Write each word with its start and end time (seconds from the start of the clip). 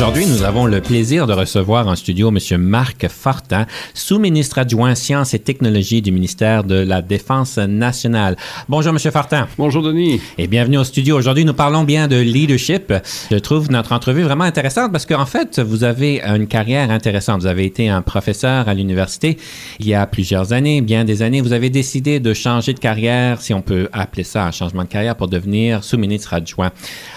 Aujourd'hui, 0.00 0.24
nous 0.24 0.44
avons 0.44 0.64
le 0.64 0.80
plaisir 0.80 1.26
de 1.26 1.34
recevoir 1.34 1.86
en 1.86 1.94
studio 1.94 2.30
M. 2.30 2.56
Marc 2.56 3.06
Fortin, 3.08 3.66
sous-ministre 3.92 4.56
adjoint 4.56 4.94
Sciences 4.94 5.34
et 5.34 5.38
Technologies 5.38 6.00
du 6.00 6.10
ministère 6.10 6.64
de 6.64 6.76
la 6.76 7.02
Défense 7.02 7.58
nationale. 7.58 8.36
Bonjour, 8.66 8.94
M. 8.94 8.98
Fortin. 9.12 9.46
Bonjour, 9.58 9.82
Denis. 9.82 10.18
Et 10.38 10.46
bienvenue 10.46 10.78
au 10.78 10.84
studio. 10.84 11.18
Aujourd'hui, 11.18 11.44
nous 11.44 11.52
parlons 11.52 11.84
bien 11.84 12.08
de 12.08 12.16
leadership. 12.16 12.94
Je 13.30 13.36
trouve 13.36 13.70
notre 13.70 13.92
entrevue 13.92 14.22
vraiment 14.22 14.44
intéressante 14.44 14.90
parce 14.90 15.04
qu'en 15.04 15.26
fait, 15.26 15.60
vous 15.60 15.84
avez 15.84 16.22
une 16.22 16.46
carrière 16.46 16.90
intéressante. 16.90 17.42
Vous 17.42 17.46
avez 17.46 17.66
été 17.66 17.90
un 17.90 18.00
professeur 18.00 18.70
à 18.70 18.72
l'université 18.72 19.36
il 19.80 19.86
y 19.86 19.92
a 19.92 20.06
plusieurs 20.06 20.54
années, 20.54 20.80
bien 20.80 21.04
des 21.04 21.20
années. 21.20 21.42
Vous 21.42 21.52
avez 21.52 21.68
décidé 21.68 22.20
de 22.20 22.32
changer 22.32 22.72
de 22.72 22.80
carrière, 22.80 23.42
si 23.42 23.52
on 23.52 23.60
peut 23.60 23.90
appeler 23.92 24.24
ça 24.24 24.46
un 24.46 24.50
changement 24.50 24.84
de 24.84 24.88
carrière, 24.88 25.14
pour 25.14 25.28
devenir 25.28 25.84
sous-ministre 25.84 26.32
adjoint. 26.32 26.70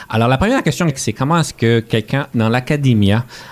Alors, 0.10 0.28
la 0.28 0.38
première 0.38 0.62
question, 0.62 0.86
c'est 0.94 1.14
comment 1.14 1.40
est-ce 1.40 1.54
que 1.54 1.80
quelqu'un 1.80 2.28
dans 2.36 2.50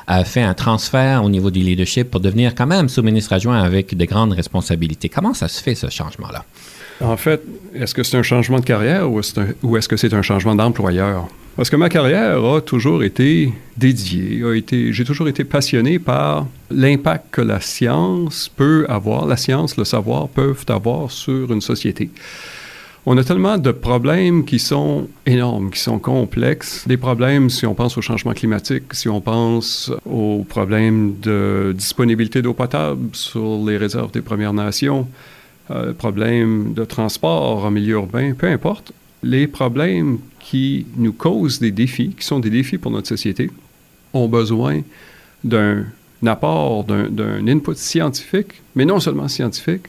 a 0.07 0.23
fait 0.23 0.41
un 0.41 0.53
transfert 0.53 1.23
au 1.23 1.29
niveau 1.29 1.51
du 1.51 1.59
leadership 1.59 2.09
pour 2.09 2.21
devenir 2.21 2.55
quand 2.55 2.67
même 2.67 2.89
sous-ministre 2.89 3.33
adjoint 3.33 3.61
avec 3.61 3.95
de 3.95 4.05
grandes 4.05 4.33
responsabilités? 4.33 5.09
Comment 5.09 5.33
ça 5.33 5.47
se 5.47 5.61
fait, 5.61 5.75
ce 5.75 5.89
changement-là? 5.89 6.45
En 7.01 7.17
fait, 7.17 7.41
est-ce 7.73 7.93
que 7.95 8.03
c'est 8.03 8.17
un 8.17 8.23
changement 8.23 8.59
de 8.59 8.65
carrière 8.65 9.11
ou 9.11 9.19
est-ce 9.19 9.87
que 9.87 9.97
c'est 9.97 10.13
un 10.13 10.21
changement 10.21 10.55
d'employeur? 10.55 11.27
Parce 11.55 11.69
que 11.69 11.75
ma 11.75 11.89
carrière 11.89 12.43
a 12.43 12.61
toujours 12.61 13.03
été 13.03 13.51
dédiée, 13.75 14.41
a 14.43 14.53
été, 14.53 14.93
j'ai 14.93 15.03
toujours 15.03 15.27
été 15.27 15.43
passionné 15.43 15.99
par 15.99 16.47
l'impact 16.69 17.25
que 17.31 17.41
la 17.41 17.59
science 17.59 18.49
peut 18.55 18.85
avoir, 18.87 19.25
la 19.25 19.35
science, 19.35 19.75
le 19.75 19.83
savoir 19.83 20.29
peuvent 20.29 20.63
avoir 20.69 21.11
sur 21.11 21.51
une 21.51 21.59
société. 21.59 22.09
On 23.07 23.17
a 23.17 23.23
tellement 23.23 23.57
de 23.57 23.71
problèmes 23.71 24.45
qui 24.45 24.59
sont 24.59 25.07
énormes, 25.25 25.71
qui 25.71 25.79
sont 25.79 25.97
complexes. 25.97 26.87
Des 26.87 26.97
problèmes, 26.97 27.49
si 27.49 27.65
on 27.65 27.73
pense 27.73 27.97
au 27.97 28.01
changement 28.01 28.33
climatique, 28.33 28.93
si 28.93 29.09
on 29.09 29.21
pense 29.21 29.91
aux 30.05 30.45
problèmes 30.47 31.15
de 31.19 31.73
disponibilité 31.75 32.43
d'eau 32.43 32.53
potable 32.53 33.09
sur 33.13 33.65
les 33.65 33.77
réserves 33.77 34.11
des 34.11 34.21
Premières 34.21 34.53
Nations, 34.53 35.07
euh, 35.71 35.93
problèmes 35.93 36.73
de 36.73 36.85
transport 36.85 37.65
en 37.65 37.71
milieu 37.71 37.95
urbain, 37.95 38.33
peu 38.37 38.47
importe. 38.47 38.91
Les 39.23 39.47
problèmes 39.47 40.19
qui 40.39 40.85
nous 40.95 41.13
causent 41.13 41.59
des 41.59 41.71
défis, 41.71 42.13
qui 42.17 42.25
sont 42.25 42.39
des 42.39 42.51
défis 42.51 42.77
pour 42.77 42.91
notre 42.91 43.07
société, 43.07 43.49
ont 44.13 44.27
besoin 44.27 44.81
d'un 45.43 45.85
apport, 46.23 46.83
d'un 46.83 47.47
input 47.47 47.75
scientifique, 47.75 48.61
mais 48.75 48.85
non 48.85 48.99
seulement 48.99 49.27
scientifique, 49.27 49.87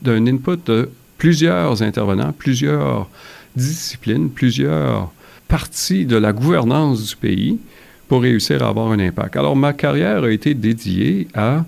d'un 0.00 0.26
input 0.28 0.58
de 0.64 0.90
plusieurs 1.22 1.84
intervenants, 1.84 2.32
plusieurs 2.36 3.08
disciplines, 3.54 4.28
plusieurs 4.28 5.12
parties 5.46 6.04
de 6.04 6.16
la 6.16 6.32
gouvernance 6.32 7.10
du 7.10 7.14
pays 7.14 7.60
pour 8.08 8.22
réussir 8.22 8.60
à 8.64 8.70
avoir 8.70 8.90
un 8.90 8.98
impact. 8.98 9.36
Alors, 9.36 9.54
ma 9.54 9.72
carrière 9.72 10.24
a 10.24 10.32
été 10.32 10.52
dédiée 10.54 11.28
à 11.32 11.64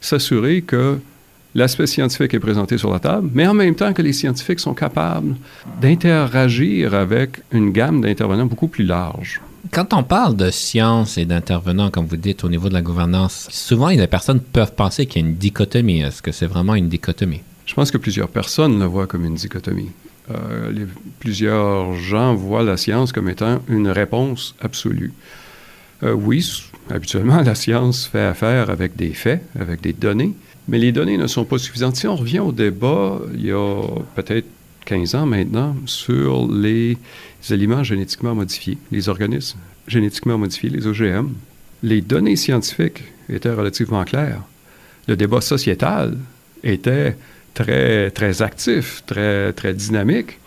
s'assurer 0.00 0.62
que 0.62 0.98
l'aspect 1.54 1.86
scientifique 1.86 2.32
est 2.32 2.40
présenté 2.40 2.78
sur 2.78 2.90
la 2.90 2.98
table, 2.98 3.28
mais 3.34 3.46
en 3.46 3.52
même 3.52 3.74
temps 3.74 3.92
que 3.92 4.00
les 4.00 4.14
scientifiques 4.14 4.60
sont 4.60 4.72
capables 4.72 5.36
d'interagir 5.82 6.94
avec 6.94 7.42
une 7.52 7.72
gamme 7.72 8.00
d'intervenants 8.00 8.46
beaucoup 8.46 8.68
plus 8.68 8.84
large. 8.84 9.42
Quand 9.70 9.92
on 9.92 10.02
parle 10.02 10.34
de 10.34 10.50
science 10.50 11.18
et 11.18 11.26
d'intervenants, 11.26 11.90
comme 11.90 12.06
vous 12.06 12.16
dites, 12.16 12.42
au 12.42 12.48
niveau 12.48 12.70
de 12.70 12.74
la 12.74 12.80
gouvernance, 12.80 13.48
souvent 13.50 13.88
les 13.88 14.06
personnes 14.06 14.40
peuvent 14.40 14.74
penser 14.74 15.04
qu'il 15.04 15.20
y 15.20 15.24
a 15.26 15.28
une 15.28 15.36
dichotomie. 15.36 16.00
Est-ce 16.00 16.22
que 16.22 16.32
c'est 16.32 16.46
vraiment 16.46 16.74
une 16.74 16.88
dichotomie? 16.88 17.42
Je 17.66 17.74
pense 17.74 17.90
que 17.90 17.98
plusieurs 17.98 18.28
personnes 18.28 18.78
le 18.78 18.84
voient 18.84 19.06
comme 19.06 19.24
une 19.24 19.34
dichotomie. 19.34 19.90
Euh, 20.30 20.86
plusieurs 21.18 21.94
gens 21.94 22.34
voient 22.34 22.62
la 22.62 22.76
science 22.76 23.12
comme 23.12 23.28
étant 23.28 23.60
une 23.68 23.88
réponse 23.88 24.54
absolue. 24.60 25.12
Euh, 26.02 26.12
oui, 26.12 26.46
habituellement, 26.90 27.40
la 27.40 27.54
science 27.54 28.06
fait 28.06 28.24
affaire 28.24 28.70
avec 28.70 28.96
des 28.96 29.12
faits, 29.12 29.42
avec 29.58 29.80
des 29.80 29.92
données, 29.92 30.34
mais 30.68 30.78
les 30.78 30.92
données 30.92 31.18
ne 31.18 31.26
sont 31.26 31.44
pas 31.44 31.58
suffisantes. 31.58 31.96
Si 31.96 32.06
on 32.06 32.16
revient 32.16 32.40
au 32.40 32.52
débat, 32.52 33.20
il 33.34 33.46
y 33.46 33.52
a 33.52 33.82
peut-être 34.14 34.46
15 34.86 35.14
ans 35.14 35.26
maintenant, 35.26 35.76
sur 35.86 36.50
les 36.50 36.98
aliments 37.50 37.82
génétiquement 37.82 38.34
modifiés, 38.34 38.78
les 38.90 39.08
organismes 39.08 39.58
génétiquement 39.86 40.38
modifiés, 40.38 40.70
les 40.70 40.86
OGM, 40.86 41.28
les 41.82 42.00
données 42.00 42.36
scientifiques 42.36 43.04
étaient 43.28 43.52
relativement 43.52 44.04
claires. 44.04 44.42
Le 45.06 45.16
débat 45.16 45.40
sociétal 45.40 46.16
était 46.62 47.16
très, 47.54 48.10
très 48.10 48.42
actif, 48.42 49.02
très, 49.06 49.52
très 49.52 49.72
dynamique, 49.72 50.38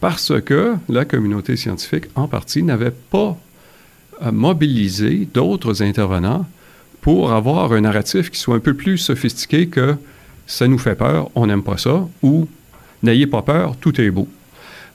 parce 0.00 0.32
que 0.40 0.74
la 0.88 1.04
communauté 1.04 1.56
scientifique, 1.56 2.06
en 2.16 2.26
partie, 2.26 2.62
n'avait 2.62 2.90
pas 2.90 3.38
euh, 4.22 4.32
mobilisé 4.32 5.28
d'autres 5.32 5.82
intervenants 5.82 6.46
pour 7.00 7.32
avoir 7.32 7.72
un 7.72 7.82
narratif 7.82 8.30
qui 8.30 8.38
soit 8.38 8.56
un 8.56 8.60
peu 8.60 8.74
plus 8.74 8.98
sophistiqué 8.98 9.68
que 9.68 9.96
ça 10.46 10.68
nous 10.68 10.78
fait 10.78 10.96
peur, 10.96 11.30
on 11.34 11.46
n'aime 11.46 11.62
pas 11.62 11.78
ça, 11.78 12.06
ou 12.22 12.48
n'ayez 13.02 13.26
pas 13.26 13.42
peur, 13.42 13.76
tout 13.76 14.00
est 14.00 14.10
beau. 14.10 14.28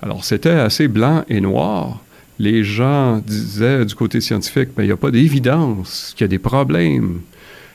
Alors 0.01 0.23
c'était 0.23 0.49
assez 0.49 0.87
blanc 0.87 1.23
et 1.27 1.41
noir. 1.41 2.01
Les 2.39 2.63
gens 2.63 3.17
disaient 3.17 3.85
du 3.85 3.95
côté 3.95 4.21
scientifique, 4.21 4.69
ben, 4.75 4.83
il 4.83 4.87
n'y 4.87 4.91
a 4.91 4.97
pas 4.97 5.09
d'évidence 5.09 6.13
qu'il 6.15 6.25
y 6.25 6.25
a 6.25 6.27
des 6.27 6.39
problèmes 6.39 7.21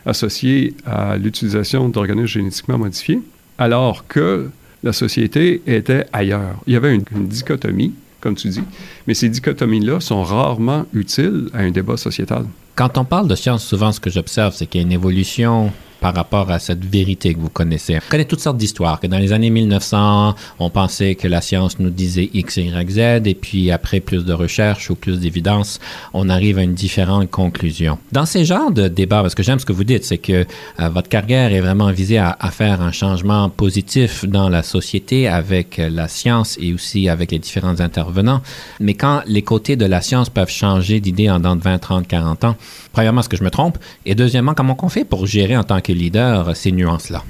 associés 0.07 0.75
à 0.85 1.17
l'utilisation 1.17 1.89
d'organismes 1.89 2.27
génétiquement 2.27 2.79
modifiés, 2.79 3.21
alors 3.59 4.07
que 4.07 4.51
la 4.83 4.93
société 4.93 5.63
était 5.67 6.07
ailleurs. 6.13 6.57
Il 6.67 6.73
y 6.73 6.77
avait 6.77 6.95
une, 6.95 7.05
dichotomie, 7.27 7.93
comme 8.21 8.35
tu 8.35 8.49
dis, 8.49 8.63
mais 9.07 9.15
ces 9.15 9.29
dichotomies-là 9.29 10.01
sont 10.01 10.23
rarement 10.23 10.87
utiles 10.93 11.49
à 11.55 11.59
un 11.59 11.71
débat 11.71 11.97
sociétal. 11.97 12.47
Quand 12.75 12.99
on 12.99 13.05
parle 13.05 13.29
de 13.29 13.35
science, 13.35 13.65
souvent 13.65 13.93
ce 13.93 14.01
que 14.01 14.11
j'observe, 14.11 14.55
c'est 14.55 14.67
qu'il 14.67 14.81
y 14.81 14.85
a 14.85 14.87
une 14.87 14.93
évolution 14.93 15.73
par 16.03 16.15
rapport 16.15 16.51
à 16.51 16.59
cette 16.59 16.85
vérité 16.85 17.33
que 17.33 17.39
vous 17.39 17.49
connaissez. 17.49 17.97
On 17.97 18.11
connaît 18.11 18.25
toutes 18.25 18.41
sortes 18.41 18.57
d'histoires, 18.57 18.99
que 18.99 19.07
dans 19.07 19.19
les 19.19 19.33
années 19.33 19.51
1900, 19.51 20.35
on 20.59 20.69
pensait 20.69 21.15
que 21.15 21.29
la 21.29 21.41
science 21.41 21.79
nous 21.79 21.91
disait 21.91 22.29
X, 22.35 22.57
Y, 22.57 22.91
Z, 22.91 22.99
et 23.27 23.35
puis 23.35 23.71
après 23.71 24.01
plus 24.01 24.25
de 24.25 24.33
recherches 24.33 24.91
ou 24.91 24.97
plus 24.97 25.21
d'évidence, 25.21 25.79
on 26.13 26.29
arrive 26.29 26.59
à 26.59 26.63
une 26.63 26.75
différente 26.75 27.31
conclusion. 27.31 27.99
Dans 28.11 28.27
ces 28.27 28.45
genres 28.45 28.73
de 28.73 28.89
débats, 28.89 29.23
parce 29.23 29.37
que 29.37 29.45
j'aime 29.45 29.61
ce 29.61 29.65
que 29.65 29.73
vous 29.73 29.85
dites, 29.85 30.05
c'est 30.05 30.19
que 30.19 30.45
euh, 30.81 30.89
votre 30.89 31.09
carrière 31.09 31.53
est 31.53 31.61
vraiment 31.61 31.93
visée 31.93 32.19
à, 32.19 32.37
à, 32.41 32.51
faire 32.51 32.83
un 32.83 32.91
changement 32.93 33.49
positif 33.49 34.25
dans 34.25 34.49
la 34.49 34.65
société 34.65 35.29
avec 35.29 35.79
la 35.79 36.09
science 36.09 36.59
et 36.61 36.75
aussi 36.75 37.09
avec 37.09 37.31
les 37.31 37.39
différents 37.39 37.79
intervenants. 37.79 38.43
Mais 38.81 38.95
quand 38.95 39.23
les 39.27 39.43
côtés 39.43 39.77
de 39.77 39.87
la 39.87 40.01
science 40.01 40.31
peuvent 40.31 40.51
changer 40.51 40.99
d'idée 40.99 41.31
en 41.31 41.39
dans 41.39 41.55
de 41.55 41.63
20, 41.63 41.79
30, 41.79 42.09
40 42.09 42.45
ans, 42.45 42.57
premièrement, 42.92 43.20
est-ce 43.20 43.28
que 43.28 43.36
je 43.36 43.44
me 43.44 43.50
trompe? 43.50 43.78
Et 44.06 44.14
deuxièmement, 44.14 44.54
comment 44.54 44.76
on 44.82 44.88
fait 44.88 45.04
pour 45.04 45.26
gérer 45.26 45.56
en 45.56 45.64
tant 45.64 45.80
que 45.80 45.92
leader 45.92 46.56
ces 46.56 46.72
nuances-là? 46.72 47.25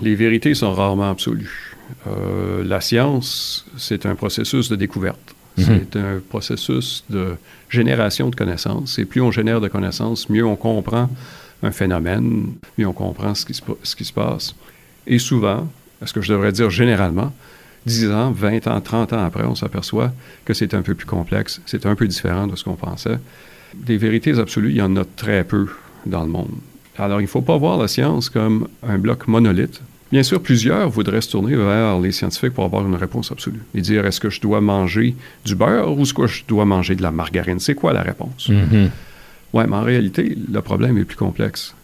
Les 0.00 0.14
vérités 0.14 0.54
sont 0.54 0.72
rarement 0.72 1.10
absolues. 1.10 1.76
Euh, 2.06 2.64
la 2.64 2.80
science, 2.80 3.66
c'est 3.76 4.06
un 4.06 4.14
processus 4.14 4.68
de 4.68 4.76
découverte. 4.76 5.34
Mhm. 5.56 5.64
C'est 5.92 5.98
un 5.98 6.20
processus 6.28 7.04
de 7.10 7.36
génération 7.68 8.28
de 8.28 8.34
connaissances. 8.34 8.98
Et 8.98 9.04
plus 9.04 9.20
on 9.20 9.30
génère 9.30 9.60
de 9.60 9.68
connaissances, 9.68 10.28
mieux 10.28 10.44
on 10.44 10.56
comprend 10.56 11.08
un 11.62 11.70
phénomène, 11.70 12.54
mieux 12.76 12.86
on 12.86 12.92
comprend 12.92 13.34
ce 13.34 13.46
qui 13.46 13.54
se, 13.54 13.62
ce 13.82 13.96
qui 13.96 14.04
se 14.04 14.12
passe. 14.12 14.54
Et 15.06 15.18
souvent, 15.18 15.68
est-ce 16.02 16.12
que 16.12 16.20
je 16.20 16.32
devrais 16.32 16.52
dire 16.52 16.70
généralement, 16.70 17.32
10 17.86 18.10
ans, 18.10 18.30
20 18.30 18.66
ans, 18.66 18.80
30 18.80 19.12
ans 19.12 19.24
après, 19.24 19.44
on 19.44 19.54
s'aperçoit 19.54 20.12
que 20.44 20.54
c'est 20.54 20.74
un 20.74 20.82
peu 20.82 20.94
plus 20.94 21.06
complexe, 21.06 21.60
c'est 21.66 21.86
un 21.86 21.94
peu 21.94 22.08
différent 22.08 22.46
de 22.46 22.56
ce 22.56 22.64
qu'on 22.64 22.76
pensait. 22.76 23.18
Des 23.86 23.96
vérités 23.96 24.38
absolues, 24.38 24.70
il 24.70 24.76
y 24.76 24.82
en 24.82 24.96
a 24.96 25.04
très 25.04 25.44
peu 25.44 25.68
dans 26.06 26.22
le 26.22 26.30
monde. 26.30 26.50
Alors, 26.96 27.20
il 27.20 27.24
ne 27.24 27.28
faut 27.28 27.42
pas 27.42 27.56
voir 27.56 27.78
la 27.78 27.88
science 27.88 28.30
comme 28.30 28.68
un 28.86 28.98
bloc 28.98 29.26
monolithe. 29.26 29.80
Bien 30.12 30.22
sûr, 30.22 30.40
plusieurs 30.40 30.88
voudraient 30.90 31.20
se 31.20 31.30
tourner 31.30 31.56
vers 31.56 31.98
les 31.98 32.12
scientifiques 32.12 32.52
pour 32.52 32.64
avoir 32.64 32.86
une 32.86 32.94
réponse 32.94 33.32
absolue 33.32 33.62
et 33.74 33.80
dire 33.80 34.06
est-ce 34.06 34.20
que 34.20 34.30
je 34.30 34.40
dois 34.40 34.60
manger 34.60 35.16
du 35.44 35.56
beurre 35.56 35.98
ou 35.98 36.02
est-ce 36.02 36.14
que 36.14 36.26
je 36.28 36.44
dois 36.46 36.64
manger 36.64 36.94
de 36.94 37.02
la 37.02 37.10
margarine? 37.10 37.58
C'est 37.58 37.74
quoi 37.74 37.92
la 37.92 38.02
réponse? 38.02 38.48
Mm-hmm. 38.48 38.90
Oui, 39.54 39.64
mais 39.68 39.76
en 39.76 39.82
réalité, 39.82 40.36
le 40.52 40.60
problème 40.60 40.98
est 40.98 41.04
plus 41.04 41.16
complexe. 41.16 41.74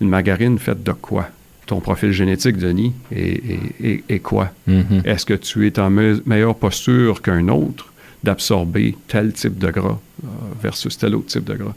Une 0.00 0.08
margarine 0.08 0.58
faite 0.58 0.82
de 0.82 0.92
quoi? 0.92 1.28
Ton 1.66 1.80
profil 1.80 2.12
génétique, 2.12 2.56
Denis, 2.56 2.92
est, 3.10 4.22
quoi? 4.22 4.50
Mm-hmm. 4.68 5.04
Est-ce 5.04 5.26
que 5.26 5.34
tu 5.34 5.66
es 5.66 5.78
en 5.78 5.90
meilleure 5.90 6.56
posture 6.56 7.20
qu'un 7.22 7.48
autre? 7.48 7.92
D'absorber 8.24 8.96
tel 9.06 9.32
type 9.32 9.58
de 9.58 9.70
gras 9.70 10.00
euh, 10.24 10.28
versus 10.60 10.96
tel 10.98 11.14
autre 11.14 11.26
type 11.26 11.44
de 11.44 11.54
gras 11.54 11.74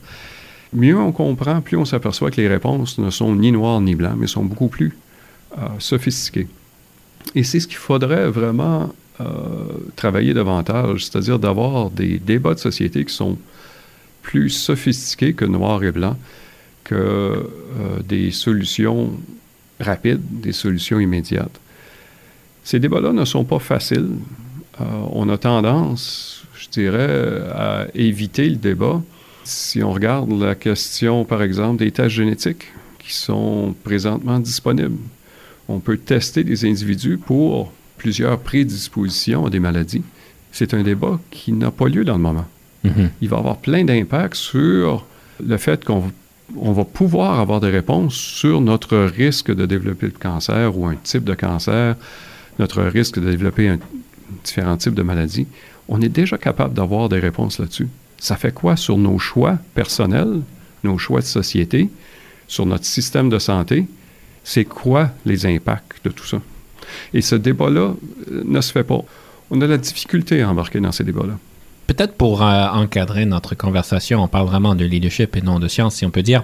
mieux 0.73 0.97
on 0.97 1.11
comprend, 1.11 1.61
plus 1.61 1.77
on 1.77 1.85
s'aperçoit 1.85 2.31
que 2.31 2.41
les 2.41 2.47
réponses 2.47 2.97
ne 2.97 3.09
sont 3.09 3.35
ni 3.35 3.51
noires 3.51 3.81
ni 3.81 3.95
blancs, 3.95 4.15
mais 4.17 4.27
sont 4.27 4.44
beaucoup 4.44 4.67
plus 4.67 4.97
euh, 5.57 5.61
sophistiquées. 5.79 6.47
Et 7.35 7.44
c'est 7.44 7.59
ce 7.59 7.67
qu'il 7.67 7.77
faudrait 7.77 8.29
vraiment 8.29 8.94
euh, 9.21 9.25
travailler 9.95 10.33
davantage, 10.33 11.05
c'est-à-dire 11.05 11.39
d'avoir 11.39 11.89
des 11.89 12.19
débats 12.19 12.53
de 12.53 12.59
société 12.59 13.05
qui 13.05 13.13
sont 13.13 13.38
plus 14.21 14.50
sophistiqués 14.50 15.33
que 15.33 15.45
noir 15.45 15.83
et 15.83 15.91
blanc, 15.91 16.17
que 16.83 17.50
des 18.05 18.31
solutions 18.31 19.11
rapides, 19.79 20.21
des 20.41 20.51
solutions 20.51 21.00
immédiates. 21.00 21.59
Ces 22.63 22.79
débats-là 22.79 23.13
ne 23.13 23.23
sont 23.23 23.45
pas 23.45 23.59
faciles. 23.59 24.11
on 24.79 25.29
a 25.29 25.38
tendance, 25.38 26.37
dirais, 26.79 27.41
à 27.53 27.88
éviter 27.94 28.50
le 28.50 28.56
débat 28.56 29.01
si 29.47 29.81
on 29.81 29.94
regarde 29.94 30.31
la 30.31 30.56
question, 30.56 31.24
par 31.24 31.41
exemple, 31.41 31.79
des 31.79 31.91
tests 31.91 32.09
génétiques 32.09 32.65
qui 33.00 33.13
sont 33.13 33.74
présentement 33.83 34.39
disponibles, 34.39 34.97
on 35.69 35.79
peut 35.79 35.97
tester 35.97 36.44
des 36.44 36.65
individus 36.65 37.18
pour 37.18 37.71
plusieurs 37.97 38.39
prédispositions 38.39 39.45
à 39.45 39.50
des 39.50 39.59
maladies. 39.59 40.03
C'est 40.51 40.74
un 40.74 40.83
débat 40.83 41.19
qui 41.31 41.53
n'a 41.53 41.71
pas 41.71 41.88
lieu 41.88 42.03
dans 42.03 42.15
le 42.15 42.21
moment. 42.21 42.45
Mm-hmm. 42.85 43.09
Il 43.21 43.29
va 43.29 43.38
avoir 43.38 43.57
plein 43.57 43.83
d'impacts 43.83 44.35
sur 44.35 45.06
le 45.45 45.57
fait 45.57 45.83
qu'on 45.83 46.12
va 46.53 46.83
pouvoir 46.83 47.39
avoir 47.39 47.59
des 47.59 47.69
réponses 47.69 48.15
sur 48.15 48.62
notre 48.62 48.97
risque 48.97 49.53
de 49.53 49.65
développer 49.65 50.07
le 50.07 50.13
cancer 50.13 50.77
ou 50.77 50.85
un 50.88 50.95
type 50.95 51.24
de 51.24 51.33
cancer, 51.33 51.95
notre 52.59 52.83
risque 52.83 53.19
de 53.19 53.29
développer 53.29 53.69
un 53.69 53.79
différent 54.44 54.77
type 54.77 54.94
de 54.94 55.03
maladie. 55.03 55.47
On 55.88 56.01
est 56.01 56.10
déjà 56.10 56.38
capable 56.38 56.74
d'avoir 56.74 57.10
des 57.10 57.19
réponses 57.19 57.60
là-dessus 57.60 57.88
ça 58.19 58.36
fait 58.36 58.51
quoi 58.51 58.75
sur 58.75 58.98
nos 58.98 59.19
choix 59.19 59.57
personnels, 59.75 60.42
nos 60.84 60.98
choix 60.98 61.22
de 61.22 61.25
société, 61.25 61.89
sur 62.48 62.66
notre 62.66 62.86
système 62.86 63.30
de 63.30 63.39
santé? 63.39 63.88
C'est 64.44 64.66
quoi 64.66 65.12
les 65.25 65.45
impacts 65.45 66.04
de 66.04 66.10
tout 66.10 66.25
ça? 66.25 66.42
Et 67.13 67.22
ce 67.22 67.36
débat-là 67.36 67.94
euh, 68.31 68.44
ne 68.45 68.62
se 68.62 68.72
fait 68.72 68.84
pas. 68.84 69.01
On 69.51 69.62
a 69.62 69.68
la 69.68 69.78
difficulté 69.78 70.42
à 70.42 70.50
embarquer 70.50 70.80
dans 70.80 70.92
ces 70.92 71.04
débats-là. 71.04 71.38
Peut-être 71.86 72.13
pour 72.13 72.42
euh, 72.42 72.68
encadrer 72.68 73.25
notre 73.25 73.56
conversation, 73.56 74.24
on 74.24 74.28
parle 74.28 74.48
vraiment 74.48 74.75
de 74.75 74.86
leadership 74.86 75.36
et 75.36 75.42
non 75.42 75.60
de 75.60 75.68
science, 75.68 75.95
si 75.95 76.06
on 76.06 76.12
peut 76.12 76.24
dire. 76.24 76.44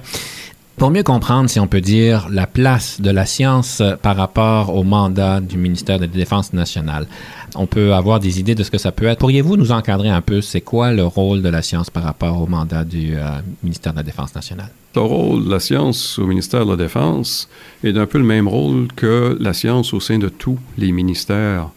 Pour 0.77 0.89
mieux 0.89 1.03
comprendre, 1.03 1.49
si 1.49 1.59
on 1.59 1.67
peut 1.67 1.81
dire, 1.81 2.27
la 2.31 2.47
place 2.47 2.99
de 2.99 3.11
la 3.11 3.25
science 3.25 3.81
par 4.01 4.17
rapport 4.17 4.75
au 4.75 4.83
mandat 4.83 5.39
du 5.39 5.57
ministère 5.57 5.97
de 5.97 6.05
la 6.05 6.07
Défense 6.07 6.51
nationale, 6.51 7.07
on 7.55 7.67
peut 7.67 7.93
avoir 7.93 8.19
des 8.19 8.39
idées 8.39 8.55
de 8.55 8.63
ce 8.63 8.71
que 8.71 8.79
ça 8.79 8.91
peut 8.91 9.05
être. 9.05 9.19
Pourriez-vous 9.19 9.55
nous 9.55 9.71
encadrer 9.71 10.09
un 10.09 10.21
peu, 10.21 10.41
c'est 10.41 10.61
quoi 10.61 10.91
le 10.91 11.05
rôle 11.05 11.43
de 11.43 11.49
la 11.49 11.61
science 11.61 11.91
par 11.91 12.03
rapport 12.03 12.41
au 12.41 12.47
mandat 12.47 12.83
du 12.83 13.15
euh, 13.15 13.39
ministère 13.61 13.93
de 13.93 13.97
la 13.97 14.03
Défense 14.03 14.33
nationale? 14.33 14.69
Le 14.95 15.01
rôle 15.01 15.45
de 15.45 15.51
la 15.51 15.59
science 15.59 16.17
au 16.17 16.25
ministère 16.25 16.65
de 16.65 16.71
la 16.71 16.77
Défense 16.77 17.47
est 17.83 17.93
d'un 17.93 18.07
peu 18.07 18.17
le 18.17 18.25
même 18.25 18.47
rôle 18.47 18.87
que 18.95 19.37
la 19.39 19.53
science 19.53 19.93
au 19.93 19.99
sein 19.99 20.17
de 20.17 20.29
tous 20.29 20.57
les 20.77 20.91
ministères 20.91 21.69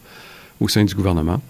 au 0.58 0.68
sein 0.68 0.84
du 0.84 0.94
gouvernement. 0.94 1.42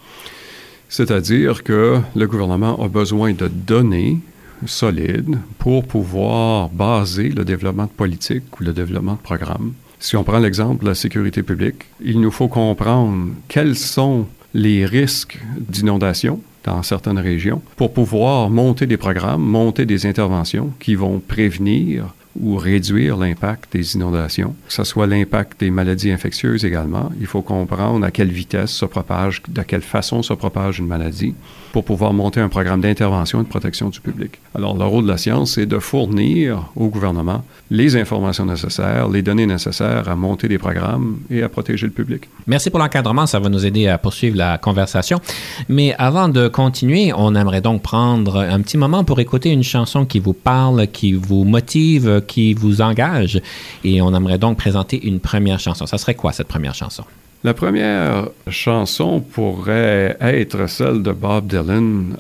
C'est-à-dire 0.88 1.62
que 1.62 2.00
le 2.14 2.26
gouvernement 2.26 2.82
a 2.82 2.88
besoin 2.88 3.32
de 3.32 3.48
données 3.48 4.18
solide 4.64 5.38
pour 5.58 5.86
pouvoir 5.86 6.68
baser 6.70 7.28
le 7.28 7.44
développement 7.44 7.84
de 7.84 7.90
politique 7.90 8.58
ou 8.58 8.64
le 8.64 8.72
développement 8.72 9.14
de 9.14 9.18
programmes. 9.18 9.72
Si 9.98 10.16
on 10.16 10.24
prend 10.24 10.38
l'exemple 10.38 10.84
de 10.84 10.90
la 10.90 10.94
sécurité 10.94 11.42
publique, 11.42 11.84
il 12.00 12.20
nous 12.20 12.30
faut 12.30 12.48
comprendre 12.48 13.30
quels 13.48 13.76
sont 13.76 14.26
les 14.54 14.86
risques 14.86 15.38
d'inondation 15.58 16.40
dans 16.64 16.82
certaines 16.82 17.18
régions 17.18 17.62
pour 17.76 17.92
pouvoir 17.92 18.50
monter 18.50 18.86
des 18.86 18.96
programmes, 18.96 19.42
monter 19.42 19.86
des 19.86 20.06
interventions 20.06 20.72
qui 20.80 20.94
vont 20.94 21.20
prévenir 21.20 22.14
ou 22.38 22.56
réduire 22.56 23.16
l'impact 23.16 23.72
des 23.72 23.94
inondations, 23.94 24.54
que 24.66 24.72
ce 24.72 24.84
soit 24.84 25.06
l'impact 25.06 25.60
des 25.60 25.70
maladies 25.70 26.10
infectieuses 26.10 26.64
également. 26.64 27.10
Il 27.18 27.26
faut 27.26 27.42
comprendre 27.42 28.04
à 28.04 28.10
quelle 28.10 28.30
vitesse 28.30 28.72
se 28.72 28.84
propage, 28.84 29.42
de 29.48 29.62
quelle 29.62 29.82
façon 29.82 30.22
se 30.22 30.34
propage 30.34 30.78
une 30.78 30.86
maladie 30.86 31.34
pour 31.76 31.84
pouvoir 31.84 32.14
monter 32.14 32.40
un 32.40 32.48
programme 32.48 32.80
d'intervention 32.80 33.40
et 33.40 33.44
de 33.44 33.48
protection 33.48 33.90
du 33.90 34.00
public. 34.00 34.38
Alors, 34.54 34.74
le 34.74 34.84
rôle 34.84 35.04
de 35.04 35.10
la 35.10 35.18
science, 35.18 35.56
c'est 35.56 35.66
de 35.66 35.78
fournir 35.78 36.70
au 36.74 36.88
gouvernement 36.88 37.44
les 37.70 37.96
informations 37.96 38.46
nécessaires, 38.46 39.08
les 39.10 39.20
données 39.20 39.44
nécessaires 39.44 40.08
à 40.08 40.16
monter 40.16 40.48
des 40.48 40.56
programmes 40.56 41.18
et 41.28 41.42
à 41.42 41.50
protéger 41.50 41.86
le 41.86 41.92
public. 41.92 42.30
Merci 42.46 42.70
pour 42.70 42.78
l'encadrement, 42.78 43.26
ça 43.26 43.40
va 43.40 43.50
nous 43.50 43.66
aider 43.66 43.88
à 43.88 43.98
poursuivre 43.98 44.38
la 44.38 44.56
conversation. 44.56 45.20
Mais 45.68 45.94
avant 45.98 46.30
de 46.30 46.48
continuer, 46.48 47.12
on 47.14 47.34
aimerait 47.34 47.60
donc 47.60 47.82
prendre 47.82 48.38
un 48.38 48.62
petit 48.62 48.78
moment 48.78 49.04
pour 49.04 49.20
écouter 49.20 49.50
une 49.50 49.62
chanson 49.62 50.06
qui 50.06 50.18
vous 50.18 50.32
parle, 50.32 50.86
qui 50.86 51.12
vous 51.12 51.44
motive, 51.44 52.22
qui 52.26 52.54
vous 52.54 52.80
engage. 52.80 53.38
Et 53.84 54.00
on 54.00 54.14
aimerait 54.14 54.38
donc 54.38 54.56
présenter 54.56 55.06
une 55.06 55.20
première 55.20 55.60
chanson. 55.60 55.84
Ça 55.84 55.98
serait 55.98 56.14
quoi 56.14 56.32
cette 56.32 56.48
première 56.48 56.74
chanson? 56.74 57.04
La 57.46 57.54
première 57.54 58.30
chanson 58.48 59.20
pourrait 59.20 60.16
être 60.20 60.68
celle 60.68 61.04
de 61.04 61.12
Bob 61.12 61.46
Dylan. 61.46 62.16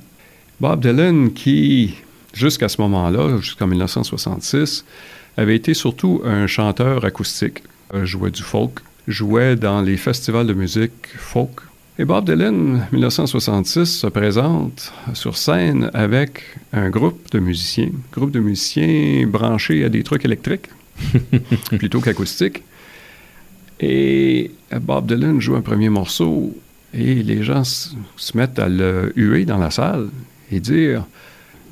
Bob 0.60 0.80
Dylan 0.80 1.32
qui, 1.32 1.96
jusqu'à 2.32 2.68
ce 2.68 2.80
moment-là, 2.82 3.38
jusqu'en 3.38 3.66
1966, 3.66 4.84
avait 5.36 5.56
été 5.56 5.74
surtout 5.74 6.22
un 6.24 6.46
chanteur 6.46 7.04
acoustique, 7.04 7.64
jouait 8.04 8.30
du 8.30 8.44
folk, 8.44 8.78
jouait 9.08 9.56
dans 9.56 9.82
les 9.82 9.96
festivals 9.96 10.46
de 10.46 10.54
musique 10.54 11.08
folk. 11.16 11.58
Et 11.98 12.04
Bob 12.04 12.24
Dylan, 12.24 12.86
1966, 12.92 13.84
se 13.84 14.06
présente 14.06 14.92
sur 15.12 15.36
scène 15.36 15.90
avec 15.92 16.44
un 16.72 16.88
groupe 16.88 17.32
de 17.32 17.40
musiciens, 17.40 17.90
groupe 18.12 18.30
de 18.30 18.38
musiciens 18.38 19.26
branchés 19.26 19.82
à 19.82 19.88
des 19.88 20.04
trucs 20.04 20.24
électriques 20.24 20.68
plutôt 21.78 22.00
qu'acoustiques. 22.00 22.62
Et 23.80 24.50
Bob 24.80 25.06
Dylan 25.06 25.40
joue 25.40 25.56
un 25.56 25.60
premier 25.60 25.88
morceau 25.88 26.56
et 26.94 27.22
les 27.22 27.42
gens 27.42 27.64
se 27.64 28.36
mettent 28.36 28.58
à 28.58 28.68
le 28.68 29.12
huer 29.16 29.44
dans 29.44 29.58
la 29.58 29.70
salle 29.70 30.08
et 30.50 30.60
dire 30.60 31.04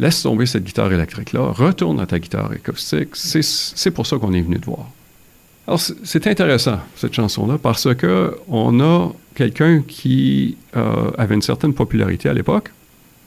Laisse 0.01 0.23
tomber 0.23 0.47
cette 0.47 0.65
guitare 0.65 0.93
électrique-là, 0.93 1.53
retourne 1.53 2.01
à 2.01 2.07
ta 2.07 2.19
guitare 2.19 2.51
acoustique, 2.51 3.11
c'est 3.15 3.91
pour 3.93 4.07
ça 4.07 4.19
qu'on 4.19 4.33
est 4.33 4.41
venu 4.41 4.59
te 4.59 4.67
voir. 4.67 4.91
Alors, 5.69 5.81
c'est 5.81 6.27
intéressant, 6.27 6.81
cette 6.97 7.15
chanson-là, 7.15 7.59
parce 7.59 7.95
que 7.95 8.37
on 8.49 8.81
a 8.81 9.13
quelqu'un 9.35 9.83
qui 9.87 10.57
euh, 10.77 11.11
avait 11.17 11.37
une 11.37 11.43
certaine 11.43 11.73
popularité 11.75 12.29
à 12.29 12.35
l'époque, 12.35 12.71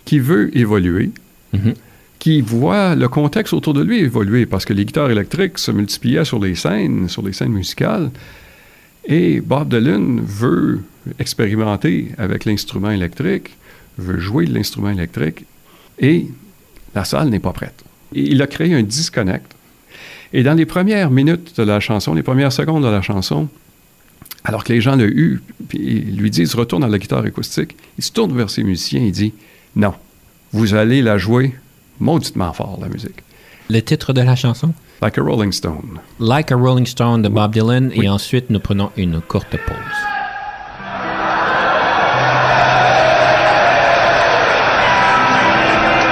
qui 0.04 0.20
veut 0.20 0.56
évoluer, 0.56 1.12
mm-hmm. 1.56 1.74
qui 2.20 2.42
voit 2.42 2.96
le 2.96 3.08
contexte 3.08 3.54
autour 3.54 3.74
de 3.74 3.82
lui 3.82 4.00
évoluer, 4.00 4.46
parce 4.46 4.66
que 4.66 4.74
les 4.74 4.86
guitares 4.86 5.10
électriques 5.10 5.58
se 5.58 5.72
multipliaient 5.72 6.26
sur 6.26 6.40
les 6.40 6.54
scènes, 6.54 7.08
sur 7.08 7.26
les 7.26 7.34
scènes 7.34 7.54
musicales, 7.54 8.12
et 9.08 9.42
Bob 9.42 9.70
Dylan 9.70 10.20
veut 10.22 10.84
expérimenter 11.18 12.10
avec 12.18 12.46
l'instrument 12.46 12.92
électrique, 12.92 13.56
veut 13.98 14.20
jouer 14.20 14.46
de 14.46 14.54
l'instrument 14.54 14.90
électrique, 14.90 15.46
et 15.98 16.28
la 16.94 17.06
salle 17.06 17.30
n'est 17.30 17.40
pas 17.40 17.54
prête. 17.54 17.84
il 18.14 18.42
a 18.42 18.48
créé 18.48 18.74
un 18.74 18.84
disconnect. 18.84 19.54
Et 20.34 20.44
dans 20.44 20.54
les 20.54 20.66
premières 20.66 21.10
minutes 21.10 21.58
de 21.58 21.64
la 21.64 21.80
chanson, 21.80 22.14
les 22.14 22.24
premières 22.24 22.52
secondes 22.52 22.84
de 22.84 22.90
la 22.90 23.02
chanson, 23.02 23.48
alors 24.44 24.64
que 24.64 24.74
les 24.74 24.82
gens 24.82 24.96
l'ont 24.96 25.06
eu, 25.06 25.42
puis 25.70 26.02
lui 26.02 26.30
disent 26.30 26.54
retourne 26.56 26.84
à 26.84 26.88
la 26.88 27.00
guitare 27.00 27.24
acoustique, 27.26 27.76
il 27.98 28.04
se 28.04 28.12
tourne 28.12 28.36
vers 28.36 28.50
ses 28.50 28.64
musiciens 28.64 29.04
et 29.04 29.12
dit 29.12 29.34
non, 29.76 29.94
vous 30.52 30.74
allez 30.74 31.02
la 31.02 31.18
jouer 31.18 31.56
mauditement 32.00 32.52
fort, 32.54 32.78
la 32.82 32.90
musique. 32.90 33.24
Le 33.70 33.82
titre 33.82 34.14
de 34.14 34.22
la 34.22 34.36
chanson? 34.36 34.74
Like 35.02 35.18
a 35.18 35.22
Rolling 35.22 35.52
Stone. 35.52 36.00
Like 36.20 36.52
a 36.52 36.56
Rolling 36.56 36.86
Stone 36.86 37.22
de 37.22 37.30
Bob 37.30 37.54
Dylan. 37.54 37.92
Et 37.94 38.08
ensuite, 38.08 38.50
nous 38.50 38.60
prenons 38.60 38.92
une 38.96 39.20
courte 39.22 39.58
pause. 39.66 39.76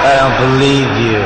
I 0.04 0.18
don't 0.20 0.38
believe 0.38 0.90
you. 1.00 1.25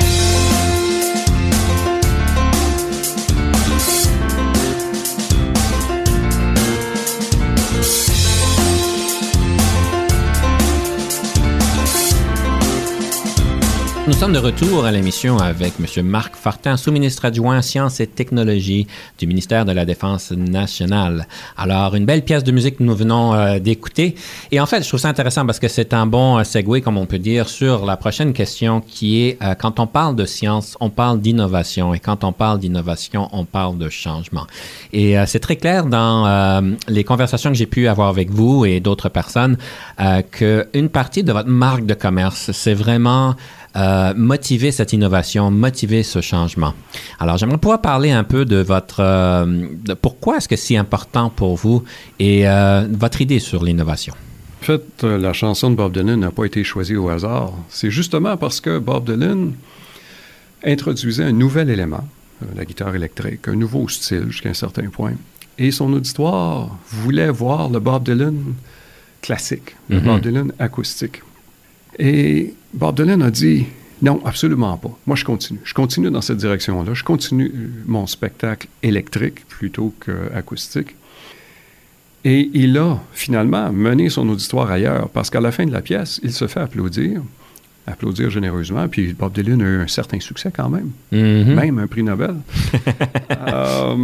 sommes 14.21 14.33
de 14.33 14.37
retour 14.37 14.85
à 14.85 14.91
l'émission 14.91 15.39
avec 15.39 15.73
M. 15.79 16.05
Marc 16.05 16.35
Fortin, 16.35 16.77
sous-ministre 16.77 17.25
adjoint 17.25 17.63
Sciences 17.63 17.99
et 18.01 18.05
Technologies 18.05 18.85
du 19.17 19.25
ministère 19.25 19.65
de 19.65 19.71
la 19.71 19.83
Défense 19.83 20.29
nationale. 20.29 21.27
Alors, 21.57 21.95
une 21.95 22.05
belle 22.05 22.23
pièce 22.23 22.43
de 22.43 22.51
musique 22.51 22.77
que 22.77 22.83
nous 22.83 22.93
venons 22.93 23.33
euh, 23.33 23.57
d'écouter. 23.57 24.13
Et 24.51 24.59
en 24.59 24.67
fait, 24.67 24.83
je 24.83 24.87
trouve 24.89 24.99
ça 24.99 25.07
intéressant 25.07 25.43
parce 25.47 25.57
que 25.57 25.67
c'est 25.67 25.95
un 25.95 26.05
bon 26.05 26.37
euh, 26.37 26.43
segue, 26.43 26.81
comme 26.83 26.99
on 26.99 27.07
peut 27.07 27.17
dire, 27.17 27.49
sur 27.49 27.83
la 27.83 27.97
prochaine 27.97 28.31
question 28.33 28.79
qui 28.81 29.23
est, 29.23 29.41
euh, 29.41 29.55
quand 29.55 29.79
on 29.79 29.87
parle 29.87 30.15
de 30.15 30.25
science, 30.25 30.77
on 30.81 30.91
parle 30.91 31.19
d'innovation. 31.19 31.95
Et 31.95 31.99
quand 31.99 32.23
on 32.23 32.31
parle 32.31 32.59
d'innovation, 32.59 33.27
on 33.31 33.45
parle 33.45 33.79
de 33.79 33.89
changement. 33.89 34.45
Et 34.93 35.15
c'est 35.25 35.39
très 35.39 35.55
clair 35.55 35.87
dans 35.87 36.61
les 36.87 37.03
conversations 37.03 37.49
que 37.49 37.55
j'ai 37.55 37.65
pu 37.65 37.87
avoir 37.87 38.09
avec 38.09 38.29
vous 38.29 38.65
et 38.65 38.81
d'autres 38.81 39.09
personnes 39.09 39.57
qu'une 40.31 40.89
partie 40.89 41.23
de 41.23 41.31
votre 41.31 41.49
marque 41.49 41.85
de 41.85 41.93
commerce, 41.93 42.51
c'est 42.51 42.73
vraiment 42.73 43.35
euh, 43.77 44.13
motiver 44.15 44.71
cette 44.71 44.91
innovation, 44.91 45.49
motiver 45.49 46.03
ce 46.03 46.19
changement. 46.19 46.73
Alors, 47.19 47.37
j'aimerais 47.37 47.57
pouvoir 47.57 47.79
parler 47.79 48.11
un 48.11 48.25
peu 48.25 48.43
de 48.43 48.57
votre... 48.57 48.99
Euh, 48.99 49.45
de 49.85 49.93
pourquoi 49.93 50.37
est-ce 50.37 50.49
que 50.49 50.57
c'est 50.57 50.75
important 50.75 51.29
pour 51.29 51.55
vous 51.55 51.83
et 52.19 52.47
euh, 52.49 52.85
votre 52.91 53.21
idée 53.21 53.39
sur 53.39 53.63
l'innovation? 53.63 54.13
En 54.61 54.65
fait, 54.65 55.03
la 55.03 55.31
chanson 55.31 55.71
de 55.71 55.75
Bob 55.75 55.93
Dylan 55.93 56.19
n'a 56.19 56.31
pas 56.31 56.45
été 56.45 56.63
choisie 56.63 56.97
au 56.97 57.07
hasard. 57.09 57.53
C'est 57.69 57.89
justement 57.89 58.35
parce 58.35 58.59
que 58.59 58.77
Bob 58.77 59.09
Dylan 59.09 59.53
introduisait 60.65 61.23
un 61.23 61.31
nouvel 61.31 61.69
élément, 61.69 62.05
la 62.55 62.65
guitare 62.65 62.93
électrique, 62.93 63.47
un 63.47 63.55
nouveau 63.55 63.87
style 63.87 64.25
jusqu'à 64.27 64.49
un 64.49 64.53
certain 64.53 64.89
point. 64.89 65.13
Et 65.57 65.71
son 65.71 65.91
auditoire 65.93 66.77
voulait 66.89 67.29
voir 67.29 67.69
le 67.69 67.79
Bob 67.79 68.03
Dylan 68.03 68.53
classique, 69.21 69.77
le 69.89 69.97
mm-hmm. 69.97 70.03
Bob 70.03 70.21
Dylan 70.21 70.51
acoustique. 70.59 71.21
Et 71.99 72.53
Bob 72.73 72.95
Dylan 72.95 73.21
a 73.21 73.31
dit 73.31 73.65
non, 74.01 74.19
absolument 74.25 74.77
pas. 74.77 74.97
Moi, 75.05 75.15
je 75.15 75.23
continue. 75.23 75.59
Je 75.63 75.73
continue 75.73 76.09
dans 76.09 76.21
cette 76.21 76.37
direction-là. 76.37 76.93
Je 76.93 77.03
continue 77.03 77.51
mon 77.85 78.07
spectacle 78.07 78.67
électrique 78.81 79.45
plutôt 79.47 79.93
qu'acoustique. 80.03 80.95
Et 82.23 82.49
il 82.53 82.77
a 82.77 82.99
finalement 83.13 83.71
mené 83.71 84.09
son 84.09 84.27
auditoire 84.29 84.71
ailleurs 84.71 85.09
parce 85.09 85.29
qu'à 85.29 85.39
la 85.39 85.51
fin 85.51 85.65
de 85.65 85.71
la 85.71 85.81
pièce, 85.81 86.19
il 86.23 86.31
se 86.31 86.47
fait 86.47 86.59
applaudir, 86.59 87.21
applaudir 87.85 88.29
généreusement. 88.29 88.87
Puis 88.87 89.13
Bob 89.13 89.33
Dylan 89.33 89.61
a 89.61 89.65
eu 89.65 89.81
un 89.81 89.87
certain 89.87 90.19
succès 90.19 90.51
quand 90.55 90.69
même, 90.69 90.91
mm-hmm. 91.13 91.53
même 91.53 91.79
un 91.79 91.87
prix 91.87 92.03
Nobel. 92.03 92.35
Euh, 93.47 93.97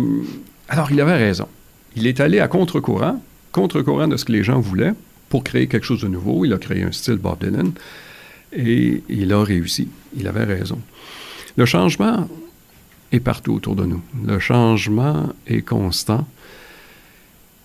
alors, 0.67 0.91
il 0.91 0.99
avait 0.99 1.15
raison. 1.15 1.47
Il 1.95 2.07
est 2.07 2.19
allé 2.19 2.39
à 2.39 2.47
contre-courant, 2.47 3.21
contre-courant 3.51 4.07
de 4.07 4.17
ce 4.17 4.25
que 4.25 4.31
les 4.31 4.43
gens 4.43 4.59
voulaient 4.59 4.93
pour 5.29 5.43
créer 5.43 5.67
quelque 5.67 5.85
chose 5.85 6.01
de 6.01 6.07
nouveau. 6.07 6.45
Il 6.45 6.53
a 6.53 6.57
créé 6.57 6.83
un 6.83 6.91
style 6.91 7.15
Bob 7.15 7.43
Dylan 7.43 7.71
et 8.53 9.03
il 9.09 9.33
a 9.33 9.43
réussi. 9.43 9.89
Il 10.15 10.27
avait 10.27 10.43
raison. 10.43 10.79
Le 11.55 11.65
changement 11.65 12.27
est 13.11 13.19
partout 13.19 13.53
autour 13.53 13.75
de 13.75 13.85
nous. 13.85 14.01
Le 14.25 14.39
changement 14.39 15.33
est 15.47 15.61
constant. 15.61 16.27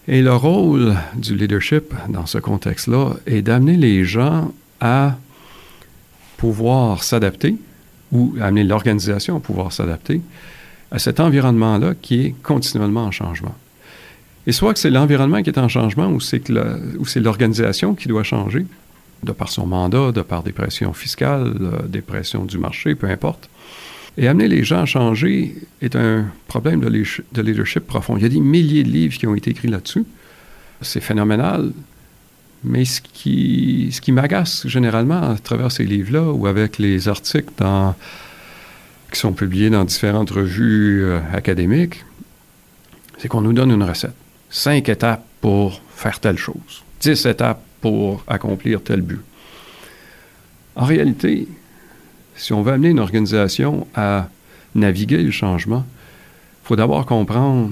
Et 0.09 0.23
le 0.23 0.35
rôle 0.35 0.97
du 1.15 1.37
leadership 1.37 1.95
dans 2.09 2.27
ce 2.27 2.39
contexte-là 2.39 3.15
est 3.27 3.43
d'amener 3.43 3.77
les 3.77 4.05
gens 4.05 4.53
à 4.81 5.17
pouvoir 6.37 7.05
s'adapter 7.05 7.55
ou 8.11 8.35
amener 8.41 8.65
l'organisation 8.65 9.37
à 9.37 9.41
pouvoir 9.41 9.73
s'adapter 9.73 10.21
à 10.91 10.99
cet 10.99 11.21
environnement-là 11.21 11.95
qui 12.01 12.27
est 12.27 12.35
continuellement 12.43 13.05
en 13.05 13.11
changement. 13.13 13.55
Et 14.47 14.53
soit 14.53 14.73
que 14.75 14.81
c'est 14.81 14.91
l'environnement 14.91 15.43
qui 15.43 15.51
est 15.51 15.59
en 15.59 15.69
changement 15.69 16.09
ou 16.09 16.21
c'est 16.21 17.21
l'organisation 17.21 17.95
qui 17.95 18.09
doit 18.09 18.25
changer, 18.25 18.67
de 19.23 19.33
par 19.33 19.51
son 19.51 19.67
mandat, 19.67 20.11
de 20.13 20.23
par 20.23 20.43
des 20.43 20.53
pressions 20.53 20.93
fiscales, 20.93 21.55
euh, 21.61 21.83
des 21.87 22.01
pressions 22.01 22.45
du 22.45 22.59
marché, 22.59 22.95
peu 22.95 23.09
importe. 23.09 23.49
Et 24.19 24.27
amener 24.27 24.49
les 24.49 24.65
gens 24.65 24.81
à 24.81 24.87
changer 24.87 25.55
est 25.81 25.95
un 25.95 26.27
problème 26.49 26.81
de, 26.81 26.89
de 26.89 27.43
leadership 27.43 27.87
profond. 27.87 28.17
Il 28.17 28.23
y 28.25 28.27
a 28.27 28.29
des 28.29 28.41
milliers 28.41 28.83
de 28.83 28.91
livres 28.91 29.17
qui 29.17 29.27
ont 29.27 29.35
été 29.35 29.51
écrits 29.51 29.69
là-dessus. 29.69 30.05
C'est 30.81 31.01
phénoménal. 31.01 31.73
Mais 32.65 32.85
ce 32.85 33.01
qui, 33.01 33.91
ce 33.93 34.01
qui 34.01 34.13
m'agace 34.13 34.67
généralement 34.69 35.31
à 35.31 35.37
travers 35.37 35.73
ces 35.73 35.85
livres-là 35.85 36.31
ou 36.31 36.47
avec 36.47 36.79
les 36.79 37.09
articles 37.09 37.53
qui 39.13 39.19
sont 39.19 39.33
publiés 39.33 39.71
dans 39.71 39.85
différentes 39.85 40.31
revues 40.31 41.05
euh, 41.05 41.21
académiques, 41.33 42.05
c'est 43.19 43.29
qu'on 43.29 43.41
nous 43.41 43.53
donne 43.53 43.71
une 43.71 43.83
recette 43.83 44.15
cinq 44.53 44.89
étapes 44.89 45.25
pour 45.41 45.81
faire 45.97 46.21
telle 46.21 46.39
chose, 46.39 46.85
dix 47.01 47.27
étapes 47.27 47.63
pour 47.81 48.23
accomplir 48.29 48.83
tel 48.83 49.01
but. 49.01 49.23
En 50.77 50.85
réalité, 50.85 51.49
si 52.37 52.53
on 52.53 52.63
veut 52.63 52.73
amener 52.73 52.91
une 52.91 53.01
organisation 53.01 53.87
à 53.95 54.29
naviguer 54.75 55.23
le 55.23 55.31
changement, 55.31 55.85
il 56.63 56.69
faut 56.69 56.77
d'abord 56.77 57.05
comprendre 57.07 57.71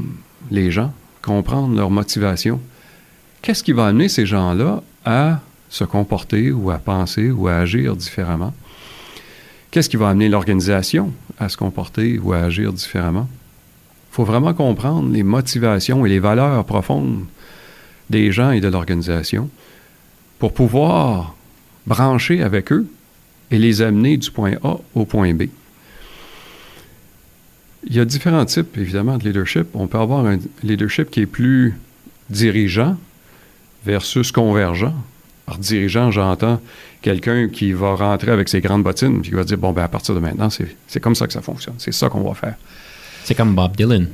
les 0.51 0.71
gens, 0.71 0.93
comprendre 1.23 1.77
leur 1.77 1.91
motivation. 1.91 2.61
Qu'est-ce 3.43 3.63
qui 3.63 3.73
va 3.73 3.87
amener 3.87 4.09
ces 4.09 4.27
gens-là 4.27 4.83
à 5.05 5.41
se 5.69 5.85
comporter 5.85 6.51
ou 6.51 6.71
à 6.71 6.79
penser 6.79 7.31
ou 7.31 7.47
à 7.47 7.57
agir 7.57 7.95
différemment? 7.95 8.53
Qu'est-ce 9.71 9.89
qui 9.89 9.97
va 9.97 10.09
amener 10.09 10.29
l'organisation 10.29 11.13
à 11.39 11.49
se 11.49 11.57
comporter 11.57 12.19
ou 12.19 12.33
à 12.33 12.39
agir 12.39 12.73
différemment? 12.73 13.29
Il 14.11 14.15
faut 14.15 14.25
vraiment 14.25 14.55
comprendre 14.55 15.13
les 15.13 15.23
motivations 15.23 16.05
et 16.05 16.09
les 16.09 16.19
valeurs 16.19 16.65
profondes 16.65 17.25
des 18.11 18.33
gens 18.33 18.51
et 18.51 18.61
de 18.61 18.69
l'organisation 18.69 19.49
pour 20.41 20.53
pouvoir 20.53 21.37
brancher 21.87 22.43
avec 22.43 22.73
eux 22.73 22.87
et 23.51 23.59
les 23.59 23.83
amener 23.83 24.17
du 24.17 24.31
point 24.31 24.55
A 24.65 24.77
au 24.95 25.05
point 25.05 25.33
B. 25.35 25.45
Il 27.85 27.97
y 27.97 28.01
a 28.01 28.05
différents 28.05 28.45
types, 28.45 28.77
évidemment, 28.77 29.17
de 29.17 29.25
leadership. 29.25 29.69
On 29.75 29.87
peut 29.87 29.99
avoir 29.99 30.27
un 30.27 30.39
leadership 30.63 31.11
qui 31.11 31.21
est 31.21 31.27
plus 31.27 31.75
dirigeant 32.29 32.97
versus 33.85 34.33
convergent. 34.33 34.95
Par 35.47 35.59
dirigeant, 35.59 36.11
j'entends 36.11 36.61
quelqu'un 37.01 37.49
qui 37.49 37.73
va 37.73 37.95
rentrer 37.95 38.31
avec 38.31 38.49
ses 38.49 38.61
grandes 38.61 38.83
bottines 38.83 39.19
et 39.19 39.23
qui 39.23 39.31
va 39.31 39.45
dire, 39.45 39.57
bon, 39.57 39.73
ben 39.73 39.83
à 39.83 39.89
partir 39.89 40.15
de 40.15 40.21
maintenant, 40.21 40.49
c'est 40.51 41.01
comme 41.01 41.15
ça 41.15 41.27
que 41.27 41.33
ça 41.33 41.41
fonctionne. 41.41 41.75
C'est 41.79 41.93
ça 41.93 42.09
qu'on 42.09 42.23
va 42.23 42.35
faire. 42.35 42.57
C'est 43.25 43.35
comme 43.35 43.55
Bob 43.55 43.77
Dylan. 43.77 44.09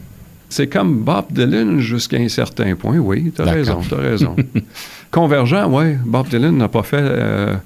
C'est 0.48 0.68
comme 0.68 1.02
Bob 1.02 1.26
Dylan 1.30 1.80
jusqu'à 1.80 2.18
un 2.18 2.28
certain 2.28 2.76
point, 2.76 2.98
oui, 2.98 3.32
tu 3.34 3.42
as 3.42 3.44
raison, 3.44 3.80
tu 3.80 3.94
as 3.94 3.98
raison. 3.98 4.36
Convergent, 5.10 5.68
oui, 5.70 5.96
Bob 6.04 6.28
Dylan 6.28 6.56
n'a 6.56 6.68
pas 6.68 6.82
fait, 6.82 7.00
euh, 7.00 7.56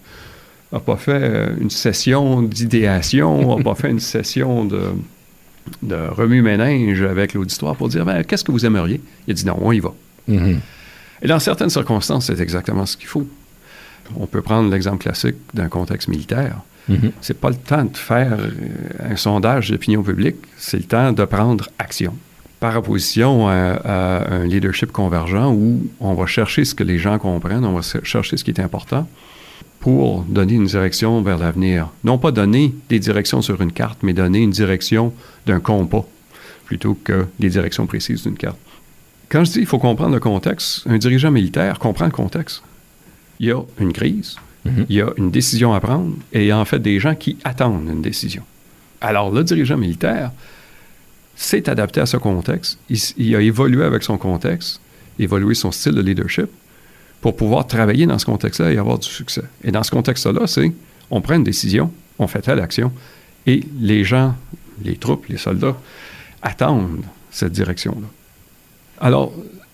pas 0.70 0.97
fait 0.97 1.20
euh, 1.23 1.56
une 1.61 1.70
session 1.70 2.42
d'idéation, 2.42 3.59
n'a 3.59 3.62
pas 3.62 3.74
fait 3.74 3.90
une 3.90 4.00
session 4.00 4.64
de, 4.64 4.83
de 5.83 5.96
remue-ménage 5.96 7.03
avec 7.03 7.35
l'auditoire 7.35 7.76
pour 7.76 7.88
dire 7.88 8.05
ben, 8.05 8.24
qu'est-ce 8.24 8.44
que 8.44 8.53
vous 8.53 8.64
aimeriez? 8.64 9.00
Il 9.26 9.33
a 9.33 9.35
dit 9.35 9.46
non, 9.46 9.59
on 9.61 9.72
y 9.72 9.81
va. 9.81 9.92
Mm-hmm. 10.29 10.57
Et 11.22 11.29
dans 11.29 11.38
certaines 11.38 11.70
circonstances, 11.70 12.26
c'est 12.26 12.40
exactement 12.40 12.87
ce 12.87 12.96
qu'il 12.96 13.09
faut. 13.09 13.26
On 14.16 14.26
peut 14.26 14.42
prendre 14.42 14.70
l'exemple 14.70 14.98
classique 14.98 15.37
d'un 15.55 15.68
contexte 15.68 16.09
militaire. 16.09 16.57
Mm-hmm. 16.88 17.12
C'est 17.21 17.38
pas 17.38 17.51
le 17.51 17.57
temps 17.57 17.85
de 17.85 17.97
faire 17.97 18.37
euh, 18.38 19.12
un 19.12 19.16
sondage 19.16 19.71
d'opinion 19.71 20.03
publique, 20.03 20.37
c'est 20.57 20.79
le 20.79 20.85
temps 20.85 21.12
de 21.12 21.25
prendre 21.25 21.69
action. 21.79 22.14
Par 22.59 22.77
opposition 22.77 23.49
à, 23.49 24.23
un 24.31 24.47
leadership 24.47 24.93
convergent 24.93 25.51
où 25.51 25.87
on 25.99 26.12
va 26.12 26.27
chercher 26.27 26.64
ce 26.64 26.75
que 26.75 26.85
les 26.85 26.99
gens 26.99 27.19
comprennent, 27.19 27.64
on 27.64 27.73
va 27.73 27.81
chercher 28.03 28.37
ce 28.37 28.45
qui 28.45 28.51
est 28.51 28.61
important 28.61 29.09
pour 29.81 30.23
donner 30.25 30.55
une 30.55 30.66
direction 30.66 31.23
vers 31.23 31.38
l'avenir. 31.38 31.88
Non 32.05 32.19
pas 32.19 32.33
donner 32.33 32.75
des 32.90 32.99
directions 32.99 33.40
sur 33.40 33.62
une 33.62 33.73
carte, 33.73 34.01
mais 34.03 34.12
donner 34.12 34.40
une 34.40 34.51
direction 34.51 35.14
d'un 35.47 35.59
compas 35.59 36.07
plutôt 36.66 36.95
que 37.03 37.27
des 37.38 37.49
directions 37.49 37.87
précises 37.87 38.23
d'une 38.25 38.37
carte. 38.37 38.59
Quand 39.31 39.45
je 39.45 39.53
dis 39.53 39.59
qu'il 39.61 39.66
faut 39.66 39.79
comprendre 39.79 40.12
le 40.12 40.21
contexte, 40.21 40.87
un 40.87 40.99
dirigeant 40.99 41.31
militaire 41.31 41.79
comprend 41.79 42.05
le 42.05 42.11
contexte. 42.11 42.62
Il 43.38 43.47
y 43.47 43.53
a 43.53 43.61
une 43.79 43.93
crise, 43.93 44.37
Mhm. 44.64 44.87
Il 44.88 44.96
y 44.96 45.01
a 45.01 45.11
une 45.16 45.31
décision 45.31 45.73
à 45.73 45.81
prendre 45.81 46.14
et 46.33 46.42
il 46.42 46.46
y 46.46 46.51
a 46.51 46.59
en 46.59 46.64
fait 46.64 46.79
des 46.79 47.01
gens 47.01 47.14
qui 47.14 47.38
attendent 47.44 47.88
une 47.88 48.03
décision. 48.03 48.42
Alors, 49.01 49.31
le 49.31 49.42
dirigeant 49.42 49.79
militaire 49.79 50.33
s'est 51.35 51.68
adapté 51.70 52.01
à 52.01 52.07
ce 52.07 52.18
contexte. 52.18 52.79
Il, 53.16 53.35
a 53.35 53.40
évolué 53.40 53.83
avec 53.83 54.03
son 54.03 54.18
contexte, 54.18 54.81
évolué 55.18 55.55
son 55.55 55.73
style 55.73 55.94
de 55.94 56.03
leadership 56.03 56.49
pour 57.23 57.35
pouvoir 57.35 57.66
travailler 57.66 58.07
dans 58.07 58.18
ce 58.18 58.27
contexte-là 58.27 58.73
et 58.73 58.79
avoir 58.79 58.99
du 58.99 59.09
succès. 59.09 59.44
Et 59.64 59.70
dans 59.70 59.83
ce 59.83 59.90
contexte-là, 59.90 60.46
c'est 60.46 60.73
on 61.11 61.20
prend 61.23 61.35
une 61.35 61.44
décision, 61.44 61.92
on 62.18 62.27
fait 62.27 62.42
telle 62.42 62.61
action 62.61 62.92
et 63.46 63.64
les 63.81 64.05
gens, 64.05 64.35
les 64.85 64.96
troupes, 64.96 65.27
les 65.27 65.38
soldats 65.38 65.77
attendent 66.42 67.05
cette 67.31 67.53
direction-là. 67.53 68.07
Alors, 69.01 69.33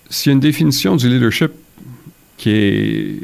s'il 0.09 0.31
y 0.31 0.33
a 0.33 0.35
une 0.35 0.41
définition 0.41 0.95
du 0.95 1.09
leadership 1.09 1.51
qui 2.37 2.51
est, 2.51 3.21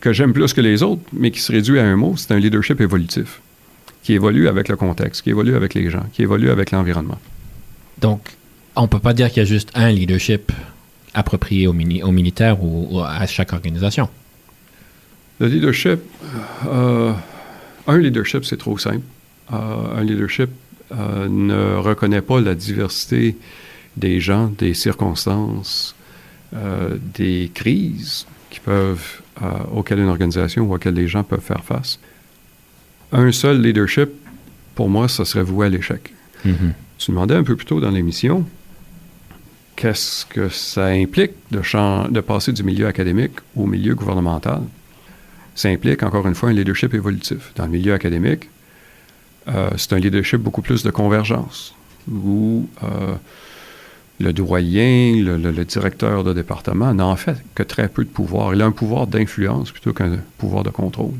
que 0.00 0.12
j'aime 0.12 0.32
plus 0.32 0.52
que 0.52 0.60
les 0.60 0.82
autres, 0.82 1.02
mais 1.12 1.30
qui 1.30 1.40
se 1.40 1.52
réduit 1.52 1.78
à 1.78 1.84
un 1.84 1.96
mot, 1.96 2.14
c'est 2.16 2.32
un 2.32 2.38
leadership 2.38 2.80
évolutif, 2.80 3.40
qui 4.02 4.14
évolue 4.14 4.48
avec 4.48 4.68
le 4.68 4.76
contexte, 4.76 5.22
qui 5.22 5.30
évolue 5.30 5.56
avec 5.56 5.74
les 5.74 5.90
gens, 5.90 6.04
qui 6.12 6.22
évolue 6.22 6.50
avec 6.50 6.70
l'environnement. 6.70 7.18
Donc, 7.98 8.20
on 8.74 8.82
ne 8.82 8.86
peut 8.86 8.98
pas 8.98 9.14
dire 9.14 9.28
qu'il 9.28 9.38
y 9.38 9.40
a 9.40 9.48
juste 9.48 9.70
un 9.74 9.90
leadership 9.90 10.52
approprié 11.14 11.66
aux, 11.66 11.72
militaires 11.72 12.62
ou, 12.62 13.00
à 13.00 13.26
chaque 13.26 13.52
organisation. 13.52 14.08
Le 15.40 15.48
leadership, 15.48 16.00
euh, 16.66 17.12
un 17.86 17.98
leadership, 17.98 18.44
c'est 18.44 18.58
trop 18.58 18.78
simple. 18.78 19.04
Euh, 19.52 19.98
un 19.98 20.04
leadership 20.04 20.50
euh, 20.92 21.28
ne 21.28 21.76
reconnaît 21.76 22.20
pas 22.20 22.40
la 22.40 22.54
diversité 22.54 23.36
des 23.96 24.20
gens, 24.20 24.52
des 24.58 24.74
circonstances, 24.74 25.94
des 27.14 27.50
crises 27.52 28.26
qui 28.50 28.60
peuvent, 28.60 29.20
auxquelles 29.72 30.00
une 30.00 30.08
organisation 30.08 30.64
ou 30.64 30.74
auxquelles 30.74 30.94
les 30.94 31.08
gens 31.08 31.22
peuvent 31.22 31.40
faire 31.40 31.64
face. 31.64 31.98
Un 33.12 33.30
seul 33.32 33.60
leadership, 33.60 34.10
pour 34.74 34.88
moi, 34.88 35.08
ça 35.08 35.24
serait 35.24 35.44
voué 35.44 35.66
à 35.66 35.68
l'échec. 35.68 36.12
Mm-hmm. 36.44 36.72
Tu 36.98 37.10
demandais 37.10 37.34
un 37.34 37.44
peu 37.44 37.56
plus 37.56 37.66
tôt 37.66 37.80
dans 37.80 37.90
l'émission, 37.90 38.46
qu'est-ce 39.76 40.24
que 40.26 40.48
ça 40.48 40.86
implique 40.86 41.32
de, 41.50 41.60
de 42.10 42.20
passer 42.20 42.52
du 42.52 42.62
milieu 42.62 42.86
académique 42.86 43.34
au 43.54 43.66
milieu 43.66 43.94
gouvernemental? 43.94 44.62
Ça 45.54 45.68
implique, 45.68 46.02
encore 46.02 46.26
une 46.26 46.34
fois, 46.34 46.50
un 46.50 46.52
leadership 46.52 46.94
évolutif. 46.94 47.52
Dans 47.54 47.64
le 47.64 47.70
milieu 47.70 47.94
académique, 47.94 48.48
euh, 49.48 49.70
c'est 49.76 49.92
un 49.92 49.98
leadership 49.98 50.40
beaucoup 50.40 50.62
plus 50.62 50.82
de 50.82 50.90
convergence, 50.90 51.74
où 52.10 52.68
euh, 52.82 53.14
le 54.18 54.32
doyen, 54.32 55.22
le, 55.22 55.64
directeur 55.64 56.24
de 56.24 56.32
département 56.32 56.94
n'a 56.94 57.06
en 57.06 57.16
fait 57.16 57.36
que 57.54 57.62
très 57.62 57.88
peu 57.88 58.04
de 58.04 58.08
pouvoir. 58.08 58.54
Il 58.54 58.62
a 58.62 58.66
un 58.66 58.72
pouvoir 58.72 59.06
d'influence 59.06 59.70
plutôt 59.70 59.92
qu'un 59.92 60.18
pouvoir 60.38 60.62
de 60.62 60.70
contrôle. 60.70 61.14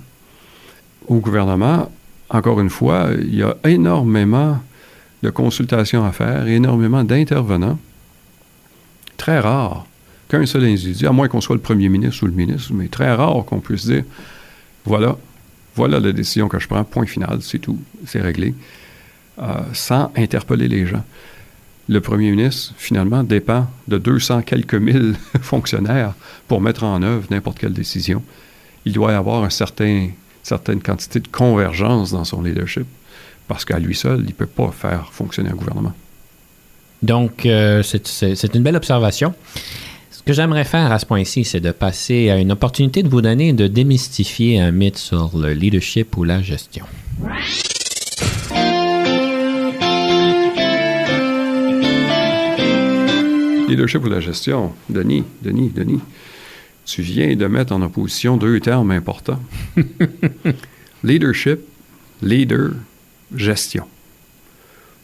Au 1.06 1.16
gouvernement, 1.16 1.90
encore 2.30 2.60
une 2.60 2.70
fois, 2.70 3.08
il 3.18 3.34
y 3.34 3.42
a 3.42 3.56
énormément 3.64 4.58
de 5.22 5.30
consultations 5.30 6.04
à 6.04 6.12
faire, 6.12 6.46
énormément 6.46 7.04
d'intervenants 7.04 7.78
très 9.16 9.40
rare 9.40 9.86
qu'un 10.28 10.44
seul 10.46 10.64
individu, 10.64 11.06
à 11.06 11.12
moins 11.12 11.28
qu'on 11.28 11.40
soit 11.40 11.56
le 11.56 11.62
premier 11.62 11.88
ministre 11.88 12.24
ou 12.24 12.26
le 12.26 12.32
ministre, 12.32 12.72
mais 12.74 12.88
très 12.88 13.14
rare 13.14 13.44
qu'on 13.44 13.60
puisse 13.60 13.86
dire 13.86 14.04
voilà, 14.84 15.16
voilà 15.74 16.00
la 16.00 16.12
décision 16.12 16.48
que 16.48 16.58
je 16.58 16.68
prends, 16.68 16.82
point 16.84 17.06
final, 17.06 17.38
c'est 17.40 17.58
tout, 17.58 17.78
c'est 18.06 18.20
réglé, 18.20 18.54
euh, 19.40 19.44
sans 19.72 20.12
interpeller 20.16 20.68
les 20.68 20.86
gens. 20.86 21.04
Le 21.88 22.00
premier 22.00 22.30
ministre, 22.32 22.74
finalement, 22.76 23.22
dépend 23.22 23.68
de 23.86 23.98
200 23.98 24.42
quelques 24.42 24.74
mille 24.74 25.14
fonctionnaires 25.40 26.14
pour 26.48 26.60
mettre 26.60 26.82
en 26.84 27.02
œuvre 27.02 27.26
n'importe 27.30 27.58
quelle 27.58 27.72
décision. 27.72 28.22
Il 28.84 28.92
doit 28.92 29.12
y 29.12 29.14
avoir 29.14 29.44
une 29.44 29.50
certain, 29.50 30.08
certaine 30.42 30.80
quantité 30.80 31.20
de 31.20 31.28
convergence 31.28 32.10
dans 32.10 32.24
son 32.24 32.42
leadership, 32.42 32.86
parce 33.46 33.64
qu'à 33.64 33.78
lui 33.78 33.94
seul, 33.94 34.20
il 34.20 34.26
ne 34.26 34.32
peut 34.32 34.46
pas 34.46 34.72
faire 34.72 35.12
fonctionner 35.12 35.50
un 35.50 35.54
gouvernement. 35.54 35.92
Donc, 37.02 37.46
euh, 37.46 37.82
c'est 37.82 38.54
une 38.54 38.62
belle 38.62 38.76
observation. 38.76 39.34
Ce 40.10 40.22
que 40.22 40.32
j'aimerais 40.32 40.64
faire 40.64 40.90
à 40.90 40.98
ce 40.98 41.06
point-ci, 41.06 41.44
c'est 41.44 41.60
de 41.60 41.70
passer 41.70 42.30
à 42.30 42.36
une 42.36 42.50
opportunité 42.50 43.04
de 43.04 43.08
vous 43.08 43.22
donner 43.22 43.52
de 43.52 43.68
démystifier 43.68 44.58
un 44.58 44.72
mythe 44.72 44.98
sur 44.98 45.36
le 45.36 45.52
leadership 45.52 46.16
ou 46.16 46.24
la 46.24 46.42
gestion. 46.42 46.84
Leadership 53.76 54.02
ou 54.04 54.08
la 54.08 54.20
gestion, 54.20 54.72
Denis, 54.88 55.24
Denis, 55.42 55.68
Denis, 55.68 56.00
tu 56.86 57.02
viens 57.02 57.36
de 57.36 57.46
mettre 57.46 57.74
en 57.74 57.82
opposition 57.82 58.38
deux 58.38 58.58
termes 58.58 58.90
importants. 58.90 59.42
Leadership, 61.04 61.60
leader, 62.22 62.70
gestion. 63.34 63.84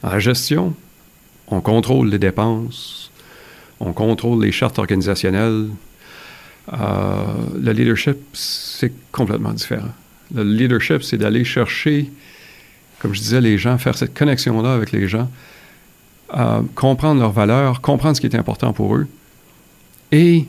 la 0.02 0.18
gestion, 0.18 0.74
on 1.48 1.60
contrôle 1.60 2.08
les 2.08 2.18
dépenses, 2.18 3.10
on 3.78 3.92
contrôle 3.92 4.42
les 4.42 4.52
chartes 4.52 4.78
organisationnelles. 4.78 5.68
Euh, 6.72 7.24
le 7.60 7.72
leadership, 7.72 8.16
c'est 8.32 8.92
complètement 9.12 9.52
différent. 9.52 9.92
Le 10.34 10.44
leadership, 10.44 11.02
c'est 11.02 11.18
d'aller 11.18 11.44
chercher, 11.44 12.10
comme 13.00 13.12
je 13.12 13.20
disais, 13.20 13.42
les 13.42 13.58
gens, 13.58 13.76
faire 13.76 13.98
cette 13.98 14.14
connexion-là 14.14 14.72
avec 14.72 14.92
les 14.92 15.08
gens, 15.08 15.30
comprendre 16.74 17.20
leurs 17.20 17.32
valeurs, 17.32 17.80
comprendre 17.80 18.16
ce 18.16 18.20
qui 18.20 18.26
est 18.26 18.36
important 18.36 18.72
pour 18.72 18.96
eux 18.96 19.06
et 20.12 20.46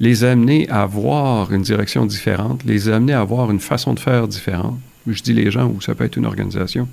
les 0.00 0.24
amener 0.24 0.68
à 0.68 0.82
avoir 0.82 1.52
une 1.52 1.62
direction 1.62 2.04
différente, 2.04 2.62
les 2.64 2.88
amener 2.88 3.14
à 3.14 3.20
avoir 3.20 3.50
une 3.50 3.60
façon 3.60 3.94
de 3.94 4.00
faire 4.00 4.28
différente. 4.28 4.78
Je 5.06 5.22
dis 5.22 5.32
les 5.32 5.50
gens 5.50 5.68
ou 5.68 5.80
ça 5.80 5.94
peut 5.94 6.04
être 6.04 6.16
une 6.16 6.26
organisation. 6.26 6.88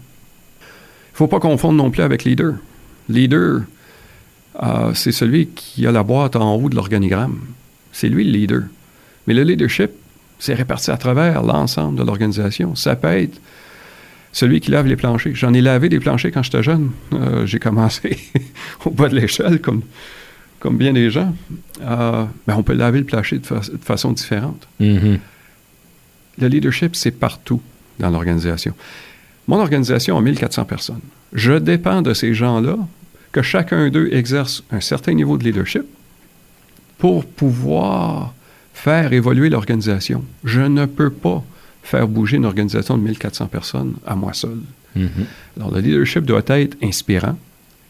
Il 0.62 1.14
ne 1.14 1.18
faut 1.18 1.28
pas 1.28 1.40
confondre 1.40 1.76
non 1.76 1.92
plus 1.92 2.04
avec 2.04 2.24
leader. 2.24 2.56
Leader, 3.10 3.64
euh, 4.62 4.94
c'est 4.94 5.12
celui 5.12 5.48
qui 5.48 5.86
a 5.86 5.92
la 5.92 6.04
boîte 6.04 6.36
en 6.36 6.56
haut 6.56 6.70
de 6.70 6.76
l'organigramme. 6.76 7.40
C'est 7.92 8.08
lui 8.08 8.24
le 8.24 8.32
leader. 8.32 8.64
Mais 9.28 9.34
le 9.34 9.44
leadership, 9.44 9.92
c'est 10.40 10.54
réparti 10.54 10.92
à 10.92 10.98
travers 10.98 11.44
l'ensemble 11.44 11.98
de 11.98 12.04
l'organisation. 12.04 12.76
Ça 12.76 12.96
peut 12.96 13.08
être 13.08 13.40
celui 14.34 14.60
qui 14.60 14.72
lave 14.72 14.88
les 14.88 14.98
planchers. 14.98 15.36
J'en 15.36 15.54
ai 15.54 15.62
lavé 15.62 15.88
des 15.88 16.00
planchers 16.00 16.32
quand 16.32 16.44
j'étais 16.44 16.64
jeune. 16.64 16.92
Euh, 17.14 17.46
j'ai 17.46 17.60
commencé 17.60 18.18
au 18.86 18.90
bas 18.90 19.08
de 19.08 19.16
l'échelle, 19.16 19.62
comme, 19.62 19.84
comme 20.60 20.78
bien 20.78 20.92
des 20.92 21.10
gens. 21.12 21.34
Euh, 21.82 22.26
mais 22.48 22.54
on 22.54 22.64
peut 22.64 22.74
laver 22.74 23.00
le 23.00 23.06
plancher 23.06 23.38
de, 23.38 23.46
façon 23.46 24.12
différente. 24.12 24.68
Mm-hmm. 24.82 25.20
Le 26.40 26.48
leadership, 26.48 26.96
c'est 26.96 27.12
partout 27.12 27.62
dans 28.00 28.10
l'organisation. 28.10 28.74
Mon 29.48 29.60
organisation 29.60 30.18
a 30.18 30.22
1400 30.22 30.66
personnes. 30.66 31.02
Je 31.32 31.54
dépends 31.54 32.02
de 32.02 32.14
ces 32.14 32.34
gens-là, 32.34 32.78
que 33.32 33.42
chacun 33.42 33.90
d'eux 33.90 34.10
exerce 34.12 34.64
un 34.72 34.80
certain 34.80 35.14
niveau 35.14 35.38
de 35.38 35.44
leadership 35.44 35.84
pour 36.98 37.26
pouvoir 37.26 38.34
faire 38.74 39.14
évoluer 39.14 39.50
l'organisation. 39.50 40.24
Je 40.44 40.62
ne 40.62 40.86
peux 40.86 41.10
pas 41.10 41.44
faire 41.84 42.08
bouger 42.08 42.38
une 42.38 42.46
organisation 42.46 42.98
de 42.98 43.04
1400 43.04 43.48
personnes 43.48 43.96
à 44.06 44.16
moi 44.16 44.34
seul. 44.34 44.58
Mm-hmm. 44.98 45.58
Alors, 45.58 45.72
le 45.72 45.82
leadership 45.82 46.26
doit 46.26 46.44
être 46.48 46.78
inspirant, 46.82 47.38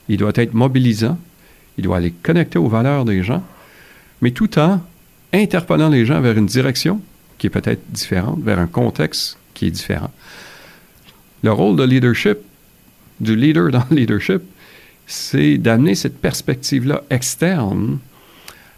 il 0.10 0.18
doit 0.18 0.34
être 0.36 0.54
mobilisant, 0.54 1.18
il 1.78 1.86
doit 1.86 1.98
aller 1.98 2.14
connecter 2.24 2.60
aux 2.60 2.68
valeurs 2.68 3.06
des 3.06 3.24
gens, 3.24 3.44
mais 4.22 4.32
tout 4.32 4.60
en 4.60 4.82
interpellant 5.32 5.90
les 5.90 6.06
gens 6.06 6.22
vers 6.22 6.38
une 6.38 6.46
direction 6.46 7.02
qui 7.38 7.48
est 7.48 7.50
peut-être 7.50 7.82
différente, 7.90 8.40
vers 8.44 8.60
un 8.60 8.68
contexte 8.68 9.38
qui 9.54 9.68
est 9.68 9.72
différent. 9.72 10.12
Le 11.44 11.52
rôle 11.52 11.76
de 11.76 11.84
leadership, 11.84 12.38
du 13.20 13.36
leader 13.36 13.70
dans 13.72 13.84
le 13.90 13.98
leadership, 13.98 14.42
c'est 15.06 15.58
d'amener 15.58 15.96
cette 15.96 16.20
perspective-là 16.20 17.04
externe 17.10 18.00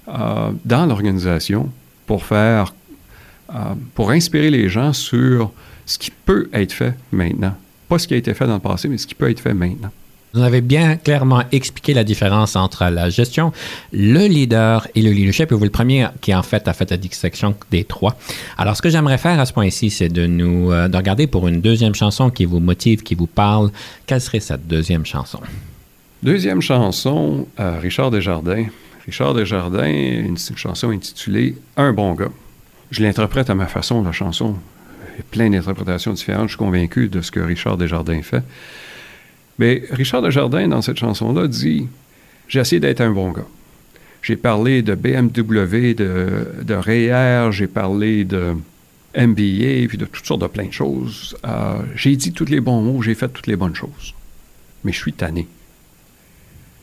euh, 0.07 0.51
dans 0.65 0.85
l'organisation 0.85 1.71
pour 2.07 2.25
faire, 2.25 2.73
pour 3.93 4.11
inspirer 4.11 4.49
les 4.49 4.69
gens 4.69 4.93
sur 4.93 5.51
ce 5.85 5.97
qui 5.97 6.11
peut 6.11 6.49
être 6.53 6.73
fait 6.73 6.93
maintenant. 7.11 7.55
Pas 7.87 7.99
ce 7.99 8.07
qui 8.07 8.13
a 8.13 8.17
été 8.17 8.33
fait 8.33 8.47
dans 8.47 8.55
le 8.55 8.59
passé, 8.59 8.87
mais 8.87 8.97
ce 8.97 9.05
qui 9.05 9.15
peut 9.15 9.29
être 9.29 9.39
fait 9.39 9.53
maintenant. 9.53 9.91
Vous 10.33 10.41
avez 10.41 10.59
bien 10.59 10.97
clairement 10.97 11.43
expliqué 11.53 11.93
la 11.93 12.03
différence 12.03 12.57
entre 12.57 12.83
la 12.89 13.09
gestion, 13.09 13.53
le 13.93 14.27
leader 14.27 14.85
et 14.93 15.01
le 15.01 15.11
leadership. 15.11 15.49
Et 15.49 15.55
vous, 15.55 15.63
le 15.63 15.69
premier 15.69 16.07
qui 16.19 16.35
en 16.35 16.43
fait 16.43 16.67
a 16.67 16.73
fait 16.73 16.91
la 16.91 16.97
dissection 16.97 17.55
des 17.71 17.85
trois. 17.85 18.17
Alors, 18.57 18.75
ce 18.75 18.81
que 18.81 18.89
j'aimerais 18.89 19.17
faire 19.17 19.39
à 19.39 19.45
ce 19.45 19.53
point-ci, 19.53 19.89
c'est 19.89 20.09
de 20.09 20.25
nous 20.25 20.73
euh, 20.73 20.89
de 20.89 20.97
regarder 20.97 21.27
pour 21.27 21.47
une 21.47 21.61
deuxième 21.61 21.95
chanson 21.95 22.29
qui 22.29 22.43
vous 22.43 22.59
motive, 22.59 23.01
qui 23.01 23.15
vous 23.15 23.27
parle. 23.27 23.71
Quelle 24.07 24.19
serait 24.19 24.41
cette 24.41 24.67
deuxième 24.67 25.05
chanson? 25.05 25.39
Deuxième 26.21 26.61
chanson, 26.61 27.47
euh, 27.61 27.79
Richard 27.79 28.11
Desjardins. 28.11 28.65
Richard 29.05 29.35
Desjardins, 29.35 29.87
une, 29.87 30.35
une 30.49 30.57
chanson 30.57 30.89
intitulée 30.89 31.55
Un 31.77 31.93
bon 31.93 32.13
gars. 32.13 32.31
Je 32.95 33.03
l'interprète 33.03 33.49
à 33.49 33.55
ma 33.55 33.67
façon, 33.67 34.01
la 34.03 34.13
chanson. 34.13 34.55
Il 35.15 35.17
y 35.17 35.19
a 35.19 35.23
plein 35.29 35.49
d'interprétations 35.49 36.13
différentes. 36.13 36.47
Je 36.47 36.53
suis 36.53 36.57
convaincu 36.57 37.09
de 37.09 37.19
ce 37.19 37.29
que 37.29 37.41
Richard 37.41 37.75
Desjardins 37.75 38.21
fait. 38.21 38.41
Mais 39.59 39.83
Richard 39.91 40.21
Desjardins, 40.21 40.69
dans 40.69 40.81
cette 40.81 40.95
chanson-là, 40.95 41.47
dit 41.47 41.89
J'ai 42.47 42.61
essayé 42.61 42.79
d'être 42.79 43.01
un 43.01 43.11
bon 43.11 43.33
gars. 43.33 43.47
J'ai 44.21 44.37
parlé 44.37 44.81
de 44.81 44.95
BMW, 44.95 45.93
de, 45.93 46.47
de 46.63 46.73
REER, 46.73 47.51
j'ai 47.51 47.67
parlé 47.67 48.23
de 48.23 48.55
MBA, 49.13 49.89
puis 49.89 49.97
de 49.97 50.05
toutes 50.05 50.25
sortes 50.25 50.43
de 50.43 50.47
plein 50.47 50.67
de 50.67 50.71
choses. 50.71 51.35
Euh, 51.45 51.79
j'ai 51.95 52.15
dit 52.15 52.31
tous 52.31 52.45
les 52.45 52.61
bons 52.61 52.81
mots, 52.81 53.01
j'ai 53.01 53.13
fait 53.13 53.27
toutes 53.27 53.47
les 53.47 53.57
bonnes 53.57 53.75
choses. 53.75 54.13
Mais 54.85 54.93
je 54.93 54.99
suis 54.99 55.11
tanné. 55.11 55.49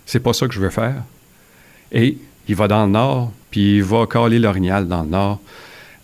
C'est 0.04 0.20
pas 0.20 0.34
ça 0.34 0.46
que 0.46 0.52
je 0.52 0.60
veux 0.60 0.68
faire. 0.68 1.04
Et 1.90 2.18
il 2.48 2.54
va 2.54 2.68
dans 2.68 2.84
le 2.84 2.92
nord, 2.92 3.32
puis 3.50 3.76
il 3.76 3.82
va 3.82 4.06
caler 4.06 4.38
l'orignal 4.38 4.86
dans 4.86 5.04
le 5.04 5.08
nord. 5.08 5.40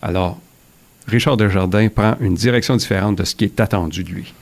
Alors, 0.01 0.37
Richard 1.07 1.37
Desjardins 1.37 1.89
prend 1.89 2.15
une 2.19 2.35
direction 2.35 2.75
différente 2.75 3.17
de 3.17 3.23
ce 3.23 3.35
qui 3.35 3.45
est 3.45 3.59
attendu 3.59 4.03
de 4.03 4.09
lui. 4.09 4.33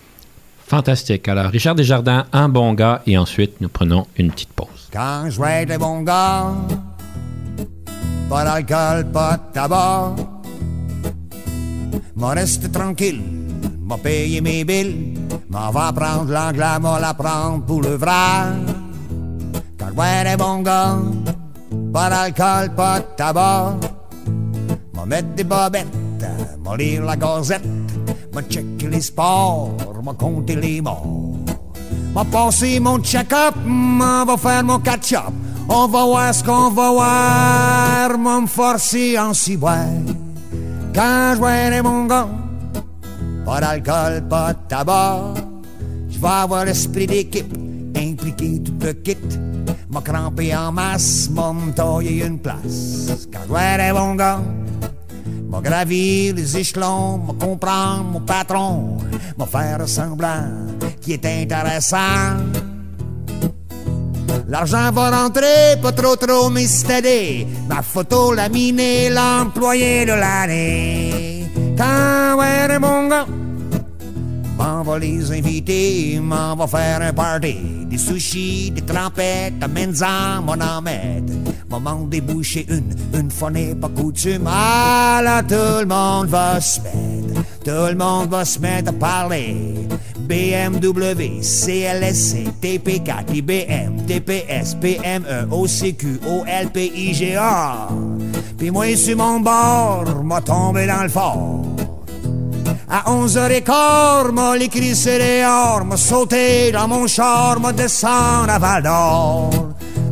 Fantastique. 0.68 1.28
Alors, 1.30 1.50
Richard 1.50 1.76
Desjardins, 1.76 2.26
un 2.34 2.50
bon 2.50 2.74
gars, 2.74 3.02
et 3.08 3.18
ensuite, 3.18 3.62
nous 3.62 3.70
prenons 3.70 4.06
une 4.18 4.32
petite 4.32 4.52
pause. 4.54 4.90
Quand 4.92 5.30
je 5.30 5.42
vais 5.42 5.64
être 5.64 5.72
un 5.72 5.78
bon 5.78 6.02
gars, 6.02 6.54
Pas 8.30 8.44
d'alcool, 8.44 9.06
pas 9.14 9.38
de 9.38 9.54
tabac. 9.54 10.16
M'en 12.18 12.28
reste 12.30 12.70
tranquille, 12.72 13.22
m'a 13.80 13.98
payé 13.98 14.42
mes 14.42 14.66
billes. 14.66 15.14
M'en 15.50 15.72
va 15.72 15.94
prendre 15.94 16.30
l'anglais, 16.30 16.80
m'en 16.82 16.98
la 16.98 17.14
prendre 17.14 17.64
pour 17.64 17.82
le 17.82 17.96
vrai. 17.96 18.12
Quand 19.80 19.94
ouais 19.96 20.24
des 20.26 20.36
bons 20.36 20.62
gars, 20.62 20.98
pas 21.94 22.10
d'alcool, 22.10 22.76
pas 22.76 23.00
de 23.00 23.06
tabac. 23.16 23.78
M'en 24.98 25.06
mettre 25.06 25.30
des 25.36 25.44
bobettes, 25.44 25.88
m'en 26.64 26.74
lire 26.74 27.04
la 27.04 27.16
gazette. 27.16 27.62
M'en 28.34 28.42
checker 28.42 28.88
les 28.90 29.02
sports, 29.02 29.78
m'en 30.04 30.14
compter 30.16 30.56
les 30.56 30.82
morts. 30.82 31.38
M'en 32.16 32.26
passer 32.26 32.80
mon 32.80 32.98
check-up, 33.00 33.54
m'en 33.64 34.26
va 34.26 34.36
faire 34.38 34.64
mon 34.64 34.80
catch-up. 34.80 35.32
On 35.70 35.88
va 35.88 36.04
voir 36.04 36.34
ce 36.34 36.44
qu'on 36.44 36.72
va 36.72 36.92
voir, 36.92 38.18
m'en 38.18 38.42
me 38.42 38.48
forcer 38.48 39.20
en 39.20 39.36
ciboire. 39.36 39.86
Quand 40.96 41.36
je 41.36 41.70
les 41.72 41.82
bons 41.84 42.06
gars, 42.06 42.28
pas 43.46 43.62
d'alcool, 43.62 44.24
pas 44.28 44.54
de 44.54 44.60
tabac. 44.68 45.34
Je 46.10 46.20
vais 46.20 46.28
avoir 46.28 46.66
l'esprit 46.66 47.06
d'équipe, 47.06 47.56
impliqué 47.96 48.64
tout 48.64 48.74
le 48.82 48.94
kit. 48.94 49.18
M'a 49.92 50.02
crampé 50.02 50.56
en 50.56 50.72
masse, 50.72 51.30
m'a 51.30 51.54
taillé 51.76 52.26
une 52.26 52.40
place. 52.40 53.28
Quand 53.32 53.42
je 53.48 53.78
les 53.78 53.94
bons 53.94 54.16
gars, 54.16 54.42
m'a 55.50 55.62
gravir 55.62 56.36
les 56.36 56.58
échelons, 56.58 57.18
m'a 57.18 57.34
comprendre 57.34 58.04
mon 58.04 58.22
patron, 58.22 58.98
m'a 59.38 59.46
faire 59.46 59.88
semblant 59.88 60.50
qui 61.02 61.14
est 61.14 61.26
intéressant. 61.26 62.38
L'argent 64.48 64.92
va 64.92 65.10
rentrer, 65.12 65.76
pas 65.82 65.92
trop 65.92 66.16
trop 66.16 66.50
m'estéder. 66.50 67.46
Ma 67.68 67.82
photo 67.82 68.34
laminée, 68.34 69.10
l'employé 69.10 70.06
de 70.06 70.14
l'année. 70.14 71.46
Quand 71.78 72.38
ouais, 72.38 72.80
m'en 72.80 73.47
va 74.88 75.00
les 75.00 75.32
inviter, 75.34 76.18
m'en 76.22 76.56
va 76.56 76.66
faire 76.66 77.02
un 77.02 77.12
party. 77.12 77.58
Des 77.90 77.98
sushis, 77.98 78.72
des 78.72 78.82
trempettes, 78.82 79.62
amène-en, 79.62 80.42
mon 80.42 80.82
mettre. 80.82 81.34
M'en 81.70 82.06
déboucher 82.06 82.66
une, 82.70 82.96
une 83.20 83.30
fois 83.30 83.52
pas 83.52 83.90
coutume. 83.90 84.48
Ah 84.48 85.20
là, 85.22 85.44
tout 85.44 85.82
le 85.82 85.86
monde 85.86 86.28
va 86.28 86.62
se 86.62 86.80
mettre, 86.82 87.42
tout 87.66 87.90
le 87.90 87.96
monde 87.96 88.30
va 88.30 88.46
se 88.46 88.60
mettre 88.60 88.90
à 88.90 88.94
parler. 88.94 89.88
BMW, 90.20 91.42
CLSC, 91.42 92.48
TP4, 92.62 93.34
IBM, 93.34 94.06
TPS, 94.08 94.76
PME, 94.76 95.48
OCQ, 95.52 96.20
OLPIGA. 96.26 97.90
Puis 98.58 98.72
moi, 98.72 98.96
sur 98.96 99.18
mon 99.18 99.42
bord, 99.42 100.24
m'a 100.24 100.42
tombé 100.42 100.88
dans 100.88 101.04
le 101.04 101.10
fort. 101.10 101.67
À 102.90 103.04
11h15, 103.12 104.32
m'a 104.32 104.56
l'écrit 104.56 104.96
c'est 104.96 105.20
dehors, 105.20 105.84
m'a 105.84 105.98
sauté 105.98 106.72
dans 106.72 106.88
mon 106.88 107.06
char, 107.06 107.60
m'a 107.60 107.74
descendu 107.74 108.50
à 108.50 108.58
Val 108.58 108.84
d'Or. 108.84 109.50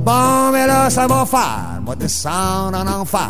Bon, 0.03 0.51
mais 0.51 0.67
là, 0.67 0.89
ça 0.89 1.07
va 1.07 1.25
faire, 1.25 1.81
m'a 1.85 1.95
descendre 1.95 2.77
en 2.77 2.88
enfer. 2.88 3.29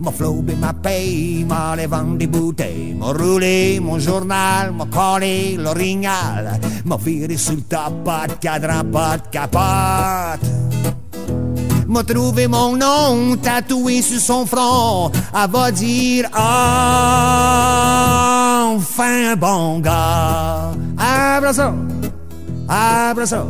M'a 0.00 0.10
flobé 0.10 0.54
ma 0.54 0.72
paye, 0.72 1.44
m'a 1.44 1.72
allé 1.72 1.86
vendre 1.86 2.16
des 2.16 2.26
bouteilles. 2.26 2.94
M'a 2.98 3.12
roulé 3.12 3.78
mon 3.80 3.98
journal, 3.98 4.72
m'a 4.72 4.86
collé 4.86 5.56
l'orignal. 5.58 6.58
M'a 6.86 6.96
viré 6.96 7.36
sur 7.36 7.56
le 7.56 7.60
top, 7.60 8.02
pas 8.02 8.26
cadran, 8.40 8.82
pas 8.90 9.18
capote. 9.30 10.99
M'a 11.90 12.04
trouvé 12.04 12.46
mon 12.46 12.76
nom 12.76 13.36
tatoué 13.36 14.00
sur 14.00 14.20
son 14.20 14.46
front. 14.46 15.10
Elle 15.34 15.50
va 15.50 15.72
dire 15.72 16.28
enfin 16.32 16.52
un 19.32 19.36
bon 19.36 19.80
gars. 19.80 20.70
Abra 20.96 21.52
ça, 21.52 21.74
abra 22.68 23.26
ça, 23.26 23.44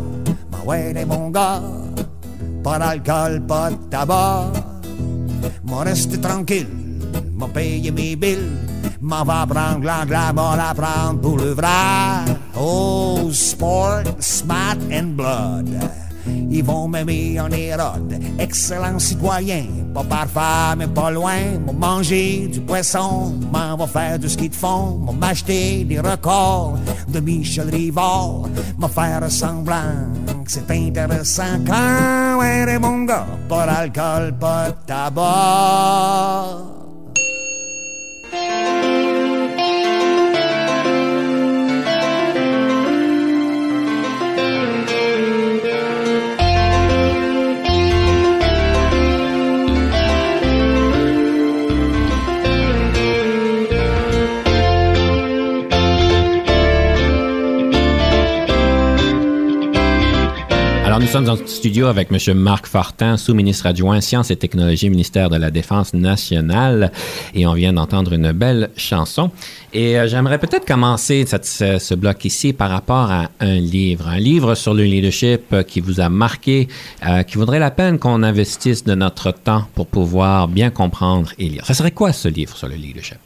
ma 0.51 0.59
ouais 0.65 0.95
des 0.95 1.05
bons 1.05 1.29
gars. 1.29 1.61
Pas 2.65 2.79
d'alcool, 2.79 3.43
pas 3.47 3.71
de 3.73 3.77
tabac. 3.91 4.53
M'en 5.65 5.81
reste 5.81 6.19
tranquille, 6.23 6.67
m'a 7.37 7.47
payé 7.47 7.91
mes 7.91 8.17
billes. 8.17 8.57
M'en 9.03 9.23
va 9.23 9.47
prendre 9.47 9.85
l'anglais, 9.85 10.33
m'en 10.35 10.57
la 10.57 10.73
prendre 10.75 11.21
pour 11.21 11.37
le 11.37 11.53
vrai. 11.53 12.25
Oh, 12.59 13.29
sport, 13.33 14.05
smart 14.19 14.79
and 14.91 15.15
blood. 15.15 15.69
Ils 16.27 16.65
vont 16.65 16.89
m'aimer 16.89 17.41
en 17.41 17.51
érode, 17.51 18.19
excellent 18.39 18.99
citoyen, 18.99 19.65
pas 19.95 20.05
parfait 20.05 20.77
mais 20.77 20.87
pas 20.87 21.11
loin, 21.11 21.59
m'ont 21.65 21.73
manger 21.73 22.49
du 22.49 22.61
poisson, 22.61 23.35
m'en 23.53 23.77
va 23.77 23.87
faire 23.87 24.19
du 24.19 24.29
ski 24.29 24.49
de 24.49 24.55
fond, 24.55 24.99
m'ont 24.99 25.13
m'acheter 25.13 25.85
des 25.85 26.01
records 26.01 26.79
de 27.09 27.21
Michel 27.21 27.71
Rivard, 27.71 28.49
m'en 28.79 28.89
faire 28.89 29.31
semblant 29.31 30.11
que 30.45 30.51
c'est 30.51 30.71
intéressant. 30.71 31.59
Quand 31.67 32.39
ouais 32.41 32.79
mon 32.79 33.05
gars, 33.05 33.27
pas 33.49 33.67
d'alcool, 33.67 34.35
pas 34.39 34.71
de 34.71 34.77
tabac. 34.87 36.80
Nous 61.01 61.07
sommes 61.07 61.31
en 61.31 61.37
studio 61.47 61.87
avec 61.87 62.09
M. 62.13 62.35
Marc 62.37 62.67
Fortin, 62.67 63.17
sous-ministre 63.17 63.65
adjoint 63.65 64.03
Sciences 64.03 64.31
et 64.31 64.37
Technologies, 64.37 64.91
ministère 64.91 65.31
de 65.31 65.39
la 65.39 65.51
Défense 65.51 65.95
nationale. 65.95 66.93
Et 67.35 67.47
on 67.47 67.55
vient 67.55 67.73
d'entendre 67.73 68.13
une 68.13 68.33
belle 68.33 68.69
chanson. 68.77 69.31
Et 69.73 69.99
euh, 69.99 70.07
j'aimerais 70.07 70.39
peut-être 70.39 70.67
commencer 70.67 71.25
ce, 71.25 71.95
bloc 71.95 72.23
ici 72.27 72.53
par 72.53 72.69
rapport 72.69 73.11
à 73.11 73.31
un 73.41 73.55
livre. 73.55 74.09
Un 74.09 74.19
livre 74.19 74.55
sur 74.55 74.75
le 74.75 74.83
leadership 74.83 75.41
euh, 75.55 75.63
qui 75.63 75.81
vous 75.81 76.01
a 76.01 76.11
marqué, 76.11 76.69
euh, 77.09 77.23
qui 77.23 77.39
vaudrait 77.39 77.59
la 77.59 77.71
peine 77.71 77.99
qu'on 77.99 78.23
investisse 78.23 78.85
de 78.85 78.95
notre 78.95 79.33
temps 79.33 79.65
pour 79.75 79.87
pouvoir 79.87 80.49
bien 80.49 80.69
comprendre 80.69 81.33
et 81.39 81.49
lire. 81.49 81.65
Ça 81.65 81.73
serait 81.73 81.93
quoi 81.93 82.13
ce 82.13 82.29
livre 82.29 82.55
sur 82.55 82.69
le 82.69 82.75
leadership? 82.75 83.19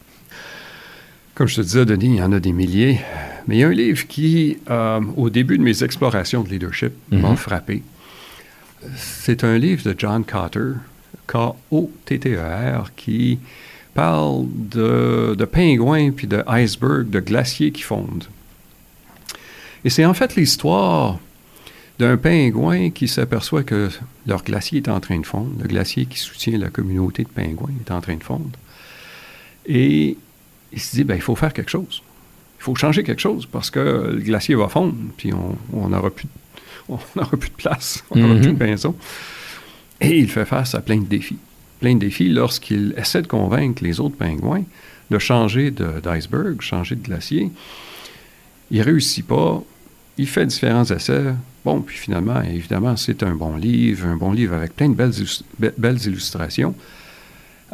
Comme 1.34 1.48
je 1.48 1.56
te 1.56 1.60
disais, 1.62 1.84
Denis, 1.84 2.06
il 2.06 2.16
y 2.16 2.22
en 2.22 2.30
a 2.30 2.38
des 2.38 2.52
milliers. 2.52 3.00
Mais 3.46 3.56
il 3.56 3.58
y 3.60 3.64
a 3.64 3.68
un 3.68 3.72
livre 3.72 4.06
qui, 4.06 4.58
euh, 4.70 5.00
au 5.16 5.30
début 5.30 5.58
de 5.58 5.62
mes 5.62 5.82
explorations 5.82 6.42
de 6.42 6.48
leadership, 6.48 6.92
mm 7.10 7.16
-hmm. 7.16 7.20
m'a 7.20 7.36
frappé. 7.36 7.82
C'est 8.96 9.44
un 9.44 9.58
livre 9.58 9.82
de 9.84 9.94
John 9.98 10.24
Cotter, 10.24 10.72
K-O-T-T-E-R, 11.26 12.90
qui 12.96 13.38
parle 13.94 14.46
de, 14.50 15.34
de 15.36 15.44
pingouins 15.44 16.10
puis 16.10 16.26
de 16.26 16.42
icebergs, 16.48 17.08
de 17.08 17.20
glaciers 17.20 17.70
qui 17.70 17.82
fondent. 17.82 18.24
Et 19.84 19.90
c'est 19.90 20.04
en 20.04 20.14
fait 20.14 20.34
l'histoire 20.36 21.18
d'un 21.98 22.16
pingouin 22.16 22.90
qui 22.90 23.06
s'aperçoit 23.06 23.62
que 23.62 23.88
leur 24.26 24.42
glacier 24.42 24.78
est 24.78 24.88
en 24.88 25.00
train 25.00 25.18
de 25.18 25.26
fondre, 25.26 25.52
le 25.60 25.68
glacier 25.68 26.06
qui 26.06 26.18
soutient 26.18 26.58
la 26.58 26.70
communauté 26.70 27.22
de 27.22 27.28
pingouins 27.28 27.72
est 27.80 27.90
en 27.92 28.00
train 28.00 28.16
de 28.16 28.24
fondre. 28.24 28.58
Et 29.66 30.16
il 30.72 30.80
se 30.80 30.96
dit, 30.96 31.04
ben, 31.04 31.14
il 31.14 31.22
faut 31.22 31.36
faire 31.36 31.52
quelque 31.52 31.70
chose. 31.70 32.02
Il 32.64 32.72
faut 32.72 32.74
changer 32.76 33.02
quelque 33.02 33.20
chose 33.20 33.44
parce 33.44 33.70
que 33.70 34.10
le 34.14 34.20
glacier 34.20 34.54
va 34.54 34.68
fondre, 34.68 34.94
puis 35.18 35.32
on 35.34 35.88
n'aura 35.90 36.08
plus, 36.08 36.28
on 36.88 36.96
plus 37.36 37.50
de 37.50 37.54
place, 37.56 38.02
on 38.10 38.16
n'aura 38.18 38.32
mm 38.32 38.38
-hmm. 38.38 38.42
plus 38.42 38.52
de 38.52 38.58
pinceau. 38.58 38.96
Et 40.00 40.18
il 40.18 40.30
fait 40.30 40.46
face 40.46 40.74
à 40.74 40.80
plein 40.80 40.96
de 40.96 41.04
défis. 41.04 41.36
Plein 41.80 41.94
de 41.94 42.00
défis 42.00 42.30
lorsqu'il 42.30 42.94
essaie 42.96 43.20
de 43.20 43.26
convaincre 43.26 43.84
les 43.84 44.00
autres 44.00 44.16
pingouins 44.16 44.64
de 45.10 45.18
changer 45.18 45.70
d'iceberg, 45.70 46.62
changer 46.62 46.96
de 46.96 47.02
glacier. 47.02 47.50
Il 48.70 48.78
ne 48.78 48.84
réussit 48.84 49.26
pas. 49.26 49.62
Il 50.16 50.26
fait 50.26 50.46
différents 50.46 50.84
essais. 50.84 51.34
Bon, 51.66 51.82
puis 51.82 51.98
finalement, 51.98 52.40
évidemment, 52.40 52.96
c'est 52.96 53.22
un 53.22 53.34
bon 53.34 53.56
livre, 53.56 54.06
un 54.06 54.16
bon 54.16 54.32
livre 54.32 54.54
avec 54.54 54.74
plein 54.74 54.88
de 54.88 54.94
belles, 54.94 55.12
belles 55.76 56.02
illustrations. 56.06 56.74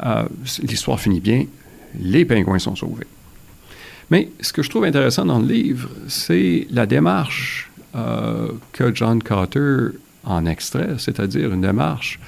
Euh, 0.04 0.26
L'histoire 0.62 0.98
finit 0.98 1.20
bien 1.20 1.44
les 1.98 2.24
pingouins 2.24 2.58
sont 2.58 2.76
sauvés. 2.76 3.06
Mais 4.10 4.28
ce 4.40 4.52
que 4.52 4.62
je 4.62 4.70
trouve 4.70 4.84
intéressant 4.84 5.24
dans 5.24 5.38
le 5.38 5.46
livre, 5.46 5.88
c'est 6.08 6.66
la 6.70 6.86
démarche 6.86 7.70
euh, 7.94 8.48
que 8.72 8.94
John 8.94 9.22
Carter 9.22 9.88
en 10.24 10.46
extrait, 10.46 10.94
c'est-à-dire 10.98 11.52
une 11.52 11.60
démarche 11.60 12.18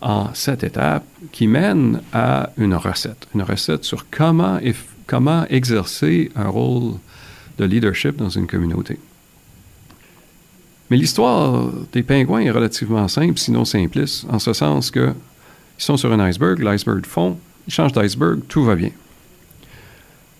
en 0.00 0.34
sept 0.34 0.64
étapes 0.64 1.06
qui 1.32 1.46
mène 1.46 2.02
à 2.12 2.50
une 2.58 2.74
recette, 2.74 3.26
une 3.34 3.42
recette 3.42 3.84
sur 3.84 4.06
comment, 4.10 4.58
comment 5.06 5.46
exercer 5.48 6.30
un 6.36 6.48
rôle 6.48 6.94
de 7.58 7.64
leadership 7.64 8.16
dans 8.16 8.28
une 8.28 8.46
communauté. 8.46 8.98
Mais 10.90 10.96
l'histoire 10.96 11.70
des 11.92 12.02
pingouins 12.02 12.40
est 12.40 12.50
relativement 12.50 13.08
simple, 13.08 13.38
sinon 13.38 13.64
simpliste, 13.64 14.26
en 14.28 14.38
ce 14.38 14.52
sens 14.52 14.90
que 14.90 15.14
Ils 15.78 15.82
sont 15.82 15.96
sur 15.96 16.12
un 16.12 16.20
iceberg, 16.20 16.60
l'iceberg 16.60 17.04
fond, 17.04 17.38
ils 17.66 17.72
changent 17.72 17.92
d'iceberg, 17.92 18.40
tout 18.48 18.64
va 18.64 18.76
bien. 18.76 18.90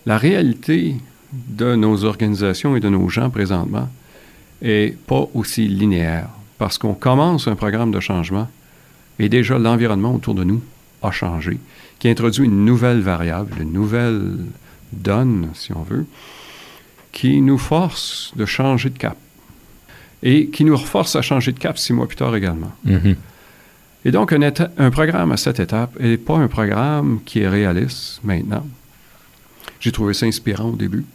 La 0.07 0.17
réalité 0.17 0.95
de 1.33 1.75
nos 1.75 2.05
organisations 2.05 2.77
et 2.77 2.79
de 2.79 2.87
nos 2.87 3.09
gens 3.09 3.29
présentement 3.29 3.89
est 4.61 4.97
pas 5.05 5.27
aussi 5.33 5.67
linéaire 5.67 6.29
parce 6.57 6.77
qu'on 6.77 6.93
commence 6.93 7.49
un 7.49 7.57
programme 7.57 7.91
de 7.91 7.99
changement 7.99 8.47
et 9.19 9.27
déjà 9.27 9.59
l'environnement 9.59 10.15
autour 10.15 10.33
de 10.33 10.45
nous 10.45 10.63
a 11.03 11.11
changé, 11.11 11.59
qui 11.99 12.07
introduit 12.07 12.45
une 12.45 12.63
nouvelle 12.63 13.01
variable, 13.01 13.51
une 13.59 13.73
nouvelle 13.73 14.37
donne, 14.93 15.49
si 15.53 15.73
on 15.73 15.81
veut, 15.81 16.05
qui 17.11 17.41
nous 17.41 17.57
force 17.57 18.31
de 18.37 18.45
changer 18.45 18.89
de 18.89 18.97
cap 18.97 19.17
et 20.23 20.47
qui 20.47 20.63
nous 20.63 20.77
force 20.77 21.17
à 21.17 21.21
changer 21.21 21.51
de 21.51 21.59
cap 21.59 21.77
six 21.77 21.91
mois 21.91 22.07
plus 22.07 22.15
tard 22.15 22.33
également. 22.33 22.71
Mhm. 22.85 23.17
Et 24.05 24.11
donc, 24.11 24.31
un 24.31 24.89
programme 24.89 25.33
à 25.33 25.37
cette 25.37 25.59
étape 25.59 25.99
n'est 25.99 26.15
pas 26.15 26.37
un 26.37 26.47
programme 26.47 27.19
qui 27.25 27.41
est 27.41 27.49
réaliste 27.49 28.21
maintenant. 28.23 28.65
J'ai 29.79 29.91
trouvé 29.91 30.13
ça 30.13 30.25
inspirant 30.25 30.69
au 30.69 30.75
début. 30.75 31.05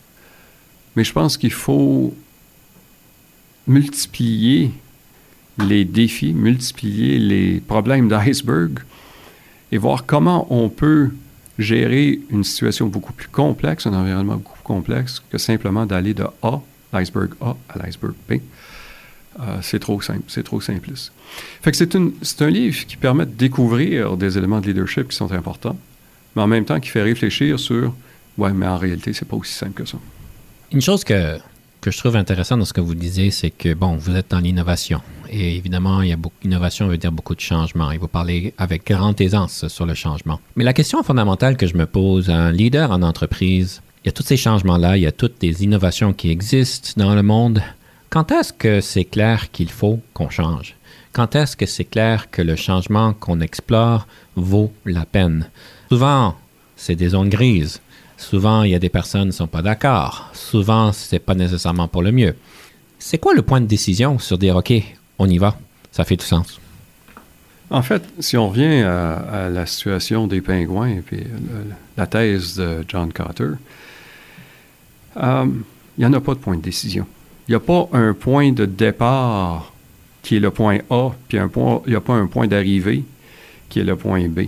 Mais 0.96 1.04
je 1.04 1.12
pense 1.12 1.36
qu'il 1.36 1.52
faut 1.52 2.14
multiplier 3.66 4.72
les 5.58 5.84
défis, 5.84 6.32
multiplier 6.32 7.18
les 7.18 7.60
problèmes 7.60 8.08
d'iceberg 8.08 8.80
et 9.70 9.78
voir 9.78 10.06
comment 10.06 10.46
on 10.50 10.68
peut 10.68 11.10
gérer 11.58 12.20
une 12.30 12.44
situation 12.44 12.86
beaucoup 12.86 13.12
plus 13.12 13.28
complexe, 13.28 13.86
un 13.86 13.94
environnement 13.94 14.36
beaucoup 14.36 14.54
plus 14.54 14.64
complexe 14.64 15.22
que 15.30 15.38
simplement 15.38 15.86
d'aller 15.86 16.14
de 16.14 16.24
A, 16.42 16.60
l'iceberg 16.92 17.34
A, 17.40 17.56
à 17.68 17.78
l'iceberg 17.78 18.14
B. 18.28 18.34
Euh, 19.40 19.58
c'est 19.62 19.78
trop 19.78 20.00
simple, 20.00 20.24
c'est 20.28 20.42
trop 20.42 20.60
simpliste. 20.60 21.12
Fait 21.62 21.70
que 21.70 21.76
c'est, 21.76 21.94
un 22.42 22.50
livre 22.50 22.86
qui 22.86 22.96
permet 22.96 23.24
de 23.24 23.30
découvrir 23.32 24.16
des 24.16 24.36
éléments 24.36 24.60
de 24.60 24.66
leadership 24.66 25.08
qui 25.08 25.16
sont 25.16 25.32
importants, 25.32 25.78
mais 26.36 26.42
en 26.42 26.46
même 26.46 26.66
temps 26.66 26.80
qui 26.80 26.90
fait 26.90 27.02
réfléchir 27.02 27.58
sur 27.58 27.94
ouais, 28.38 28.52
mais 28.52 28.66
en 28.66 28.78
réalité, 28.78 29.12
c'est 29.12 29.26
pas 29.26 29.36
aussi 29.36 29.52
simple 29.52 29.82
que 29.82 29.84
ça. 29.84 29.98
Une 30.72 30.80
chose 30.80 31.04
que, 31.04 31.38
que 31.80 31.90
je 31.90 31.98
trouve 31.98 32.16
intéressante 32.16 32.60
dans 32.60 32.64
ce 32.64 32.72
que 32.72 32.80
vous 32.80 32.94
disiez, 32.94 33.30
c'est 33.30 33.50
que, 33.50 33.74
bon, 33.74 33.96
vous 33.96 34.14
êtes 34.14 34.30
dans 34.30 34.40
l'innovation. 34.40 35.00
Et 35.28 35.56
évidemment, 35.56 36.02
il 36.02 36.08
y 36.10 36.12
a 36.12 36.16
beaucoup, 36.16 36.36
innovation 36.44 36.88
veut 36.88 36.98
dire 36.98 37.12
beaucoup 37.12 37.34
de 37.34 37.40
changements. 37.40 37.90
Et 37.90 37.98
vous 37.98 38.08
parlez 38.08 38.54
avec 38.58 38.86
grande 38.86 39.20
aisance 39.20 39.68
sur 39.68 39.86
le 39.86 39.94
changement. 39.94 40.40
Mais 40.56 40.64
la 40.64 40.72
question 40.72 41.02
fondamentale 41.02 41.56
que 41.56 41.66
je 41.66 41.76
me 41.76 41.86
pose, 41.86 42.30
un 42.30 42.52
leader 42.52 42.90
en 42.90 43.02
entreprise, 43.02 43.82
il 44.04 44.08
y 44.08 44.10
a 44.10 44.12
tous 44.12 44.24
ces 44.24 44.36
changements-là, 44.36 44.96
il 44.96 45.02
y 45.02 45.06
a 45.06 45.12
toutes 45.12 45.42
les 45.42 45.62
innovations 45.62 46.12
qui 46.12 46.30
existent 46.30 46.90
dans 46.96 47.14
le 47.14 47.22
monde. 47.22 47.62
Quand 48.10 48.30
est-ce 48.30 48.52
que 48.52 48.80
c'est 48.80 49.04
clair 49.04 49.50
qu'il 49.50 49.70
faut 49.70 50.00
qu'on 50.12 50.28
change? 50.28 50.74
Quand 51.12 51.34
est-ce 51.36 51.56
que 51.56 51.66
c'est 51.66 51.84
clair 51.84 52.30
que 52.30 52.42
le 52.42 52.56
changement 52.56 53.12
qu'on 53.12 53.40
explore 53.40 54.06
vaut 54.34 54.72
la 54.84 55.04
peine? 55.04 55.48
Souvent, 55.88 56.36
c'est 56.76 56.94
des 56.96 57.10
zones 57.10 57.28
grises. 57.28 57.80
Souvent, 58.22 58.62
il 58.62 58.70
y 58.70 58.74
a 58.74 58.78
des 58.78 58.88
personnes 58.88 59.22
qui 59.22 59.26
ne 59.26 59.32
sont 59.32 59.46
pas 59.48 59.62
d'accord. 59.62 60.30
Souvent, 60.32 60.92
c'est 60.92 61.18
pas 61.18 61.34
nécessairement 61.34 61.88
pour 61.88 62.02
le 62.02 62.12
mieux. 62.12 62.36
C'est 62.98 63.18
quoi 63.18 63.34
le 63.34 63.42
point 63.42 63.60
de 63.60 63.66
décision 63.66 64.18
sur 64.20 64.38
dire 64.38 64.56
OK, 64.56 64.72
on 65.18 65.28
y 65.28 65.38
va? 65.38 65.58
Ça 65.90 66.04
fait 66.04 66.16
tout 66.16 66.24
sens. 66.24 66.60
En 67.68 67.82
fait, 67.82 68.02
si 68.20 68.36
on 68.36 68.48
revient 68.48 68.82
à, 68.82 69.48
la 69.50 69.66
situation 69.66 70.28
des 70.28 70.40
pingouins 70.40 70.88
et 70.88 71.00
puis 71.00 71.18
le- 71.18 71.72
la 71.96 72.06
thèse 72.06 72.56
de 72.56 72.84
John 72.86 73.12
Carter, 73.12 73.50
euh, 75.16 75.46
il 75.98 76.00
n'y 76.00 76.06
en 76.06 76.12
a 76.12 76.20
pas 76.20 76.34
de 76.34 76.38
point 76.38 76.56
de 76.56 76.62
décision. 76.62 77.06
Il 77.48 77.52
n'y 77.52 77.56
a 77.56 77.60
pas 77.60 77.88
un 77.92 78.14
point 78.14 78.52
de 78.52 78.66
départ 78.66 79.72
qui 80.22 80.36
est 80.36 80.40
le 80.40 80.52
point 80.52 80.78
A, 80.90 81.10
puis 81.28 81.38
il 81.38 81.90
n'y 81.90 81.96
a 81.96 82.00
pas 82.00 82.14
un 82.14 82.26
point 82.28 82.46
d'arrivée 82.46 83.04
qui 83.68 83.80
est 83.80 83.84
le 83.84 83.96
point 83.96 84.28
B. 84.28 84.42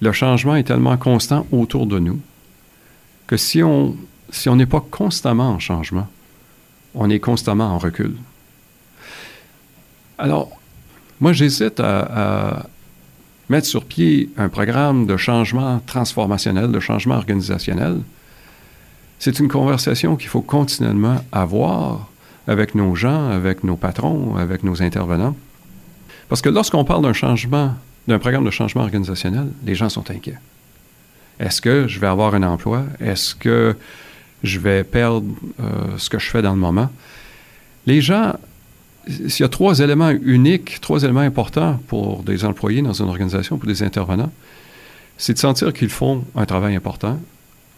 Le 0.00 0.12
changement 0.12 0.56
est 0.56 0.64
tellement 0.64 0.98
constant 0.98 1.46
autour 1.50 1.86
de 1.86 1.98
nous 1.98 2.20
que 3.26 3.36
si 3.36 3.62
on 3.62 3.96
si 4.30 4.50
n'est 4.50 4.66
pas 4.66 4.84
constamment 4.90 5.50
en 5.50 5.58
changement, 5.58 6.08
on 6.94 7.08
est 7.08 7.20
constamment 7.20 7.66
en 7.66 7.78
recul. 7.78 8.14
Alors, 10.18 10.50
moi, 11.20 11.32
j'hésite 11.32 11.80
à, 11.80 12.00
à 12.00 12.66
mettre 13.48 13.66
sur 13.66 13.84
pied 13.84 14.30
un 14.36 14.48
programme 14.48 15.06
de 15.06 15.16
changement 15.16 15.80
transformationnel, 15.86 16.72
de 16.72 16.80
changement 16.80 17.16
organisationnel. 17.16 18.00
C'est 19.18 19.38
une 19.38 19.48
conversation 19.48 20.16
qu'il 20.16 20.28
faut 20.28 20.42
continuellement 20.42 21.24
avoir 21.32 22.08
avec 22.46 22.74
nos 22.74 22.94
gens, 22.94 23.30
avec 23.30 23.64
nos 23.64 23.76
patrons, 23.76 24.36
avec 24.36 24.64
nos 24.64 24.82
intervenants. 24.82 25.36
Parce 26.28 26.42
que 26.42 26.48
lorsqu'on 26.48 26.84
parle 26.84 27.02
d'un 27.02 27.12
changement, 27.12 27.74
d'un 28.08 28.18
programme 28.18 28.44
de 28.44 28.50
changement 28.50 28.82
organisationnel, 28.82 29.48
les 29.64 29.74
gens 29.74 29.88
sont 29.88 30.10
inquiets. 30.10 30.38
Est-ce 31.40 31.60
que 31.60 31.88
je 31.88 31.98
vais 31.98 32.06
avoir 32.06 32.34
un 32.34 32.42
emploi? 32.42 32.84
Est-ce 33.00 33.34
que 33.34 33.76
je 34.42 34.58
vais 34.58 34.84
perdre 34.84 35.26
euh, 35.60 35.98
ce 35.98 36.08
que 36.08 36.18
je 36.18 36.30
fais 36.30 36.42
dans 36.42 36.52
le 36.52 36.60
moment? 36.60 36.90
Les 37.86 38.00
gens, 38.00 38.34
s'il 39.08 39.40
y 39.40 39.44
a 39.44 39.48
trois 39.48 39.80
éléments 39.80 40.10
uniques, 40.10 40.80
trois 40.80 41.02
éléments 41.02 41.20
importants 41.20 41.80
pour 41.88 42.22
des 42.22 42.44
employés 42.44 42.82
dans 42.82 42.92
une 42.92 43.08
organisation, 43.08 43.58
pour 43.58 43.66
des 43.66 43.82
intervenants, 43.82 44.32
c'est 45.18 45.34
de 45.34 45.38
sentir 45.38 45.72
qu'ils 45.72 45.90
font 45.90 46.24
un 46.34 46.46
travail 46.46 46.74
important, 46.74 47.20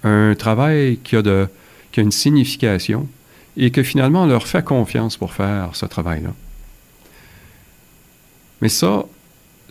un 0.04 0.34
travail 0.34 0.98
qui 1.02 1.16
a, 1.16 1.22
qui 1.92 2.00
a 2.00 2.02
une 2.02 2.12
signification 2.12 3.08
et 3.56 3.70
que 3.70 3.82
finalement 3.82 4.22
on 4.22 4.26
leur 4.26 4.46
fait 4.46 4.64
confiance 4.64 5.16
pour 5.16 5.32
faire 5.32 5.70
ce 5.74 5.86
travail-là. 5.86 6.30
Mais 8.60 8.68
ça, 8.68 9.04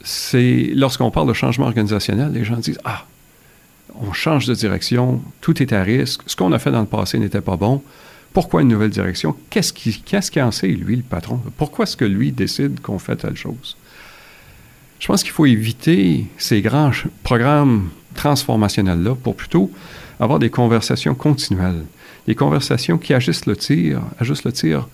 c'est 0.04 0.72
lorsqu'on 0.76 1.12
parle 1.12 1.28
de 1.28 1.34
changement 1.34 1.66
organisationnel, 1.66 2.32
les 2.32 2.44
gens 2.44 2.58
disent 2.58 2.80
Ah, 2.84 3.06
on 4.02 4.14
change 4.14 4.48
de 4.48 4.54
direction, 4.54 5.22
tout 5.42 5.62
est 5.62 5.74
à 5.74 5.84
risque, 5.84 6.22
ce 6.26 6.36
qu'on 6.36 6.52
a 6.52 6.60
fait 6.60 6.72
dans 6.72 6.82
le 6.82 6.86
passé 6.86 7.18
n'était 7.20 7.42
pas 7.42 7.58
bon. 7.58 7.82
Pourquoi 8.34 8.62
une 8.62 8.68
nouvelle 8.68 8.90
direction? 8.90 9.36
Qu'est-ce 9.50 9.72
qui, 9.72 10.02
qu'est-ce 10.02 10.38
en 10.40 10.52
sait, 10.52 10.68
lui, 10.68 10.98
le 10.98 11.04
patron? 11.04 11.40
Pourquoi 11.58 11.84
est-ce 11.84 11.96
que 11.96 12.06
lui 12.06 12.32
décide 12.32 12.82
qu'on 12.82 13.00
fait 13.00 13.16
telle 13.16 13.38
chose? 13.38 13.78
Je 15.00 15.08
pense 15.08 15.24
qu'il 15.24 15.32
faut 15.32 15.46
éviter 15.46 16.26
ces 16.38 16.62
grands 16.62 16.92
programmes 17.24 17.90
transformationnels-là 18.16 19.16
pour 19.16 19.36
plutôt 19.36 19.72
avoir 20.20 20.40
des 20.40 20.50
conversations 20.50 21.16
continuelles, 21.16 21.84
des 22.28 22.36
conversations 22.36 22.98
qui 22.98 23.14
agissent 23.14 23.46
le 23.46 23.56
tir, 23.56 24.02
ajustent 24.20 24.46
le 24.46 24.52
tir 24.52 24.88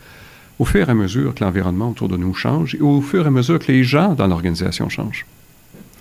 au 0.60 0.66
fur 0.66 0.88
et 0.88 0.92
à 0.92 0.96
mesure 0.96 1.34
que 1.34 1.44
l'environnement 1.44 1.90
autour 1.90 2.10
de 2.10 2.18
nous 2.18 2.34
change 2.34 2.76
et 2.76 2.82
au 2.82 3.02
fur 3.02 3.24
et 3.24 3.28
à 3.28 3.32
mesure 3.32 3.58
que 3.58 3.72
les 3.72 3.84
gens 3.84 4.14
dans 4.14 4.28
l'organisation 4.28 4.90
changent. 4.90 5.26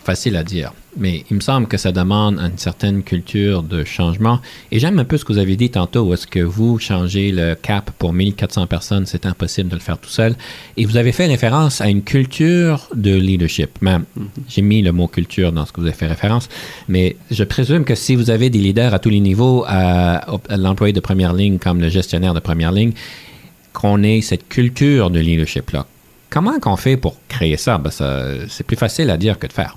Facile 0.02 0.36
à 0.36 0.42
dire, 0.42 0.72
mais 0.96 1.24
il 1.30 1.36
me 1.36 1.40
semble 1.40 1.68
que 1.68 1.76
ça 1.76 1.92
demande 1.92 2.38
une 2.38 2.56
certaine 2.56 3.02
culture 3.02 3.62
de 3.62 3.84
changement. 3.84 4.40
Et 4.72 4.78
j'aime 4.78 4.98
un 4.98 5.04
peu 5.04 5.18
ce 5.18 5.26
que 5.26 5.32
vous 5.34 5.38
avez 5.38 5.56
dit 5.56 5.68
tantôt, 5.68 6.12
est-ce 6.14 6.26
que 6.26 6.40
vous 6.40 6.78
changez 6.78 7.32
le 7.32 7.54
cap 7.54 7.90
pour 7.98 8.14
1400 8.14 8.66
personnes, 8.66 9.04
c'est 9.04 9.26
impossible 9.26 9.68
de 9.68 9.74
le 9.74 9.80
faire 9.80 9.98
tout 9.98 10.08
seul. 10.08 10.36
Et 10.78 10.86
vous 10.86 10.96
avez 10.96 11.12
fait 11.12 11.26
référence 11.26 11.82
à 11.82 11.90
une 11.90 12.02
culture 12.02 12.88
de 12.94 13.14
leadership. 13.14 13.70
Même, 13.82 14.04
j'ai 14.48 14.62
mis 14.62 14.80
le 14.80 14.90
mot 14.90 15.06
culture 15.06 15.52
dans 15.52 15.66
ce 15.66 15.72
que 15.72 15.82
vous 15.82 15.86
avez 15.86 15.96
fait 15.96 16.06
référence, 16.06 16.48
mais 16.88 17.16
je 17.30 17.44
présume 17.44 17.84
que 17.84 17.94
si 17.94 18.16
vous 18.16 18.30
avez 18.30 18.48
des 18.48 18.58
leaders 18.58 18.94
à 18.94 18.98
tous 18.98 19.10
les 19.10 19.20
niveaux, 19.20 19.66
l'employé 20.48 20.94
de 20.94 21.00
première 21.00 21.34
ligne 21.34 21.58
comme 21.58 21.80
le 21.80 21.90
gestionnaire 21.90 22.32
de 22.32 22.40
première 22.40 22.72
ligne, 22.72 22.92
qu'on 23.74 24.02
ait 24.02 24.22
cette 24.22 24.48
culture 24.48 25.10
de 25.10 25.20
leadership-là. 25.20 25.86
Comment 26.30 26.58
qu'on 26.58 26.76
fait 26.76 26.96
pour 26.96 27.16
créer 27.28 27.56
ça? 27.58 27.76
Ben, 27.76 27.90
ça 27.90 28.24
c'est 28.48 28.64
plus 28.64 28.76
facile 28.76 29.10
à 29.10 29.18
dire 29.18 29.38
que 29.38 29.46
de 29.46 29.52
faire. 29.52 29.76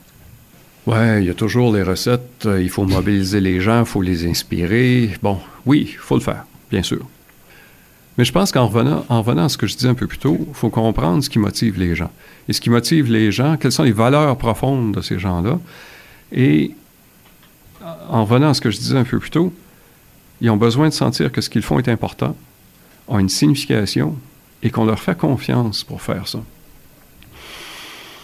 Ouais, 0.85 1.21
il 1.21 1.27
y 1.27 1.29
a 1.29 1.33
toujours 1.33 1.73
les 1.73 1.83
recettes. 1.83 2.45
euh, 2.45 2.61
Il 2.61 2.69
faut 2.69 2.83
mobiliser 2.83 3.39
les 3.39 3.61
gens, 3.61 3.79
il 3.81 3.85
faut 3.85 4.01
les 4.01 4.25
inspirer. 4.27 5.11
Bon, 5.21 5.39
oui, 5.65 5.87
il 5.91 5.97
faut 5.97 6.15
le 6.15 6.21
faire, 6.21 6.45
bien 6.69 6.83
sûr. 6.83 7.05
Mais 8.17 8.25
je 8.25 8.31
pense 8.31 8.51
qu'en 8.51 8.67
revenant, 8.67 9.05
en 9.09 9.21
revenant 9.21 9.45
à 9.45 9.49
ce 9.49 9.57
que 9.57 9.65
je 9.65 9.75
disais 9.75 9.87
un 9.87 9.95
peu 9.95 10.07
plus 10.07 10.19
tôt, 10.19 10.37
il 10.47 10.53
faut 10.53 10.69
comprendre 10.69 11.23
ce 11.23 11.29
qui 11.29 11.39
motive 11.39 11.79
les 11.79 11.95
gens. 11.95 12.11
Et 12.47 12.53
ce 12.53 12.61
qui 12.61 12.69
motive 12.69 13.11
les 13.11 13.31
gens, 13.31 13.57
quelles 13.57 13.71
sont 13.71 13.83
les 13.83 13.91
valeurs 13.93 14.37
profondes 14.37 14.93
de 14.93 15.01
ces 15.01 15.17
gens-là? 15.17 15.59
Et 16.31 16.71
en 18.09 18.25
revenant 18.25 18.49
à 18.49 18.53
ce 18.53 18.61
que 18.61 18.69
je 18.69 18.77
disais 18.77 18.97
un 18.97 19.03
peu 19.03 19.19
plus 19.19 19.31
tôt, 19.31 19.53
ils 20.41 20.49
ont 20.49 20.57
besoin 20.57 20.89
de 20.89 20.93
sentir 20.93 21.31
que 21.31 21.41
ce 21.41 21.49
qu'ils 21.49 21.61
font 21.63 21.79
est 21.79 21.87
important, 21.87 22.35
ont 23.07 23.19
une 23.19 23.29
signification 23.29 24.17
et 24.61 24.69
qu'on 24.69 24.85
leur 24.85 24.99
fait 24.99 25.17
confiance 25.17 25.83
pour 25.83 26.01
faire 26.01 26.27
ça. 26.27 26.39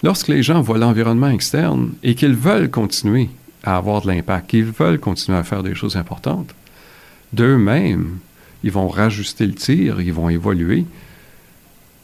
Lorsque 0.04 0.30
les 0.30 0.44
gens 0.44 0.62
voient 0.62 0.78
l'environnement 0.78 1.30
externe 1.30 1.92
et 2.04 2.16
qu'ils 2.16 2.36
veulent 2.36 2.70
continuer 2.70 3.30
à 3.64 3.78
avoir 3.78 4.02
de 4.02 4.08
l'impact, 4.08 4.50
qu'ils 4.50 4.66
veulent 4.66 5.00
continuer 5.00 5.38
à 5.38 5.44
faire 5.44 5.64
des 5.64 5.76
choses 5.76 5.98
importantes, 5.98 6.56
d'eux-mêmes, 7.34 8.20
ils 8.64 8.72
vont 8.72 8.88
rajuster 8.88 9.46
le 9.46 9.54
tir, 9.54 10.02
ils 10.02 10.14
vont 10.14 10.30
évoluer. 10.30 10.86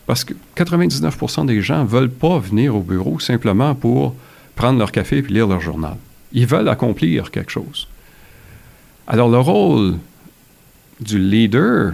Parce 0.06 0.24
que 0.24 0.34
99% 0.56 1.46
des 1.46 1.62
gens 1.62 1.84
ne 1.84 1.88
veulent 1.88 2.12
pas 2.12 2.38
venir 2.38 2.76
au 2.76 2.82
bureau 2.82 3.20
simplement 3.20 3.74
pour 3.76 4.16
prendre 4.56 4.78
leur 4.78 4.92
café 4.92 5.18
et 5.18 5.22
lire 5.22 5.48
leur 5.48 5.62
journal. 5.62 5.96
Ils 6.34 6.46
veulent 6.46 6.70
accomplir 6.70 7.32
quelque 7.32 7.52
chose. 7.52 7.88
Alors 9.08 9.30
le 9.30 9.40
rôle 9.40 9.96
du 11.00 11.18
leader, 11.18 11.94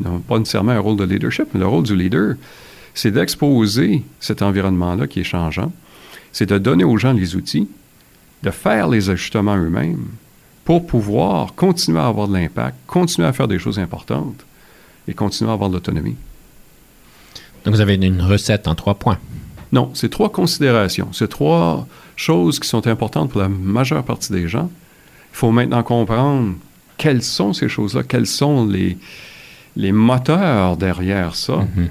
non 0.00 0.20
pas 0.20 0.38
nécessairement 0.38 0.72
un 0.72 0.80
rôle 0.80 0.96
de 0.96 1.04
leadership, 1.04 1.48
mais 1.52 1.60
le 1.60 1.66
rôle 1.66 1.84
du 1.84 1.96
leader, 1.96 2.36
c'est 2.98 3.12
d'exposer 3.12 4.02
cet 4.18 4.42
environnement-là 4.42 5.06
qui 5.06 5.20
est 5.20 5.24
changeant 5.24 5.72
c'est 6.32 6.46
de 6.46 6.58
donner 6.58 6.84
aux 6.84 6.96
gens 6.98 7.12
les 7.12 7.36
outils, 7.36 7.68
de 8.42 8.50
faire 8.50 8.88
les 8.88 9.08
ajustements 9.10 9.56
eux-mêmes 9.56 10.06
pour 10.64 10.86
pouvoir 10.86 11.54
continuer 11.54 12.00
à 12.00 12.06
avoir 12.06 12.28
de 12.28 12.34
l'impact, 12.34 12.76
continuer 12.86 13.26
à 13.26 13.32
faire 13.32 13.48
des 13.48 13.58
choses 13.58 13.78
importantes 13.78 14.44
et 15.06 15.14
continuer 15.14 15.50
à 15.50 15.54
avoir 15.54 15.70
de 15.70 15.74
l'autonomie. 15.74 16.16
Donc, 17.64 17.74
vous 17.74 17.80
avez 17.80 17.94
une 17.94 18.20
recette 18.20 18.68
en 18.68 18.74
trois 18.74 18.94
points. 18.94 19.18
Non, 19.72 19.90
c'est 19.94 20.10
trois 20.10 20.30
considérations. 20.30 21.08
C'est 21.12 21.28
trois 21.28 21.86
choses 22.16 22.58
qui 22.58 22.68
sont 22.68 22.86
importantes 22.86 23.30
pour 23.30 23.40
la 23.40 23.48
majeure 23.48 24.04
partie 24.04 24.32
des 24.32 24.48
gens. 24.48 24.70
Il 25.32 25.36
faut 25.36 25.50
maintenant 25.50 25.82
comprendre 25.82 26.54
quelles 26.96 27.22
sont 27.22 27.52
ces 27.52 27.68
choses-là, 27.68 28.02
quels 28.02 28.26
sont 28.26 28.66
les, 28.66 28.98
les 29.76 29.92
moteurs 29.92 30.76
derrière 30.76 31.34
ça 31.34 31.56
Mhm. 31.76 31.88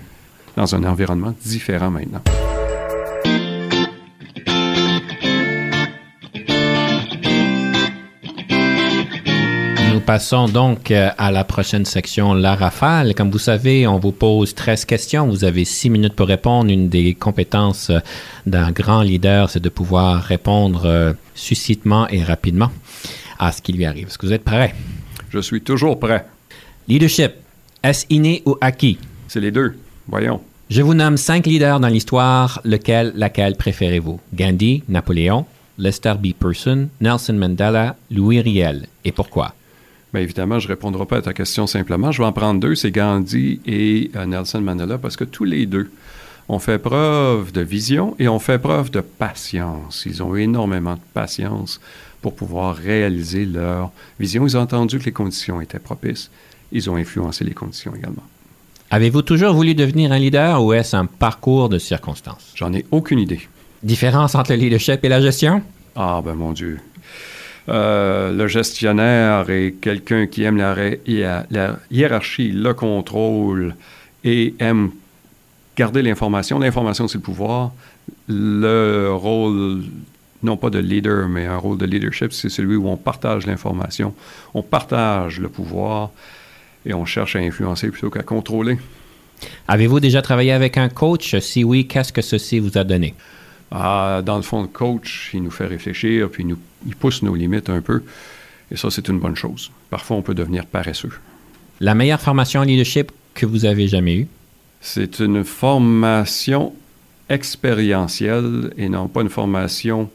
Dans 0.58 0.74
un 0.76 0.84
environnement 0.84 1.34
différent 1.46 1.91
maintenant. 1.91 2.22
Nous 9.93 10.00
passons 10.02 10.48
donc 10.48 10.89
euh, 10.89 11.10
à 11.17 11.32
la 11.32 11.43
prochaine 11.43 11.86
section, 11.86 12.34
la 12.34 12.56
rafale. 12.56 13.13
Comme 13.13 13.30
vous 13.30 13.39
savez, 13.39 13.86
on 13.88 14.00
vous 14.00 14.12
pose 14.12 14.56
13 14.56 14.86
questions. 14.86 15.28
Vous 15.28 15.43
avez 15.43 15.63
6 15.63 15.91
minutes 15.91 16.15
pour 16.15 16.28
répondre. 16.28 16.72
Une 16.72 16.89
des 16.89 17.13
compétences 17.13 17.91
euh, 17.91 18.00
d'un 18.48 18.72
grand 18.72 19.02
leader, 19.02 19.50
c'est 19.50 19.60
de 19.60 19.70
pouvoir 19.70 20.24
répondre 20.24 20.86
euh, 20.86 21.13
succinctement 21.36 22.08
et 22.10 22.24
rapidement 22.24 22.72
à 23.38 23.52
ce 23.52 23.62
qui 23.62 23.74
lui 23.74 23.86
arrive. 23.86 24.08
Est-ce 24.08 24.17
que 24.17 24.26
vous 24.26 24.34
êtes 24.34 24.43
prêts? 24.43 24.74
Je 25.30 25.39
suis 25.39 25.62
toujours 25.62 26.00
prêt. 26.00 26.26
Leadership, 26.88 27.34
est-ce 27.84 28.06
inné 28.10 28.41
ou 28.46 28.56
acquis? 28.60 28.98
C'est 29.28 29.41
les 29.41 29.52
deux. 29.52 29.76
Voyons. 30.08 30.41
Je 30.70 30.82
vous 30.82 30.93
nomme 30.93 31.17
cinq 31.17 31.46
leaders 31.46 31.80
dans 31.80 31.88
l'histoire. 31.88 32.62
Lequel, 32.63 33.13
laquelle 33.15 33.55
préférez-vous? 33.55 34.20
Gandhi, 34.34 34.84
Napoléon, 34.89 35.45
Lester 35.78 36.16
B. 36.22 36.34
Person, 36.38 36.89
Nelson 36.99 37.34
Mandela, 37.34 37.95
Louis 38.12 38.41
Riel. 38.41 38.88
Et 39.05 39.12
pourquoi? 39.12 39.53
Bien 40.14 40.22
évidemment, 40.22 40.60
je 40.60 40.68
ne 40.68 40.74
répondrai 40.74 41.05
pas 41.05 41.18
à 41.18 41.22
ta 41.22 41.34
question 41.34 41.68
simplement. 41.68 42.12
Je 42.12 42.22
vais 42.22 42.28
en 42.28 42.32
prendre 42.32 42.60
deux, 42.60 42.76
c'est 42.76 42.91
Gandhi 42.91 43.60
et 43.66 44.12
euh, 44.16 44.26
Nelson 44.26 44.62
Mandela, 44.62 44.97
parce 44.97 45.16
que 45.16 45.24
tous 45.24 45.43
les 45.43 45.66
deux 45.66 45.91
ont 46.49 46.60
fait 46.60 46.80
preuve 46.80 47.51
de 47.51 47.62
vision 47.62 48.16
et 48.20 48.28
ont 48.28 48.39
fait 48.39 48.60
preuve 48.60 48.89
de 48.89 49.01
patience. 49.01 50.03
Ils 50.05 50.24
ont 50.24 50.36
énormément 50.36 50.95
de 50.95 51.01
patience 51.14 51.82
pour 52.22 52.36
pouvoir 52.36 52.76
réaliser 52.76 53.45
leur 53.45 53.91
vision. 54.20 54.47
Ils 54.47 54.58
ont 54.58 54.62
entendu 54.62 54.99
que 54.99 55.05
les 55.05 55.12
conditions 55.12 55.62
étaient 55.62 55.80
propices. 55.80 56.32
Ils 56.72 56.89
ont 56.89 56.95
influencé 56.95 57.43
les 57.43 57.53
conditions 57.53 57.93
également. 57.95 58.24
Avez-vous 58.89 59.21
toujours 59.21 59.53
voulu 59.53 59.75
devenir 59.75 60.13
un 60.13 60.17
leader 60.17 60.63
ou 60.63 60.71
est-ce 60.71 60.95
un 60.95 61.05
parcours 61.05 61.67
de 61.67 61.77
circonstances? 61.77 62.53
J'en 62.55 62.73
ai 62.73 62.85
aucune 62.91 63.19
idée. 63.19 63.41
Différence 63.83 64.33
entre 64.33 64.53
le 64.53 64.57
leadership 64.57 65.03
et 65.03 65.09
la 65.09 65.21
gestion? 65.21 65.61
Ah, 65.95 66.21
ben 66.23 66.35
mon 66.35 66.53
Dieu. 66.53 66.79
Euh, 67.67 68.31
le 68.31 68.47
gestionnaire 68.47 69.49
est 69.49 69.75
quelqu'un 69.81 70.25
qui 70.25 70.43
aime 70.43 70.55
la, 70.55 71.75
hiérarchie, 71.91 72.53
le 72.53 72.73
contrôle 72.73 73.75
et 74.23 74.55
aime 74.59 74.91
garder 75.75 76.01
l'information. 76.01 76.57
L'information, 76.57 77.09
c'est 77.09 77.17
le 77.17 77.23
pouvoir. 77.23 77.71
Le 78.29 79.09
rôle, 79.11 79.83
non 80.43 80.55
pas 80.55 80.69
de 80.69 80.79
leader, 80.79 81.27
mais 81.27 81.45
un 81.45 81.57
rôle 81.57 81.77
de 81.77 81.85
leadership, 81.85 82.31
c'est 82.31 82.49
celui 82.49 82.77
où 82.77 82.88
on 82.88 82.95
partage 82.95 83.45
l'information, 83.45 84.13
on 84.53 84.61
partage 84.61 85.41
le 85.41 85.49
pouvoir 85.49 86.11
et 86.88 86.93
on 86.93 87.05
cherche 87.05 87.35
à 87.35 87.39
influencer 87.39 87.89
plutôt 87.89 88.09
qu'à 88.09 88.23
contrôler. 88.23 88.79
Avez-vous 89.67 89.99
déjà 89.99 90.21
travaillé 90.21 90.51
avec 90.51 90.77
un 90.77 90.89
coach? 90.89 91.38
Si 91.39 91.63
oui, 91.63 91.85
qu'est-ce 91.88 92.11
que 92.11 92.21
ceci 92.21 92.59
vous 92.59 92.77
a 92.77 92.83
donné? 92.83 93.13
Ah, 93.69 94.21
dans 94.25 94.38
le 94.38 94.41
fond, 94.41 94.61
le 94.61 94.67
coach, 94.67 95.31
il 95.33 95.43
nous 95.43 95.51
fait 95.51 95.67
réfléchir, 95.67 96.29
puis 96.29 96.43
il, 96.43 96.47
nous, 96.47 96.57
il 96.88 96.95
pousse 96.95 97.21
nos 97.21 97.35
limites 97.35 97.69
un 97.69 97.81
peu. 97.81 98.01
Et 98.71 98.77
ça, 98.77 98.89
c'est 98.89 99.07
une 99.09 99.19
bonne 99.19 99.35
chose. 99.35 99.69
Parfois, 99.89 100.17
on 100.17 100.21
peut 100.21 100.33
devenir 100.33 100.65
paresseux. 100.65 101.11
La 101.81 101.93
meilleure 101.93 102.21
formation 102.21 102.61
en 102.61 102.63
leadership 102.63 103.11
que 103.33 103.45
vous 103.45 103.65
avez 103.65 103.88
jamais 103.88 104.15
eue? 104.15 104.27
C'est 104.81 105.19
une 105.19 105.43
formation 105.43 106.73
expérientielle 107.29 108.73
et 108.77 108.88
non 108.88 109.07
pas 109.07 109.21
une 109.21 109.29
formation 109.29 110.09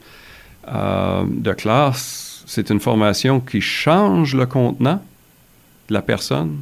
euh, 0.68 1.24
de 1.28 1.52
classe. 1.52 2.42
C'est 2.46 2.70
une 2.70 2.80
formation 2.80 3.40
qui 3.40 3.60
change 3.60 4.34
le 4.34 4.46
contenant 4.46 5.02
de 5.89 5.95
la 5.95 6.03
personne 6.03 6.61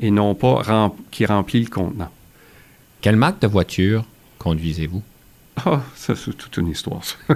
et 0.00 0.10
non 0.10 0.34
pas 0.34 0.62
rem- 0.62 0.92
qui 1.10 1.26
remplit 1.26 1.62
le 1.64 1.70
contenant. 1.70 2.10
Quelle 3.00 3.16
marque 3.16 3.40
de 3.42 3.46
voiture 3.46 4.04
conduisez-vous? 4.38 5.02
Ah, 5.64 5.82
ça, 5.94 6.16
c'est 6.16 6.36
toute 6.36 6.56
une 6.56 6.68
histoire, 6.68 7.02
ça. 7.04 7.14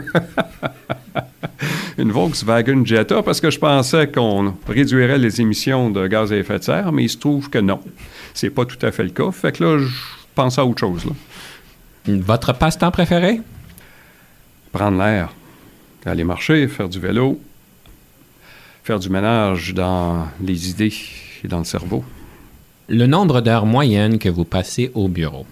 une 1.99 2.11
Volkswagen 2.11 2.85
Jetta, 2.85 3.23
parce 3.23 3.41
que 3.41 3.49
je 3.51 3.59
pensais 3.61 4.11
qu'on 4.11 4.55
réduirait 4.67 5.19
les 5.19 5.41
émissions 5.41 5.89
de 5.91 6.05
gaz 6.09 6.33
à 6.33 6.37
effet 6.37 6.59
de 6.59 6.65
serre, 6.65 6.91
mais 6.91 7.05
il 7.05 7.09
se 7.09 7.19
trouve 7.19 7.49
que 7.49 7.59
non. 7.59 7.81
C'est 8.35 8.51
pas 8.51 8.65
tout 8.65 8.85
à 8.85 8.91
fait 8.91 9.05
le 9.05 9.11
cas. 9.11 9.31
Fait 9.31 9.53
que 9.53 9.63
là, 9.63 9.79
je 9.79 9.87
pense 10.35 10.59
à 10.59 10.65
autre 10.67 10.81
chose, 10.81 11.05
là. 11.05 11.13
Votre 12.07 12.53
passe-temps 12.55 12.91
préféré? 12.91 13.41
Prendre 14.73 14.99
l'air, 14.99 15.31
aller 16.05 16.25
marcher, 16.25 16.67
faire 16.69 16.89
du 16.89 16.99
vélo, 16.99 17.41
faire 18.89 18.99
du 18.99 19.11
ménage 19.11 19.75
dans 19.75 20.29
les 20.41 20.71
idées 20.71 20.95
et 21.45 21.47
dans 21.47 21.59
le 21.59 21.65
cerveau. 21.65 22.03
Le 22.89 23.07
nombre 23.07 23.43
d'heures 23.43 23.67
moyennes 23.67 24.19
que 24.19 24.31
vous 24.31 24.47
passez 24.47 24.91
au 24.95 25.09
bureau. 25.09 25.45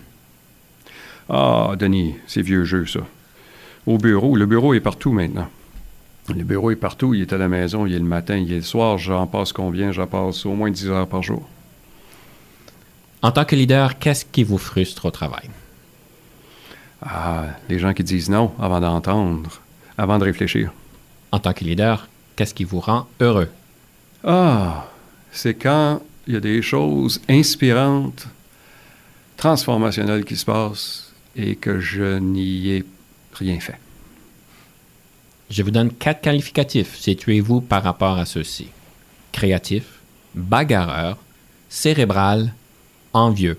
Ah, 1.29 1.75
Denis, 1.79 2.15
c'est 2.27 2.41
vieux 2.41 2.65
jeu, 2.65 2.87
ça. 2.87 3.01
Au 3.87 3.99
bureau, 3.99 4.37
le 4.37 4.47
bureau 4.47 4.73
est 4.73 4.81
partout 4.81 5.13
maintenant. 5.13 5.49
Le 6.35 6.45
bureau 6.45 6.71
est 6.71 6.77
partout, 6.77 7.13
il 7.13 7.21
est 7.21 7.33
à 7.35 7.37
la 7.37 7.49
maison, 7.49 7.85
il 7.85 7.93
est 7.93 7.99
le 7.99 8.07
matin, 8.07 8.39
il 8.39 8.51
est 8.51 8.57
le 8.57 8.63
soir, 8.63 8.97
j'en 8.97 9.27
passe 9.27 9.53
combien? 9.53 9.93
J'en 9.93 10.07
passe 10.07 10.47
au 10.47 10.55
moins 10.55 10.71
10 10.71 10.89
heures 10.89 11.07
par 11.07 11.23
jour. 11.23 11.47
En 13.21 13.33
tant 13.33 13.45
que 13.45 13.55
leader, 13.55 13.99
qu'est-ce 13.99 14.25
qui 14.25 14.45
vous 14.45 14.57
frustre 14.57 15.05
au 15.05 15.11
travail? 15.11 15.51
Ah, 17.03 17.49
les 17.69 17.79
gens 17.79 17.93
qui 17.93 18.03
disent 18.03 18.31
non 18.31 18.55
avant 18.59 18.81
d'entendre, 18.81 19.61
avant 19.99 20.19
de 20.19 20.25
réfléchir. 20.25 20.73
En 21.33 21.39
tant 21.39 21.53
que 21.53 21.65
leader, 21.65 22.09
qu'est-ce 22.37 22.55
qui 22.55 22.65
vous 22.65 22.81
rend 22.81 23.09
heureux? 23.21 23.49
Ah, 24.23 24.87
c'est 25.33 25.55
quand 25.55 26.03
il 26.27 26.35
y 26.35 26.37
a 26.37 26.41
des 26.41 26.63
choses 26.63 27.21
inspirantes, 27.29 28.27
transformationnelles 29.37 30.25
qui 30.25 30.37
se 30.37 30.45
passent 30.45 31.13
et 31.35 31.57
que 31.57 31.81
je 31.81 32.19
n'y 32.19 32.71
ai 32.71 32.85
rien 33.33 33.59
fait. 33.61 33.79
Je 35.51 35.63
vous 35.63 35.71
donne 35.71 35.93
quatre 35.93 36.21
qualificatifs. 36.21 36.97
Situez-vous 36.97 37.61
par 37.61 37.83
rapport 37.83 38.19
à 38.19 38.25
ceux-ci. 38.25 38.69
Créatif, 39.33 39.85
bagarreur, 40.35 41.19
cérébral, 41.69 42.53
envieux. 43.13 43.59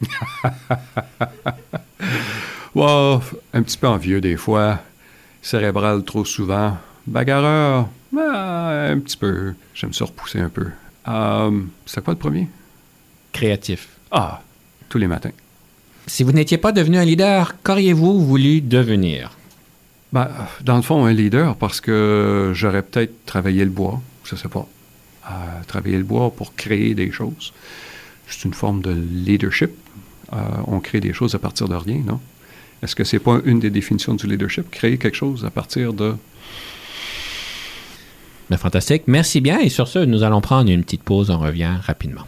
Wow, 2.72 3.20
un 3.52 3.64
petit 3.64 3.76
peu 3.76 3.88
envieux 3.88 4.20
des 4.20 4.36
fois, 4.36 4.78
cérébral 5.42 6.04
trop 6.04 6.24
souvent, 6.24 6.78
bagarreur, 7.06 7.88
ah, 8.18 8.88
un 8.90 8.98
petit 8.98 9.16
peu, 9.16 9.54
j'aime 9.74 9.92
ça 9.92 10.04
repousser 10.04 10.40
un 10.40 10.48
peu. 10.48 10.66
Euh, 11.08 11.60
c'est 11.86 12.02
quoi 12.02 12.14
le 12.14 12.18
premier? 12.18 12.48
Créatif. 13.32 13.88
Ah, 14.10 14.42
tous 14.88 14.98
les 14.98 15.06
matins. 15.06 15.30
Si 16.06 16.24
vous 16.24 16.32
n'étiez 16.32 16.58
pas 16.58 16.72
devenu 16.72 16.98
un 16.98 17.04
leader, 17.04 17.54
qu'auriez-vous 17.62 18.24
voulu 18.24 18.60
devenir? 18.60 19.36
Ben, 20.12 20.28
dans 20.62 20.76
le 20.76 20.82
fond, 20.82 21.04
un 21.04 21.12
leader, 21.12 21.54
parce 21.56 21.80
que 21.80 22.50
j'aurais 22.54 22.82
peut-être 22.82 23.24
travaillé 23.26 23.64
le 23.64 23.70
bois, 23.70 24.00
je 24.24 24.34
sais 24.34 24.48
pas. 24.48 24.66
Euh, 25.30 25.34
travailler 25.68 25.98
le 25.98 26.04
bois 26.04 26.30
pour 26.30 26.54
créer 26.56 26.94
des 26.94 27.12
choses. 27.12 27.52
C'est 28.26 28.44
une 28.44 28.54
forme 28.54 28.80
de 28.82 28.90
leadership. 28.90 29.70
Euh, 30.32 30.36
on 30.66 30.80
crée 30.80 31.00
des 31.00 31.12
choses 31.12 31.34
à 31.34 31.38
partir 31.38 31.68
de 31.68 31.74
rien, 31.76 32.02
non? 32.04 32.20
Est-ce 32.82 32.96
que 32.96 33.04
c'est 33.04 33.18
pas 33.18 33.40
une 33.44 33.60
des 33.60 33.70
définitions 33.70 34.14
du 34.14 34.26
leadership? 34.26 34.70
Créer 34.70 34.96
quelque 34.96 35.16
chose 35.16 35.44
à 35.44 35.50
partir 35.50 35.92
de... 35.92 36.16
Fantastique. 38.56 39.04
Merci 39.06 39.40
bien. 39.40 39.58
Et 39.60 39.68
sur 39.68 39.88
ce, 39.88 39.98
nous 39.98 40.22
allons 40.22 40.40
prendre 40.40 40.70
une 40.70 40.82
petite 40.82 41.02
pause. 41.02 41.30
On 41.30 41.38
revient 41.38 41.72
rapidement. 41.82 42.22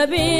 Ni 0.00 0.06
le 0.06 0.39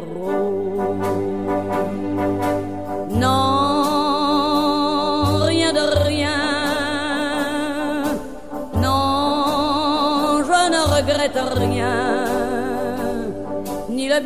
Ni 13.91 14.07
le 14.07 14.19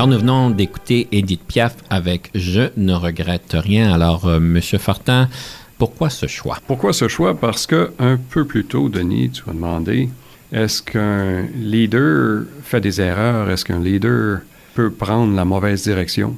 Alors, 0.00 0.08
nous 0.08 0.18
venons 0.18 0.48
d'écouter 0.48 1.08
Edith 1.12 1.42
Piaf 1.46 1.76
avec 1.90 2.30
Je 2.34 2.70
ne 2.78 2.94
regrette 2.94 3.52
rien. 3.52 3.92
Alors, 3.92 4.26
euh, 4.26 4.40
Monsieur 4.40 4.78
Fortin, 4.78 5.28
pourquoi 5.76 6.08
ce 6.08 6.26
choix? 6.26 6.56
Pourquoi 6.66 6.94
ce 6.94 7.06
choix? 7.06 7.38
Parce 7.38 7.66
que 7.66 7.92
un 7.98 8.16
peu 8.16 8.46
plus 8.46 8.64
tôt, 8.64 8.88
Denis, 8.88 9.28
tu 9.28 9.42
m'as 9.46 9.52
demandé 9.52 10.08
est-ce 10.52 10.82
qu'un 10.82 11.42
leader 11.54 12.44
fait 12.62 12.80
des 12.80 12.98
erreurs? 12.98 13.50
Est-ce 13.50 13.66
qu'un 13.66 13.78
leader 13.78 14.40
peut 14.72 14.90
prendre 14.90 15.36
la 15.36 15.44
mauvaise 15.44 15.82
direction? 15.82 16.34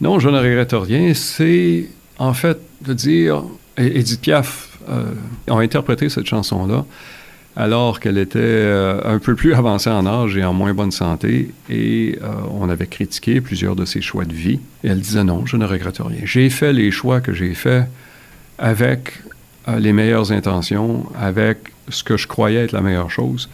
Non, 0.00 0.20
je 0.20 0.28
ne 0.28 0.38
regrette 0.38 0.70
rien. 0.72 1.14
C'est 1.14 1.88
en 2.16 2.32
fait 2.32 2.60
de 2.80 2.92
dire. 2.92 3.42
Edith 3.76 4.20
Piaf 4.20 4.78
euh, 4.88 5.14
a 5.50 5.58
interprété 5.58 6.08
cette 6.08 6.26
chanson-là 6.26 6.84
alors 7.56 8.00
qu'elle 8.00 8.18
était 8.18 8.38
euh, 8.38 9.00
un 9.04 9.18
peu 9.18 9.34
plus 9.34 9.54
avancée 9.54 9.88
en 9.88 10.06
âge 10.06 10.36
et 10.36 10.44
en 10.44 10.52
moins 10.52 10.74
bonne 10.74 10.90
santé, 10.90 11.50
et 11.70 12.18
euh, 12.22 12.26
on 12.52 12.68
avait 12.68 12.86
critiqué 12.86 13.40
plusieurs 13.40 13.74
de 13.74 13.86
ses 13.86 14.02
choix 14.02 14.26
de 14.26 14.34
vie. 14.34 14.60
Et 14.84 14.88
elle 14.88 15.00
disait 15.00 15.24
non, 15.24 15.46
je 15.46 15.56
ne 15.56 15.64
regrette 15.64 15.98
rien. 15.98 16.20
J'ai 16.24 16.50
fait 16.50 16.74
les 16.74 16.90
choix 16.90 17.22
que 17.22 17.32
j'ai 17.32 17.54
faits 17.54 17.86
avec 18.58 19.14
euh, 19.68 19.78
les 19.78 19.94
meilleures 19.94 20.32
intentions, 20.32 21.06
avec 21.18 21.58
ce 21.88 22.04
que 22.04 22.18
je 22.18 22.26
croyais 22.26 22.64
être 22.64 22.72
la 22.72 22.82
meilleure 22.82 23.10
chose. 23.10 23.48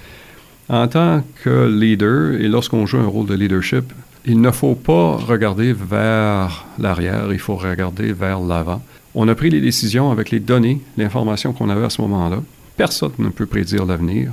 En 0.68 0.88
tant 0.88 1.22
que 1.44 1.68
leader, 1.68 2.40
et 2.40 2.48
lorsqu'on 2.48 2.86
joue 2.86 2.98
un 2.98 3.06
rôle 3.06 3.26
de 3.26 3.34
leadership, 3.34 3.92
il 4.24 4.40
ne 4.40 4.50
faut 4.50 4.74
pas 4.74 5.16
regarder 5.16 5.72
vers 5.72 6.66
l'arrière, 6.78 7.32
il 7.32 7.38
faut 7.38 7.56
regarder 7.56 8.12
vers 8.12 8.40
l'avant. 8.40 8.82
On 9.14 9.28
a 9.28 9.34
pris 9.34 9.50
les 9.50 9.60
décisions 9.60 10.10
avec 10.10 10.30
les 10.30 10.40
données, 10.40 10.80
l'information 10.96 11.52
qu'on 11.52 11.68
avait 11.68 11.84
à 11.84 11.90
ce 11.90 12.00
moment-là. 12.02 12.38
Personne 12.76 13.12
ne 13.18 13.28
peut 13.28 13.46
prédire 13.46 13.84
l'avenir. 13.84 14.32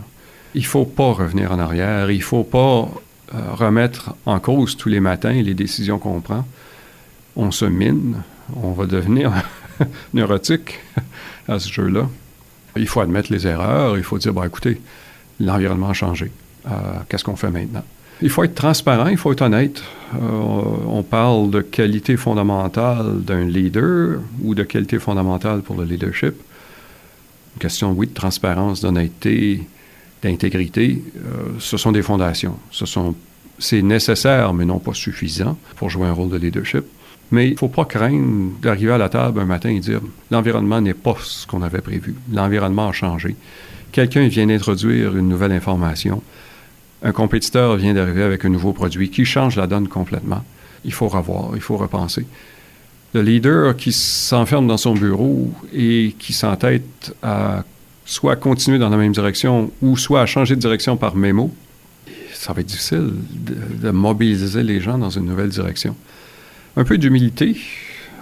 Il 0.56 0.62
ne 0.62 0.68
faut 0.68 0.86
pas 0.86 1.14
revenir 1.14 1.52
en 1.52 1.60
arrière. 1.60 2.10
Il 2.10 2.18
ne 2.18 2.24
faut 2.24 2.44
pas 2.44 2.90
euh, 3.36 3.54
remettre 3.54 4.16
en 4.26 4.40
cause 4.40 4.78
tous 4.78 4.90
les 4.90 5.00
matins 5.00 5.34
les 5.34 5.54
décisions 5.54 6.00
qu'on 6.00 6.22
prend. 6.22 6.46
On 7.36 7.52
se 7.52 7.66
mine. 7.66 8.22
On 8.56 8.72
va 8.72 8.86
devenir 8.86 9.32
neurotique 10.14 10.80
à 11.48 11.60
ce 11.60 11.72
jeu-là. 11.72 12.08
Il 12.76 12.88
faut 12.88 13.02
admettre 13.02 13.32
les 13.32 13.46
erreurs. 13.46 13.98
Il 13.98 14.04
faut 14.04 14.18
dire, 14.18 14.34
écoutez, 14.44 14.82
l'environnement 15.40 15.90
a 15.90 15.94
changé. 15.94 16.32
Euh, 16.68 16.72
Qu'est-ce 17.08 17.24
qu'on 17.24 17.36
fait 17.36 17.52
maintenant? 17.52 17.84
Il 18.22 18.30
faut 18.30 18.44
être 18.44 18.56
transparent, 18.56 19.08
il 19.08 19.18
faut 19.18 19.32
être 19.32 19.42
honnête. 19.44 19.82
Euh, 20.14 20.18
on 20.20 21.04
parle 21.04 21.50
de 21.52 21.62
qualité 21.62 22.18
fondamentale 22.18 23.22
d'un 23.22 23.46
leader 23.46 24.20
ou 24.44 24.56
de 24.56 24.64
qualité 24.64 25.00
fondamentale 25.00 25.62
pour 25.62 25.78
le 25.78 25.86
leadership 25.86 26.36
une 27.56 27.60
question, 27.60 27.91
oui, 27.91 28.08
de 28.08 28.14
transparence, 28.14 28.82
d'honnêteté, 28.82 29.68
d'intégrité, 30.22 31.04
euh, 31.18 31.54
ce 31.60 31.78
sont 31.78 31.91
des 31.91 32.02
fondations. 32.02 32.58
Ce 32.72 32.86
sont, 32.86 33.16
c'est 33.58 33.82
nécessaire, 33.82 34.54
mais 34.54 34.66
non 34.66 34.80
pas 34.80 34.93
suffisant 34.93 35.58
pour 35.76 35.89
jouer 35.89 36.08
un 36.08 36.14
rôle 36.14 36.30
de 36.30 36.38
leadership. 36.38 36.86
Mais 37.32 37.47
il 37.47 37.54
ne 37.54 37.58
faut 37.58 37.68
pas 37.68 37.86
craindre 37.86 38.60
d'arriver 38.62 38.91
à 38.91 38.97
la 38.97 39.10
table 39.10 39.39
un 39.39 39.45
matin 39.45 39.70
et 39.70 39.80
dire 39.80 40.02
l'environnement 40.32 40.82
n'est 40.82 40.95
pas 40.95 41.16
ce 41.22 41.45
qu'on 41.45 41.62
avait 41.62 41.82
prévu. 41.82 42.16
L'environnement 42.32 42.89
a 42.89 42.91
changé. 42.91 43.36
Quelqu'un 43.91 44.28
vient 44.28 44.47
d'introduire 44.47 45.16
une 45.16 45.30
nouvelle 45.30 45.52
information. 45.52 46.24
Un 47.04 47.12
compétiteur 47.12 47.76
vient 47.76 47.93
d'arriver 47.93 48.24
avec 48.24 48.45
un 48.45 48.50
nouveau 48.50 48.74
produit 48.74 49.10
qui 49.10 49.26
change 49.26 49.56
la 49.56 49.68
donne 49.68 49.88
complètement. 49.88 50.43
Il 50.86 50.93
faut 50.93 51.08
revoir, 51.08 51.52
il 51.54 51.62
faut 51.62 51.78
repenser 51.78 52.26
le 53.14 53.22
leader 53.22 53.76
qui 53.76 53.91
s'enferme 53.91 54.68
dans 54.68 54.78
son 54.78 54.93
bureau 54.93 55.51
et 55.74 56.16
qui 56.20 56.34
s'entête 56.34 57.14
à 57.24 57.64
soit 58.05 58.36
continuer 58.36 58.80
dans 58.80 58.89
la 58.89 58.97
même 58.97 59.12
direction 59.12 59.72
ou 59.82 59.97
soit 59.97 60.22
à 60.22 60.26
changer 60.26 60.55
de 60.55 60.62
direction 60.62 60.97
par 60.97 61.16
mémo, 61.16 61.53
ça 62.34 62.53
va 62.53 62.62
être 62.62 62.68
difficile 62.68 63.12
de, 63.32 63.91
mobiliser 63.91 64.64
les 64.64 64.80
gens 64.80 64.97
dans 64.97 65.10
une 65.10 65.26
nouvelle 65.26 65.49
direction. 65.49 65.95
Un 66.78 66.84
peu 66.84 66.97
d'humilité 66.97 67.57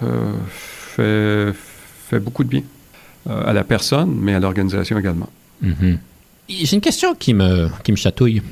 euh, 0.02 1.52
fait, 2.08 2.20
beaucoup 2.20 2.44
de 2.44 2.48
bien 2.48 2.62
euh, 3.28 3.46
à 3.46 3.52
la 3.52 3.64
personne, 3.64 4.14
mais 4.20 4.34
à 4.34 4.40
l'organisation 4.40 4.98
également. 4.98 5.28
Mm 5.62 5.72
-hmm. 5.72 5.98
J'ai 6.48 6.74
une 6.74 6.80
question 6.80 7.14
qui 7.14 7.34
me, 7.34 7.68
qui 7.84 7.92
me 7.92 7.96
chatouille. 7.96 8.42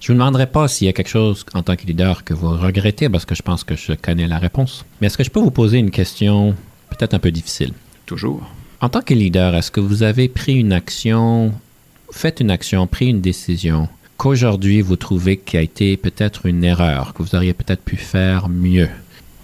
Je 0.00 0.12
ne 0.12 0.16
vous 0.16 0.20
demanderai 0.20 0.46
pas 0.46 0.66
s'il 0.66 0.86
y 0.86 0.90
a 0.90 0.94
quelque 0.94 1.08
chose 1.10 1.44
en 1.52 1.62
tant 1.62 1.76
que 1.76 1.84
leader 1.84 2.24
que 2.24 2.32
vous 2.32 2.48
regrettez, 2.48 3.10
parce 3.10 3.26
que 3.26 3.34
je 3.34 3.42
pense 3.42 3.64
que 3.64 3.76
je 3.76 3.92
connais 3.92 4.26
la 4.26 4.38
réponse. 4.38 4.86
Mais 5.00 5.08
est-ce 5.08 5.18
que 5.18 5.24
je 5.24 5.30
peux 5.30 5.40
vous 5.40 5.50
poser 5.50 5.76
une 5.76 5.90
question 5.90 6.54
peut-être 6.88 7.12
un 7.12 7.18
peu 7.18 7.30
difficile? 7.30 7.74
Toujours. 8.06 8.42
En 8.80 8.88
tant 8.88 9.02
que 9.02 9.12
leader, 9.12 9.54
est-ce 9.54 9.70
que 9.70 9.80
vous 9.80 10.02
avez 10.02 10.28
pris 10.28 10.54
une 10.54 10.72
action, 10.72 11.52
fait 12.10 12.40
une 12.40 12.50
action, 12.50 12.86
pris 12.86 13.08
une 13.08 13.20
décision 13.20 13.88
qu'aujourd'hui 14.16 14.80
vous 14.80 14.96
trouvez 14.96 15.36
qui 15.36 15.56
a 15.58 15.62
été 15.62 15.96
peut-être 15.98 16.46
une 16.46 16.64
erreur, 16.64 17.12
que 17.12 17.22
vous 17.22 17.34
auriez 17.34 17.52
peut-être 17.52 17.82
pu 17.82 17.96
faire 17.96 18.48
mieux? 18.48 18.88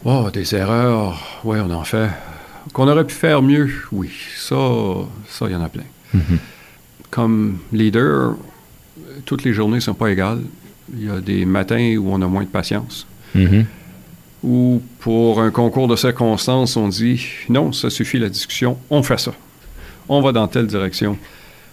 Oh, 0.06 0.30
des 0.32 0.54
erreurs, 0.54 1.40
oui, 1.44 1.58
on 1.60 1.70
en 1.70 1.84
fait. 1.84 2.08
Qu'on 2.72 2.88
aurait 2.88 3.06
pu 3.06 3.14
faire 3.14 3.42
mieux, 3.42 3.70
oui. 3.92 4.10
Ça, 4.36 4.56
ça, 5.28 5.46
il 5.48 5.52
y 5.52 5.54
en 5.54 5.62
a 5.62 5.68
plein. 5.68 5.84
Mm 6.14 6.20
-hmm. 6.20 6.38
Comme 7.10 7.58
leader, 7.72 8.36
toutes 9.24 9.44
les 9.44 9.52
journées 9.52 9.76
ne 9.76 9.80
sont 9.80 9.94
pas 9.94 10.10
égales. 10.10 10.42
Il 10.94 11.04
y 11.06 11.10
a 11.10 11.20
des 11.20 11.44
matins 11.44 11.96
où 11.96 12.10
on 12.10 12.22
a 12.22 12.26
moins 12.26 12.44
de 12.44 12.48
patience. 12.48 13.06
Mm 13.34 13.44
-hmm. 13.44 13.64
Ou 14.42 14.82
pour 15.00 15.40
un 15.40 15.50
concours 15.50 15.88
de 15.88 15.96
circonstances, 15.96 16.76
on 16.76 16.88
dit 16.88 17.26
non, 17.48 17.72
ça 17.72 17.90
suffit 17.90 18.18
la 18.18 18.28
discussion, 18.28 18.78
on 18.90 19.02
fait 19.02 19.18
ça. 19.18 19.32
On 20.08 20.20
va 20.22 20.32
dans 20.32 20.48
telle 20.48 20.66
direction, 20.66 21.18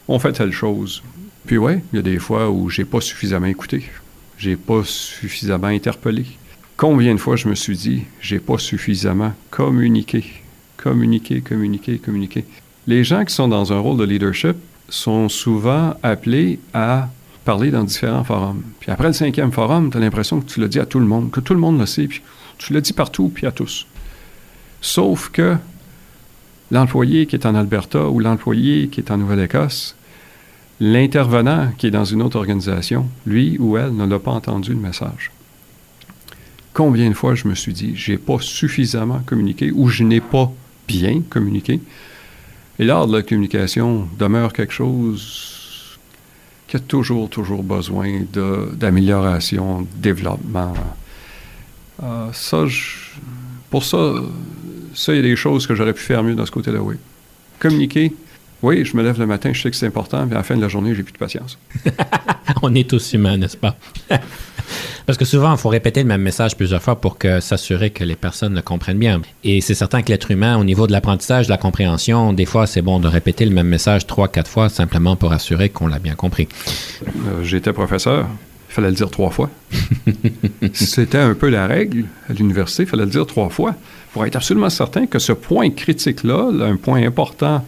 on 0.08 0.20
fait 0.20 0.34
telle 0.34 0.52
chose. 0.52 1.04
Puis 1.46 1.58
ouais, 1.58 1.84
il 1.92 1.98
y 1.98 2.00
a 2.00 2.02
des 2.02 2.20
fois 2.20 2.50
où 2.50 2.70
j'ai 2.70 2.86
pas 2.86 3.02
suffisamment 3.02 3.48
écouté. 3.48 3.80
j'ai 4.38 4.56
pas 4.56 4.84
suffisamment 4.84 5.68
interpellé. 5.68 6.26
Combien 6.76 7.14
de 7.14 7.20
fois 7.20 7.36
je 7.36 7.48
me 7.48 7.56
suis 7.56 7.78
dit, 7.78 8.04
j'ai 8.20 8.40
pas 8.40 8.58
suffisamment 8.58 9.34
communiqué, 9.52 10.24
communiqué, 10.76 11.42
communiqué, 11.42 11.98
communiqué. 11.98 12.46
Les 12.88 13.04
gens 13.04 13.24
qui 13.24 13.34
sont 13.34 13.48
dans 13.48 13.72
un 13.72 13.80
rôle 13.80 13.98
de 13.98 14.04
leadership 14.04 14.58
sont 14.94 15.28
souvent 15.28 15.96
appelés 16.04 16.60
à 16.72 17.10
parler 17.46 17.72
dans 17.72 17.84
différents 17.84 18.24
forums. 18.24 18.62
Puis 18.80 18.92
après 18.92 19.08
le 19.08 19.14
cinquième 19.14 19.52
forum, 19.52 19.90
tu 19.90 19.98
as 19.98 20.00
l'impression 20.00 20.40
que 20.40 20.46
tu 20.46 20.60
le 20.60 20.68
dis 20.68 20.80
à 20.80 20.86
tout 20.86 21.00
le 21.00 21.06
monde, 21.08 21.32
que 21.32 21.40
tout 21.40 21.56
le 21.56 21.60
monde 21.60 21.80
le 21.80 21.88
sait, 21.88 22.08
puis 22.08 22.22
tu 22.60 22.74
le 22.74 22.82
dis 22.82 22.94
partout, 22.94 23.32
puis 23.34 23.48
à 23.48 23.52
tous. 23.52 23.88
Sauf 24.82 25.30
que 25.30 25.56
l'employé 26.70 27.26
qui 27.26 27.36
est 27.36 27.48
en 27.48 27.56
Alberta 27.56 28.08
ou 28.08 28.20
l'employé 28.20 28.88
qui 28.88 29.00
est 29.00 29.10
en 29.10 29.18
Nouvelle-Écosse, 29.18 29.96
l'intervenant 30.80 31.72
qui 31.76 31.88
est 31.88 31.92
dans 31.92 32.06
une 32.06 32.22
autre 32.22 32.38
organisation, 32.38 33.08
lui 33.26 33.58
ou 33.58 33.78
elle 33.78 33.96
ne 33.96 34.06
l'a 34.06 34.20
pas 34.20 34.32
entendu 34.32 34.70
le 34.74 34.80
message. 34.80 35.32
Combien 36.74 37.10
de 37.10 37.16
fois 37.16 37.34
je 37.34 37.48
me 37.48 37.56
suis 37.56 37.74
dit, 37.74 37.94
j'ai 37.96 38.18
pas 38.18 38.38
suffisamment 38.40 39.22
communiqué 39.26 39.72
ou 39.72 39.90
je 39.90 40.04
n'ai 40.04 40.22
pas 40.22 40.52
bien 40.88 41.24
communiqué. 41.28 41.82
Et 42.80 42.86
l'art 42.86 43.08
de 43.08 43.16
la 43.16 43.22
communication 43.22 44.08
demeure 44.18 44.52
quelque 44.52 44.74
chose 44.74 45.98
qui 46.68 46.78
a 46.78 46.80
toujours, 46.80 47.30
toujours 47.30 47.64
besoin 47.64 48.22
d'amélioration, 48.74 49.82
de, 49.82 49.88
développement. 49.98 50.74
Euh, 52.02 52.30
ça, 52.34 52.66
pour 53.70 53.84
ça, 53.84 54.14
ça, 54.96 55.14
il 55.14 55.18
y 55.18 55.20
a 55.20 55.22
des 55.22 55.36
choses 55.36 55.68
que 55.68 55.76
j'aurais 55.76 55.94
pu 55.94 56.02
faire 56.02 56.24
mieux 56.24 56.36
dans 56.36 56.46
ce 56.46 56.52
côté-là, 56.52 56.82
oui. 56.82 56.96
Communiquer, 57.60 58.14
oui, 58.64 58.84
je 58.86 58.98
me 58.98 59.04
lève 59.04 59.20
le 59.20 59.28
matin, 59.28 59.54
je 59.54 59.62
sais 59.62 59.70
que 59.70 59.78
c'est 59.78 59.86
important, 59.86 60.26
mais 60.26 60.34
à 60.34 60.40
la 60.40 60.44
fin 60.44 60.56
de 60.56 60.62
la 60.62 60.68
journée, 60.68 60.96
j'ai 60.96 61.04
plus 61.04 61.14
de 61.14 61.18
patience. 61.18 61.60
On 62.66 62.74
est 62.76 62.90
tous 62.90 63.12
humains, 63.14 63.36
n'est-ce 63.36 63.58
pas? 63.58 63.76
Parce 65.06 65.18
que 65.18 65.26
souvent, 65.26 65.52
il 65.52 65.58
faut 65.58 65.68
répéter 65.68 66.02
le 66.02 66.08
même 66.08 66.22
message 66.22 66.56
plusieurs 66.56 66.82
fois 66.82 66.96
pour 66.96 67.18
que 67.18 67.42
s'assurer 67.42 67.90
que 67.90 68.06
les 68.06 68.16
personnes 68.16 68.56
le 68.56 68.62
comprennent 68.62 68.98
bien. 68.98 69.22
Et 69.44 69.60
c'est 69.60 69.74
certain 69.74 70.02
que 70.02 70.10
l'être 70.10 70.32
humain, 70.32 70.58
au 70.58 70.64
niveau 70.64 70.88
de 70.88 70.94
l'apprentissage, 70.94 71.48
de 71.48 71.52
la 71.52 71.58
compréhension, 71.58 72.32
des 72.32 72.46
fois, 72.46 72.66
c'est 72.66 72.82
bon 72.82 73.02
de 73.02 73.10
répéter 73.10 73.44
le 73.44 73.52
même 73.52 73.68
message 73.68 74.08
trois, 74.08 74.30
quatre 74.30 74.50
fois, 74.50 74.70
simplement 74.70 75.18
pour 75.18 75.34
assurer 75.34 75.68
qu'on 75.68 75.88
l'a 75.88 76.00
bien 76.00 76.16
compris. 76.16 76.48
Euh, 77.06 77.44
J'étais 77.44 77.74
professeur. 77.74 78.28
Il 78.70 78.74
fallait 78.74 78.90
le 78.92 78.96
dire 78.96 79.12
trois 79.12 79.30
fois. 79.30 79.50
C'était 80.74 81.18
un 81.18 81.34
peu 81.34 81.50
la 81.50 81.68
règle 81.68 82.06
à 82.30 82.34
l'université. 82.34 82.84
Il 82.84 82.90
fallait 82.90 83.04
le 83.04 83.12
dire 83.12 83.28
trois 83.28 83.50
fois 83.50 83.76
pour 84.14 84.26
être 84.26 84.38
absolument 84.38 84.70
certain 84.70 85.06
que 85.06 85.20
ce 85.20 85.34
point 85.34 85.70
critique-là, 85.70 86.50
un 86.62 86.78
point 86.78 87.06
important 87.06 87.66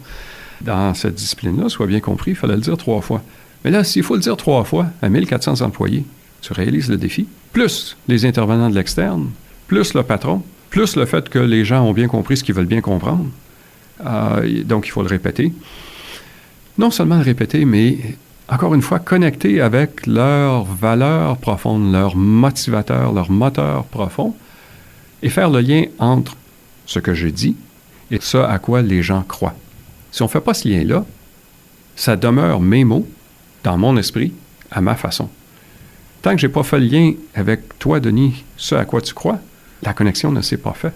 dans 0.62 0.94
cette 0.94 1.14
discipline-là, 1.16 1.68
soit 1.68 1.86
bien 1.86 2.00
compris. 2.00 2.30
Il 2.30 2.36
fallait 2.36 2.54
le 2.54 2.62
dire 2.62 2.78
trois 2.78 3.02
fois. 3.02 3.22
Mais 3.66 3.72
là, 3.72 3.82
s'il 3.82 4.04
faut 4.04 4.14
le 4.14 4.20
dire 4.20 4.36
trois 4.36 4.62
fois 4.62 4.86
à 5.02 5.08
1400 5.08 5.60
employés, 5.60 6.04
tu 6.40 6.52
réalises 6.52 6.88
le 6.88 6.96
défi, 6.96 7.26
plus 7.52 7.96
les 8.06 8.24
intervenants 8.24 8.70
de 8.70 8.76
l'externe, 8.76 9.30
plus 9.66 9.92
le 9.92 10.04
patron, 10.04 10.44
plus 10.70 10.94
le 10.94 11.04
fait 11.04 11.28
que 11.28 11.40
les 11.40 11.64
gens 11.64 11.82
ont 11.82 11.92
bien 11.92 12.06
compris 12.06 12.36
ce 12.36 12.44
qu'ils 12.44 12.54
veulent 12.54 12.66
bien 12.66 12.80
comprendre. 12.80 13.26
Euh, 14.06 14.62
donc, 14.62 14.86
il 14.86 14.90
faut 14.92 15.02
le 15.02 15.08
répéter. 15.08 15.52
Non 16.78 16.92
seulement 16.92 17.16
le 17.16 17.24
répéter, 17.24 17.64
mais 17.64 17.98
encore 18.48 18.72
une 18.72 18.82
fois, 18.82 19.00
connecter 19.00 19.60
avec 19.60 20.06
leurs 20.06 20.62
valeurs 20.62 21.36
profondes, 21.36 21.90
leurs 21.90 22.14
motivateurs, 22.14 23.12
leurs 23.12 23.32
moteurs 23.32 23.82
profonds, 23.86 24.36
et 25.24 25.28
faire 25.28 25.50
le 25.50 25.58
lien 25.58 25.86
entre 25.98 26.36
ce 26.86 27.00
que 27.00 27.14
je 27.14 27.26
dis 27.26 27.56
et 28.12 28.18
ce 28.20 28.38
à 28.38 28.60
quoi 28.60 28.82
les 28.82 29.02
gens 29.02 29.24
croient. 29.24 29.56
Si 30.12 30.22
on 30.22 30.26
ne 30.26 30.30
fait 30.30 30.40
pas 30.40 30.54
ce 30.54 30.68
lien-là, 30.68 31.04
ça 31.96 32.14
demeure 32.14 32.60
mes 32.60 32.84
mots 32.84 33.08
dans 33.66 33.76
mon 33.76 33.96
esprit, 33.96 34.32
à 34.70 34.80
ma 34.80 34.94
façon. 34.94 35.28
Tant 36.22 36.30
que 36.30 36.38
j'ai 36.38 36.48
pas 36.48 36.62
fait 36.62 36.78
le 36.78 36.86
lien 36.86 37.12
avec 37.34 37.80
toi, 37.80 37.98
Denis, 37.98 38.44
ce 38.56 38.76
à 38.76 38.84
quoi 38.84 39.00
tu 39.00 39.12
crois, 39.12 39.40
la 39.82 39.92
connexion 39.92 40.30
ne 40.30 40.40
s'est 40.40 40.56
pas 40.56 40.72
faite. 40.72 40.94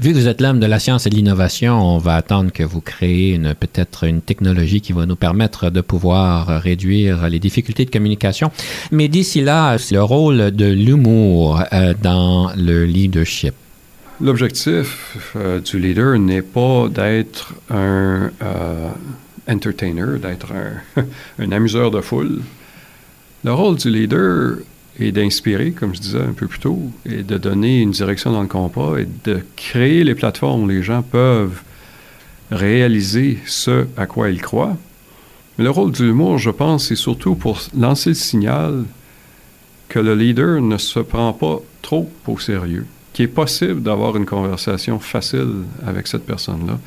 Vu 0.00 0.12
que 0.12 0.16
vous 0.18 0.26
êtes 0.26 0.40
l'homme 0.40 0.58
de 0.58 0.66
la 0.66 0.80
science 0.80 1.06
et 1.06 1.10
de 1.10 1.14
l'innovation, 1.14 1.74
on 1.80 1.98
va 1.98 2.16
attendre 2.16 2.50
que 2.50 2.64
vous 2.64 2.80
créez 2.80 3.38
peut-être 3.60 4.04
une 4.04 4.22
technologie 4.22 4.80
qui 4.80 4.92
va 4.92 5.06
nous 5.06 5.14
permettre 5.14 5.70
de 5.70 5.80
pouvoir 5.82 6.48
réduire 6.60 7.28
les 7.28 7.38
difficultés 7.38 7.84
de 7.84 7.90
communication. 7.90 8.50
Mais 8.90 9.06
d'ici 9.06 9.40
là, 9.40 9.78
c'est 9.78 9.94
le 9.94 10.02
rôle 10.02 10.50
de 10.50 10.66
l'humour 10.66 11.62
euh, 11.72 11.94
dans 12.02 12.50
le 12.56 12.86
leadership. 12.86 13.54
L'objectif 14.20 15.28
euh, 15.36 15.60
du 15.60 15.78
leader 15.78 16.18
n'est 16.18 16.42
pas 16.42 16.88
d'être 16.88 17.54
un 17.70 18.30
euh, 18.42 18.88
entertainer, 19.48 20.18
d'être 20.20 20.52
un, 20.52 21.02
un 21.38 21.52
amuseur 21.52 21.90
de 21.90 22.00
foule. 22.00 22.40
Le 23.44 23.52
rôle 23.52 23.76
du 23.76 23.90
leader 23.90 24.58
est 24.98 25.12
d'inspirer, 25.12 25.72
comme 25.72 25.94
je 25.94 26.00
disais 26.00 26.20
un 26.20 26.32
peu 26.32 26.46
plus 26.46 26.58
tôt, 26.58 26.90
et 27.06 27.22
de 27.22 27.38
donner 27.38 27.80
une 27.80 27.90
direction 27.90 28.32
dans 28.32 28.42
le 28.42 28.48
compas 28.48 28.98
et 28.98 29.08
de 29.24 29.40
créer 29.56 30.04
les 30.04 30.14
plateformes 30.14 30.64
où 30.64 30.68
les 30.68 30.82
gens 30.82 31.02
peuvent 31.02 31.62
réaliser 32.50 33.38
ce 33.46 33.86
à 33.96 34.06
quoi 34.06 34.30
ils 34.30 34.42
croient. 34.42 34.76
Mais 35.56 35.64
le 35.64 35.70
rôle 35.70 35.92
de 35.92 36.04
l'humour, 36.04 36.38
je 36.38 36.50
pense, 36.50 36.88
c'est 36.88 36.96
surtout 36.96 37.34
pour 37.34 37.60
lancer 37.76 38.10
le 38.10 38.14
signal 38.14 38.84
que 39.88 39.98
le 39.98 40.14
leader 40.14 40.60
ne 40.60 40.78
se 40.78 41.00
prend 41.00 41.32
pas 41.32 41.58
trop 41.82 42.10
au 42.26 42.38
sérieux, 42.38 42.86
qu'il 43.12 43.24
est 43.24 43.28
possible 43.28 43.82
d'avoir 43.82 44.16
une 44.16 44.26
conversation 44.26 44.98
facile 44.98 45.64
avec 45.86 46.06
cette 46.06 46.24
personne-là, 46.24 46.78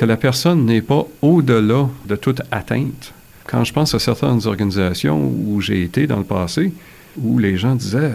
que 0.00 0.06
la 0.06 0.16
personne 0.16 0.64
n'est 0.64 0.80
pas 0.80 1.06
au-delà 1.20 1.86
de 2.08 2.16
toute 2.16 2.40
atteinte 2.50 3.12
quand 3.44 3.64
je 3.64 3.74
pense 3.74 3.94
à 3.94 3.98
certaines 3.98 4.46
organisations 4.46 5.30
où 5.30 5.60
j'ai 5.60 5.82
été 5.82 6.06
dans 6.06 6.16
le 6.16 6.24
passé, 6.24 6.72
où 7.20 7.38
les 7.38 7.58
gens 7.58 7.74
disaient 7.74 8.14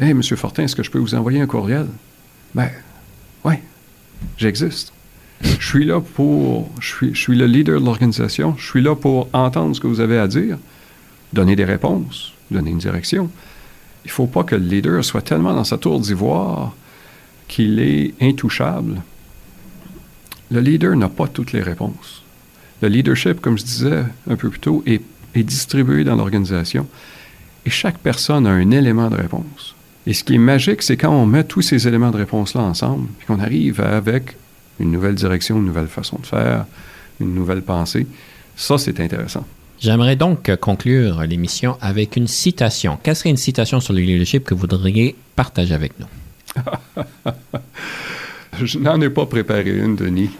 Hey, 0.00 0.12
Monsieur 0.12 0.34
Fortin, 0.34 0.64
est-ce 0.64 0.74
que 0.74 0.82
je 0.82 0.90
peux 0.90 0.98
vous 0.98 1.14
envoyer 1.14 1.40
un 1.40 1.46
courriel 1.46 1.86
Ben, 2.52 2.68
oui, 3.44 3.54
j'existe. 4.38 4.92
Je 5.40 5.64
suis 5.64 5.84
là 5.84 6.00
pour. 6.00 6.68
Je 6.80 7.14
suis 7.14 7.36
le 7.36 7.46
leader 7.46 7.78
de 7.78 7.84
l'organisation. 7.84 8.56
Je 8.58 8.66
suis 8.66 8.82
là 8.82 8.96
pour 8.96 9.28
entendre 9.32 9.76
ce 9.76 9.80
que 9.80 9.86
vous 9.86 10.00
avez 10.00 10.18
à 10.18 10.26
dire, 10.26 10.58
donner 11.32 11.54
des 11.54 11.64
réponses, 11.64 12.32
donner 12.50 12.72
une 12.72 12.78
direction. 12.78 13.30
Il 14.04 14.08
ne 14.08 14.12
faut 14.12 14.26
pas 14.26 14.42
que 14.42 14.56
le 14.56 14.64
leader 14.64 15.04
soit 15.04 15.22
tellement 15.22 15.54
dans 15.54 15.62
sa 15.62 15.78
tour 15.78 16.00
d'ivoire 16.00 16.74
qu'il 17.46 17.78
est 17.78 18.14
intouchable. 18.20 19.00
Le 20.50 20.60
leader 20.60 20.96
n'a 20.96 21.08
pas 21.08 21.28
toutes 21.28 21.52
les 21.52 21.62
réponses. 21.62 22.22
Le 22.80 22.88
leadership, 22.88 23.40
comme 23.40 23.58
je 23.58 23.64
disais 23.64 24.04
un 24.30 24.36
peu 24.36 24.48
plus 24.48 24.60
tôt, 24.60 24.82
est, 24.86 25.02
est 25.34 25.42
distribué 25.42 26.04
dans 26.04 26.16
l'organisation 26.16 26.86
et 27.66 27.70
chaque 27.70 27.98
personne 27.98 28.46
a 28.46 28.50
un 28.50 28.70
élément 28.70 29.10
de 29.10 29.16
réponse. 29.16 29.74
Et 30.06 30.14
ce 30.14 30.24
qui 30.24 30.36
est 30.36 30.38
magique, 30.38 30.82
c'est 30.82 30.96
quand 30.96 31.10
on 31.10 31.26
met 31.26 31.44
tous 31.44 31.60
ces 31.60 31.86
éléments 31.86 32.10
de 32.10 32.16
réponse-là 32.16 32.62
ensemble, 32.62 33.08
puis 33.18 33.26
qu'on 33.26 33.40
arrive 33.40 33.80
avec 33.80 34.36
une 34.80 34.90
nouvelle 34.90 35.14
direction, 35.14 35.56
une 35.58 35.66
nouvelle 35.66 35.88
façon 35.88 36.18
de 36.18 36.26
faire, 36.26 36.64
une 37.20 37.34
nouvelle 37.34 37.62
pensée. 37.62 38.06
Ça, 38.56 38.78
c'est 38.78 39.00
intéressant. 39.00 39.46
J'aimerais 39.80 40.16
donc 40.16 40.50
conclure 40.56 41.20
l'émission 41.22 41.76
avec 41.80 42.16
une 42.16 42.26
citation. 42.26 42.98
Quelle 43.02 43.16
serait 43.16 43.30
une 43.30 43.36
citation 43.36 43.80
sur 43.80 43.92
le 43.92 44.00
leadership 44.00 44.44
que 44.44 44.54
vous 44.54 44.60
voudriez 44.60 45.14
partager 45.36 45.74
avec 45.74 45.92
nous? 46.00 46.06
Je 48.64 48.78
n'en 48.78 49.00
ai 49.00 49.10
pas 49.10 49.26
préparé 49.26 49.70
une, 49.76 49.96
Denis. 49.96 50.30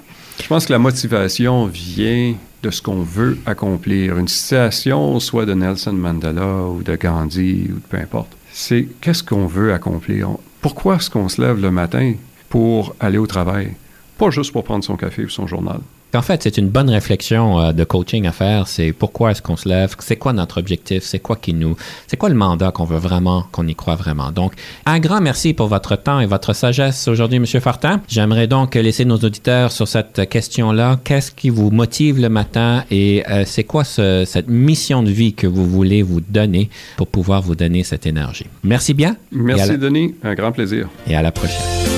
Je 0.42 0.46
pense 0.46 0.66
que 0.66 0.72
la 0.72 0.78
motivation 0.78 1.66
vient 1.66 2.34
de 2.62 2.70
ce 2.70 2.82
qu'on 2.82 3.02
veut 3.02 3.38
accomplir. 3.46 4.18
Une 4.18 4.28
citation, 4.28 5.20
soit 5.20 5.46
de 5.46 5.54
Nelson 5.54 5.92
Mandela 5.92 6.64
ou 6.64 6.82
de 6.82 6.96
Gandhi 6.96 7.68
ou 7.70 7.80
peu 7.88 7.96
importe, 7.96 8.36
c'est 8.52 8.88
qu'est-ce 9.00 9.22
qu'on 9.22 9.46
veut 9.46 9.72
accomplir? 9.72 10.30
Pourquoi 10.60 10.96
est-ce 10.96 11.10
qu'on 11.10 11.28
se 11.28 11.40
lève 11.40 11.60
le 11.60 11.70
matin 11.70 12.14
pour 12.48 12.94
aller 12.98 13.18
au 13.18 13.26
travail? 13.26 13.74
Pas 14.16 14.30
juste 14.30 14.52
pour 14.52 14.64
prendre 14.64 14.84
son 14.84 14.96
café 14.96 15.24
ou 15.24 15.28
son 15.28 15.46
journal. 15.46 15.80
En 16.14 16.22
fait, 16.22 16.42
c'est 16.42 16.56
une 16.56 16.68
bonne 16.68 16.88
réflexion 16.88 17.60
euh, 17.60 17.72
de 17.72 17.84
coaching 17.84 18.26
à 18.26 18.32
faire. 18.32 18.66
C'est 18.66 18.92
pourquoi 18.92 19.32
est-ce 19.32 19.42
qu'on 19.42 19.56
se 19.56 19.68
lève? 19.68 19.94
C'est 19.98 20.16
quoi 20.16 20.32
notre 20.32 20.58
objectif? 20.58 21.02
C'est 21.02 21.18
quoi 21.18 21.36
qui 21.36 21.52
nous, 21.52 21.76
c'est 22.06 22.16
quoi 22.16 22.28
le 22.30 22.34
mandat 22.34 22.70
qu'on 22.70 22.84
veut 22.84 22.98
vraiment, 22.98 23.44
qu'on 23.52 23.66
y 23.66 23.74
croit 23.74 23.94
vraiment? 23.96 24.30
Donc, 24.32 24.52
un 24.86 25.00
grand 25.00 25.20
merci 25.20 25.52
pour 25.52 25.68
votre 25.68 25.96
temps 25.96 26.20
et 26.20 26.26
votre 26.26 26.54
sagesse 26.54 27.08
aujourd'hui, 27.08 27.38
Monsieur 27.38 27.60
Fortin. 27.60 28.00
J'aimerais 28.08 28.46
donc 28.46 28.74
laisser 28.74 29.04
nos 29.04 29.18
auditeurs 29.18 29.70
sur 29.70 29.86
cette 29.86 30.28
question-là. 30.30 30.98
Qu'est-ce 31.04 31.30
qui 31.30 31.50
vous 31.50 31.70
motive 31.70 32.18
le 32.20 32.30
matin 32.30 32.84
et 32.90 33.22
euh, 33.28 33.44
c'est 33.46 33.64
quoi 33.64 33.84
ce- 33.84 34.24
cette 34.26 34.48
mission 34.48 35.02
de 35.02 35.10
vie 35.10 35.34
que 35.34 35.46
vous 35.46 35.66
voulez 35.68 36.02
vous 36.02 36.20
donner 36.22 36.70
pour 36.96 37.08
pouvoir 37.08 37.42
vous 37.42 37.54
donner 37.54 37.84
cette 37.84 38.06
énergie? 38.06 38.46
Merci 38.64 38.94
bien. 38.94 39.16
Merci, 39.30 39.72
la- 39.72 39.76
Denis. 39.76 40.14
Un 40.24 40.34
grand 40.34 40.52
plaisir. 40.52 40.88
et 41.06 41.14
à 41.16 41.20
la 41.22 41.32
prochaine. 41.32 41.97